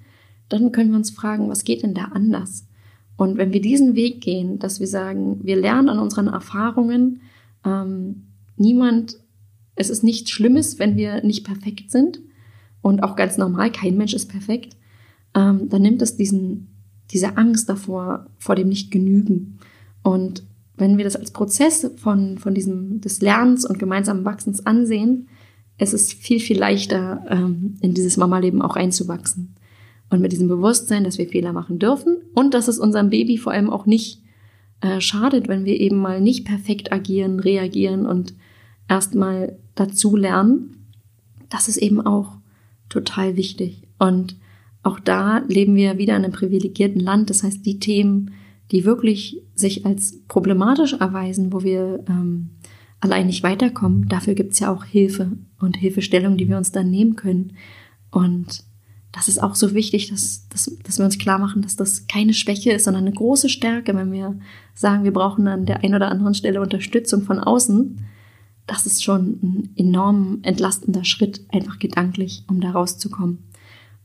dann 0.48 0.70
können 0.70 0.90
wir 0.90 0.97
uns 0.97 1.11
fragen, 1.11 1.49
was 1.49 1.64
geht 1.64 1.82
denn 1.82 1.94
da 1.94 2.05
anders? 2.14 2.68
Und 3.17 3.39
wenn 3.39 3.53
wir 3.53 3.61
diesen 3.61 3.95
Weg 3.95 4.21
gehen, 4.21 4.59
dass 4.59 4.81
wir 4.81 4.87
sagen, 4.87 5.41
wir 5.43 5.57
lernen 5.57 5.89
an 5.89 5.99
unseren 5.99 6.29
Erfahrungen, 6.29 7.21
ähm, 7.64 8.27
niemand, 8.57 9.19
es 9.75 9.91
ist 9.91 10.03
nichts 10.03 10.31
Schlimmes, 10.31 10.79
wenn 10.79 10.97
wir 10.97 11.23
nicht 11.25 11.45
perfekt 11.45 11.91
sind 11.91 12.21
und 12.83 13.03
auch 13.03 13.17
ganz 13.17 13.39
normal, 13.39 13.73
kein 13.73 13.97
Mensch 13.97 14.14
ist 14.14 14.27
perfekt, 14.27 14.77
ähm, 15.35 15.69
dann 15.69 15.83
nimmt 15.83 16.03
es 16.03 16.17
diesen, 16.17 16.69
diese 17.11 17.37
Angst 17.37 17.69
davor, 17.69 18.27
vor 18.39 18.55
dem 18.55 18.69
Nicht-Genügen. 18.69 19.59
Und 20.03 20.43
wenn 20.77 20.99
wir 20.99 21.05
das 21.05 21.17
als 21.17 21.31
Prozess 21.31 21.91
von, 21.97 22.39
von 22.39 22.55
diesem, 22.55 23.01
des 23.01 23.21
Lernens 23.23 23.64
und 23.64 23.79
gemeinsamen 23.79 24.25
Wachsens 24.25 24.67
ansehen, 24.67 25.29
es 25.79 25.93
ist 25.93 26.12
viel, 26.12 26.41
viel 26.41 26.59
leichter, 26.59 27.25
ähm, 27.29 27.77
in 27.81 27.95
dieses 27.95 28.17
Mama-Leben 28.17 28.62
auch 28.62 28.77
einzuwachsen. 28.77 29.55
Und 30.09 30.20
mit 30.20 30.32
diesem 30.32 30.48
Bewusstsein, 30.48 31.04
dass 31.04 31.18
wir 31.18 31.28
Fehler 31.28 31.52
machen 31.52 31.78
dürfen 31.78 32.18
und 32.34 32.54
dass 32.54 32.68
es 32.68 32.78
unserem 32.78 33.11
Baby 33.11 33.38
vor 33.38 33.52
allem 33.52 33.70
auch 33.70 33.86
nicht 33.86 34.22
äh, 34.80 35.00
schadet, 35.00 35.48
wenn 35.48 35.64
wir 35.64 35.80
eben 35.80 35.96
mal 35.96 36.20
nicht 36.20 36.44
perfekt 36.44 36.92
agieren, 36.92 37.40
reagieren 37.40 38.07
und 38.07 38.34
erstmal 38.88 39.59
dazu 39.74 40.16
lernen. 40.16 40.86
Das 41.48 41.68
ist 41.68 41.78
eben 41.78 42.00
auch 42.00 42.36
total 42.88 43.36
wichtig. 43.36 43.82
Und 43.98 44.36
auch 44.82 45.00
da 45.00 45.38
leben 45.48 45.74
wir 45.74 45.98
wieder 45.98 46.16
in 46.16 46.24
einem 46.24 46.32
privilegierten 46.32 47.00
Land. 47.00 47.30
Das 47.30 47.42
heißt, 47.42 47.64
die 47.66 47.80
Themen, 47.80 48.32
die 48.70 48.84
wirklich 48.84 49.42
sich 49.54 49.86
als 49.86 50.20
problematisch 50.28 50.92
erweisen, 50.92 51.52
wo 51.52 51.62
wir 51.62 52.04
ähm, 52.09 52.50
allein 53.00 53.26
nicht 53.26 53.42
weiterkommen, 53.42 54.09
dafür 54.09 54.34
gibt's 54.34 54.61
ja 54.61 54.72
auch 54.72 54.84
Hilfe 54.84 55.32
und 55.59 55.76
Hilfestellung, 55.76 56.36
die 56.36 56.48
wir 56.48 56.57
uns 56.57 56.70
dann 56.70 56.90
nehmen 56.90 57.16
können. 57.16 57.54
Und 58.11 58.64
das 59.17 59.29
ist 59.29 59.43
auch 59.43 59.55
so 59.55 59.73
wichtig, 59.73 60.11
dass, 60.11 60.47
dass, 60.51 60.71
dass 60.85 60.99
wir 60.99 61.07
uns 61.07 61.17
klar 61.17 61.39
machen, 61.39 61.62
dass 61.62 61.75
das 61.75 62.07
keine 62.07 62.35
Schwäche 62.35 62.73
ist, 62.73 62.85
sondern 62.85 63.07
eine 63.07 63.14
große 63.14 63.49
Stärke, 63.49 63.97
wenn 63.97 64.12
wir 64.12 64.39
sagen, 64.75 65.05
wir 65.05 65.12
brauchen 65.12 65.49
an 65.49 65.64
der 65.64 65.83
einen 65.83 65.95
oder 65.95 66.11
anderen 66.11 66.35
Stelle 66.35 66.61
Unterstützung 66.61 67.23
von 67.23 67.39
außen. 67.39 68.05
Das 68.67 68.85
ist 68.85 69.03
schon 69.03 69.39
ein 69.43 69.71
enorm 69.75 70.41
entlastender 70.43 71.05
Schritt, 71.05 71.41
einfach 71.51 71.79
gedanklich, 71.79 72.45
um 72.47 72.61
da 72.61 72.73
rauszukommen. 72.73 73.39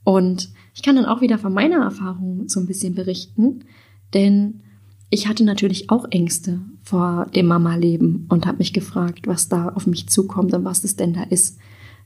Und 0.05 0.49
ich 0.74 0.82
kann 0.82 0.95
dann 0.95 1.05
auch 1.05 1.20
wieder 1.20 1.38
von 1.38 1.53
meiner 1.53 1.84
Erfahrung 1.84 2.47
so 2.47 2.62
ein 2.62 2.66
bisschen 2.66 2.95
berichten, 2.95 3.66
denn 4.14 4.62
ich 5.09 5.28
hatte 5.28 5.43
natürlich 5.43 5.89
auch 5.89 6.05
Ängste 6.09 6.62
vor 6.84 7.28
dem 7.36 7.47
Mama-Leben 7.47 8.28
und 8.30 8.45
habe 8.45 8.59
mich 8.59 8.72
gefragt, 8.72 9.28
was 9.28 9.49
da 9.49 9.68
auf 9.68 9.88
mich 9.88 10.07
zukommt 10.07 10.53
und 10.53 10.64
was 10.64 10.86
es 10.86 10.95
denn 10.95 11.14
da 11.14 11.24
ist, 11.24 11.57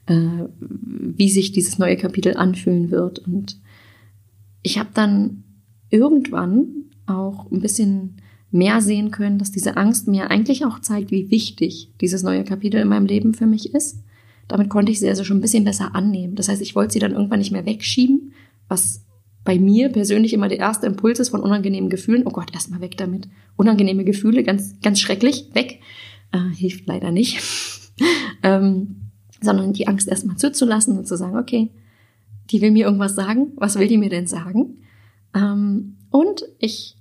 äh, 0.08 0.46
wie 0.60 1.30
sich 1.30 1.52
dieses 1.52 1.78
neue 1.78 1.98
Kapitel 1.98 2.38
anfühlen 2.38 2.92
wird. 2.92 3.20
Und 3.20 3.60
ich 4.62 4.78
habe 4.80 4.90
dann 4.94 5.44
irgendwann 5.90 6.86
auch 7.06 7.52
ein 7.52 7.62
bisschen 7.62 8.18
mehr 8.52 8.82
sehen 8.82 9.12
können, 9.12 9.38
dass 9.38 9.52
diese 9.52 9.78
Angst 9.78 10.08
mir 10.08 10.32
eigentlich 10.32 10.66
auch 10.66 10.80
zeigt, 10.80 11.12
wie 11.12 11.30
wichtig 11.30 11.92
dieses 12.02 12.24
neue 12.24 12.44
Kapitel 12.44 12.80
in 12.80 12.88
meinem 12.88 13.06
Leben 13.06 13.34
für 13.34 13.46
mich 13.46 13.74
ist. 13.74 14.04
Damit 14.48 14.70
konnte 14.70 14.92
ich 14.92 15.00
sie 15.00 15.10
also 15.10 15.24
schon 15.24 15.38
ein 15.38 15.42
bisschen 15.42 15.64
besser 15.64 15.96
annehmen. 15.96 16.36
Das 16.36 16.48
heißt, 16.48 16.62
ich 16.62 16.76
wollte 16.76 16.94
sie 16.94 17.00
dann 17.00 17.12
irgendwann 17.12 17.40
nicht 17.40 17.52
mehr 17.52 17.66
wegschieben, 17.66 18.34
was 18.68 19.04
bei 19.44 19.60
mir 19.60 19.90
persönlich 19.90 20.34
immer 20.34 20.48
der 20.48 20.60
erste 20.60 20.88
Impuls 20.88 21.20
ist 21.20 21.30
von 21.30 21.42
unangenehmen 21.42 21.90
Gefühlen. 21.90 22.24
Oh 22.26 22.32
Gott, 22.32 22.54
erstmal 22.54 22.82
weg 22.82 22.98
damit. 22.98 23.28
Unangenehme 23.56 24.04
Gefühle, 24.04 24.44
ganz, 24.44 24.80
ganz 24.82 25.00
schrecklich, 25.00 25.50
weg. 25.54 25.82
Äh, 26.32 26.56
hilft 26.56 26.88
leider 26.88 27.12
nicht. 27.12 27.42
ähm, 28.44 29.05
sondern 29.46 29.74
die 29.74 29.88
Angst 29.88 30.08
erstmal 30.08 30.38
zuzulassen 30.38 30.98
und 30.98 31.08
zu 31.08 31.16
sagen, 31.16 31.38
okay, 31.38 31.72
die 32.52 32.62
will 32.62 32.72
mir 32.72 32.86
irgendwas 32.86 33.16
sagen. 33.16 33.54
Was 33.56 33.80
will 33.80 33.88
die 33.88 33.98
mir 33.98 34.10
denn 34.10 34.28
sagen? 34.28 34.78
Ähm, 35.34 35.98
und 36.10 36.44
ich, 36.60 36.98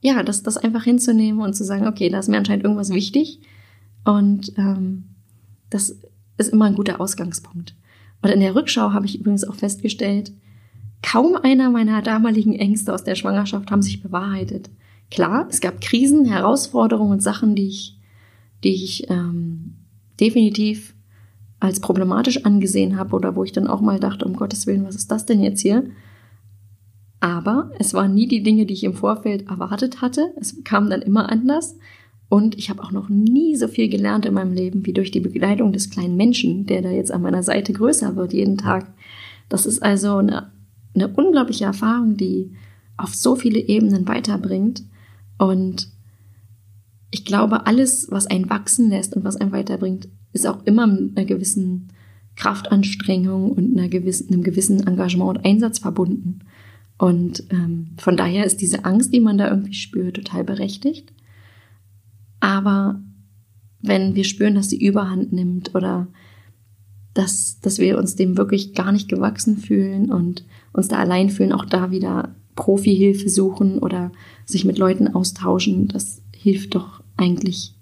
ja, 0.00 0.22
das, 0.22 0.42
das 0.42 0.56
einfach 0.56 0.84
hinzunehmen 0.84 1.40
und 1.40 1.54
zu 1.54 1.64
sagen, 1.64 1.86
okay, 1.86 2.08
da 2.08 2.18
ist 2.18 2.28
mir 2.28 2.38
anscheinend 2.38 2.64
irgendwas 2.64 2.90
wichtig. 2.90 3.40
Und 4.04 4.52
ähm, 4.56 5.04
das 5.70 5.96
ist 6.38 6.52
immer 6.52 6.66
ein 6.66 6.74
guter 6.74 7.00
Ausgangspunkt. 7.00 7.74
Und 8.22 8.30
in 8.30 8.40
der 8.40 8.54
Rückschau 8.54 8.92
habe 8.92 9.06
ich 9.06 9.20
übrigens 9.20 9.44
auch 9.44 9.54
festgestellt, 9.54 10.32
Kaum 11.02 11.36
einer 11.36 11.70
meiner 11.70 12.02
damaligen 12.02 12.54
Ängste 12.54 12.92
aus 12.92 13.04
der 13.04 13.14
Schwangerschaft 13.14 13.70
haben 13.70 13.82
sich 13.82 14.02
bewahrheitet. 14.02 14.70
Klar, 15.10 15.46
es 15.48 15.60
gab 15.60 15.80
Krisen, 15.80 16.24
Herausforderungen 16.24 17.12
und 17.12 17.22
Sachen, 17.22 17.54
die 17.54 17.68
ich, 17.68 17.96
die 18.64 18.74
ich 18.74 19.08
ähm, 19.08 19.76
definitiv 20.18 20.95
als 21.60 21.80
problematisch 21.80 22.44
angesehen 22.44 22.96
habe 22.96 23.16
oder 23.16 23.34
wo 23.34 23.44
ich 23.44 23.52
dann 23.52 23.66
auch 23.66 23.80
mal 23.80 23.98
dachte, 23.98 24.24
um 24.24 24.34
Gottes 24.34 24.66
Willen, 24.66 24.84
was 24.84 24.94
ist 24.94 25.10
das 25.10 25.26
denn 25.26 25.42
jetzt 25.42 25.60
hier? 25.60 25.84
Aber 27.20 27.70
es 27.78 27.94
waren 27.94 28.14
nie 28.14 28.28
die 28.28 28.42
Dinge, 28.42 28.66
die 28.66 28.74
ich 28.74 28.84
im 28.84 28.94
Vorfeld 28.94 29.48
erwartet 29.48 30.02
hatte. 30.02 30.32
Es 30.38 30.62
kam 30.64 30.90
dann 30.90 31.02
immer 31.02 31.30
anders. 31.30 31.76
Und 32.28 32.58
ich 32.58 32.70
habe 32.70 32.82
auch 32.82 32.90
noch 32.90 33.08
nie 33.08 33.56
so 33.56 33.68
viel 33.68 33.88
gelernt 33.88 34.26
in 34.26 34.34
meinem 34.34 34.52
Leben 34.52 34.84
wie 34.84 34.92
durch 34.92 35.12
die 35.12 35.20
Begleitung 35.20 35.72
des 35.72 35.90
kleinen 35.90 36.16
Menschen, 36.16 36.66
der 36.66 36.82
da 36.82 36.90
jetzt 36.90 37.12
an 37.12 37.22
meiner 37.22 37.42
Seite 37.42 37.72
größer 37.72 38.16
wird 38.16 38.32
jeden 38.32 38.58
Tag. 38.58 38.92
Das 39.48 39.64
ist 39.64 39.82
also 39.82 40.16
eine 40.16 40.50
eine 40.96 41.08
unglaubliche 41.08 41.64
Erfahrung, 41.64 42.16
die 42.16 42.52
auf 42.96 43.14
so 43.14 43.36
viele 43.36 43.60
Ebenen 43.60 44.08
weiterbringt. 44.08 44.82
Und 45.38 45.88
ich 47.10 47.24
glaube, 47.24 47.66
alles, 47.66 48.10
was 48.10 48.26
einen 48.26 48.50
wachsen 48.50 48.88
lässt 48.88 49.14
und 49.14 49.24
was 49.24 49.36
einen 49.36 49.52
weiterbringt, 49.52 50.08
ist 50.32 50.46
auch 50.46 50.64
immer 50.64 50.86
mit 50.86 51.16
einer 51.16 51.26
gewissen 51.26 51.88
Kraftanstrengung 52.36 53.52
und 53.52 53.78
einer 53.78 53.88
gewissen, 53.88 54.28
einem 54.28 54.42
gewissen 54.42 54.86
Engagement 54.86 55.38
und 55.38 55.44
Einsatz 55.44 55.78
verbunden. 55.78 56.40
Und 56.98 57.44
ähm, 57.50 57.88
von 57.98 58.16
daher 58.16 58.44
ist 58.44 58.60
diese 58.60 58.84
Angst, 58.84 59.12
die 59.12 59.20
man 59.20 59.38
da 59.38 59.48
irgendwie 59.48 59.74
spürt, 59.74 60.16
total 60.16 60.44
berechtigt. 60.44 61.12
Aber 62.40 63.00
wenn 63.80 64.14
wir 64.14 64.24
spüren, 64.24 64.54
dass 64.54 64.70
sie 64.70 64.84
überhand 64.84 65.32
nimmt 65.32 65.74
oder 65.74 66.08
dass, 67.14 67.60
dass 67.60 67.78
wir 67.78 67.96
uns 67.98 68.14
dem 68.14 68.36
wirklich 68.36 68.74
gar 68.74 68.92
nicht 68.92 69.08
gewachsen 69.08 69.56
fühlen 69.56 70.12
und 70.12 70.44
uns 70.72 70.88
da 70.88 70.96
allein 70.96 71.30
fühlen, 71.30 71.52
auch 71.52 71.64
da 71.64 71.90
wieder 71.90 72.34
Profihilfe 72.56 73.28
suchen 73.28 73.78
oder 73.78 74.12
sich 74.44 74.64
mit 74.64 74.78
Leuten 74.78 75.08
austauschen. 75.08 75.88
Das 75.88 76.22
hilft 76.34 76.74
doch 76.74 77.02
eigentlich 77.16 77.75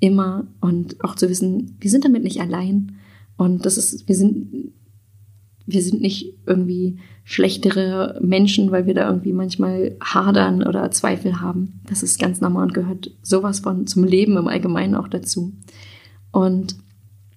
immer 0.00 0.46
und 0.60 1.02
auch 1.04 1.14
zu 1.14 1.28
wissen, 1.28 1.76
wir 1.78 1.90
sind 1.90 2.04
damit 2.04 2.24
nicht 2.24 2.40
allein 2.40 2.96
und 3.36 3.64
das 3.64 3.76
ist, 3.76 4.08
wir 4.08 4.16
sind, 4.16 4.72
wir 5.66 5.82
sind 5.82 6.00
nicht 6.00 6.34
irgendwie 6.46 6.98
schlechtere 7.24 8.18
Menschen, 8.22 8.72
weil 8.72 8.86
wir 8.86 8.94
da 8.94 9.08
irgendwie 9.08 9.32
manchmal 9.32 9.96
hadern 10.02 10.62
oder 10.62 10.90
Zweifel 10.90 11.40
haben. 11.40 11.80
Das 11.86 12.02
ist 12.02 12.18
ganz 12.18 12.40
normal 12.40 12.64
und 12.64 12.74
gehört 12.74 13.12
sowas 13.22 13.60
von 13.60 13.86
zum 13.86 14.04
Leben 14.04 14.36
im 14.36 14.48
Allgemeinen 14.48 14.94
auch 14.94 15.08
dazu. 15.08 15.52
Und 16.32 16.76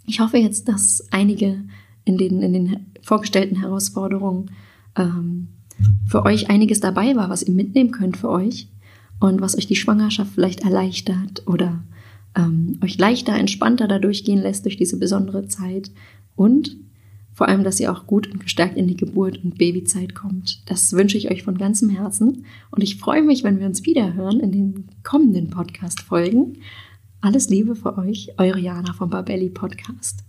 ich 0.05 0.20
hoffe 0.20 0.38
jetzt, 0.38 0.68
dass 0.68 1.07
einige 1.11 1.64
in 2.05 2.18
den, 2.18 2.41
in 2.41 2.53
den 2.53 2.86
vorgestellten 3.01 3.57
Herausforderungen 3.57 4.51
ähm, 4.97 5.49
für 6.07 6.26
euch 6.26 6.49
einiges 6.49 6.80
dabei 6.80 7.16
war, 7.16 7.30
was 7.30 7.43
ihr 7.43 7.53
mitnehmen 7.53 7.91
könnt 7.91 8.18
für 8.18 8.30
euch 8.30 8.68
und 9.20 9.41
was 9.41 9.57
euch 9.57 9.68
die 9.68 9.76
Schwangerschaft 9.76 10.34
vielleicht 10.34 10.64
erleichtert 10.64 11.47
oder 11.47 11.84
ähm, 12.36 12.79
euch 12.84 12.97
leichter, 12.97 13.36
entspannter 13.36 13.88
da 13.88 13.99
durchgehen 13.99 14.41
lässt 14.41 14.65
durch 14.65 14.77
diese 14.77 14.97
besondere 14.97 15.47
Zeit 15.47 15.91
und 16.36 16.77
vor 17.34 17.47
allem, 17.47 17.63
dass 17.63 17.79
ihr 17.79 17.91
auch 17.91 18.05
gut 18.05 18.31
und 18.31 18.39
gestärkt 18.39 18.77
in 18.77 18.88
die 18.88 18.97
Geburt 18.97 19.43
und 19.43 19.57
Babyzeit 19.57 20.13
kommt. 20.13 20.61
Das 20.69 20.93
wünsche 20.93 21.17
ich 21.17 21.31
euch 21.31 21.41
von 21.43 21.57
ganzem 21.57 21.89
Herzen 21.89 22.45
und 22.69 22.84
ich 22.84 22.97
freue 22.97 23.23
mich, 23.23 23.43
wenn 23.43 23.59
wir 23.59 23.65
uns 23.65 23.86
wieder 23.86 24.13
hören 24.13 24.39
in 24.39 24.51
den 24.51 24.88
kommenden 25.03 25.49
Podcast-Folgen. 25.49 26.57
Alles 27.21 27.49
Liebe 27.49 27.75
für 27.75 27.97
euch, 27.97 28.34
eure 28.38 28.59
Jana 28.59 28.93
vom 28.93 29.09
Barbelli 29.09 29.49
Podcast. 29.49 30.23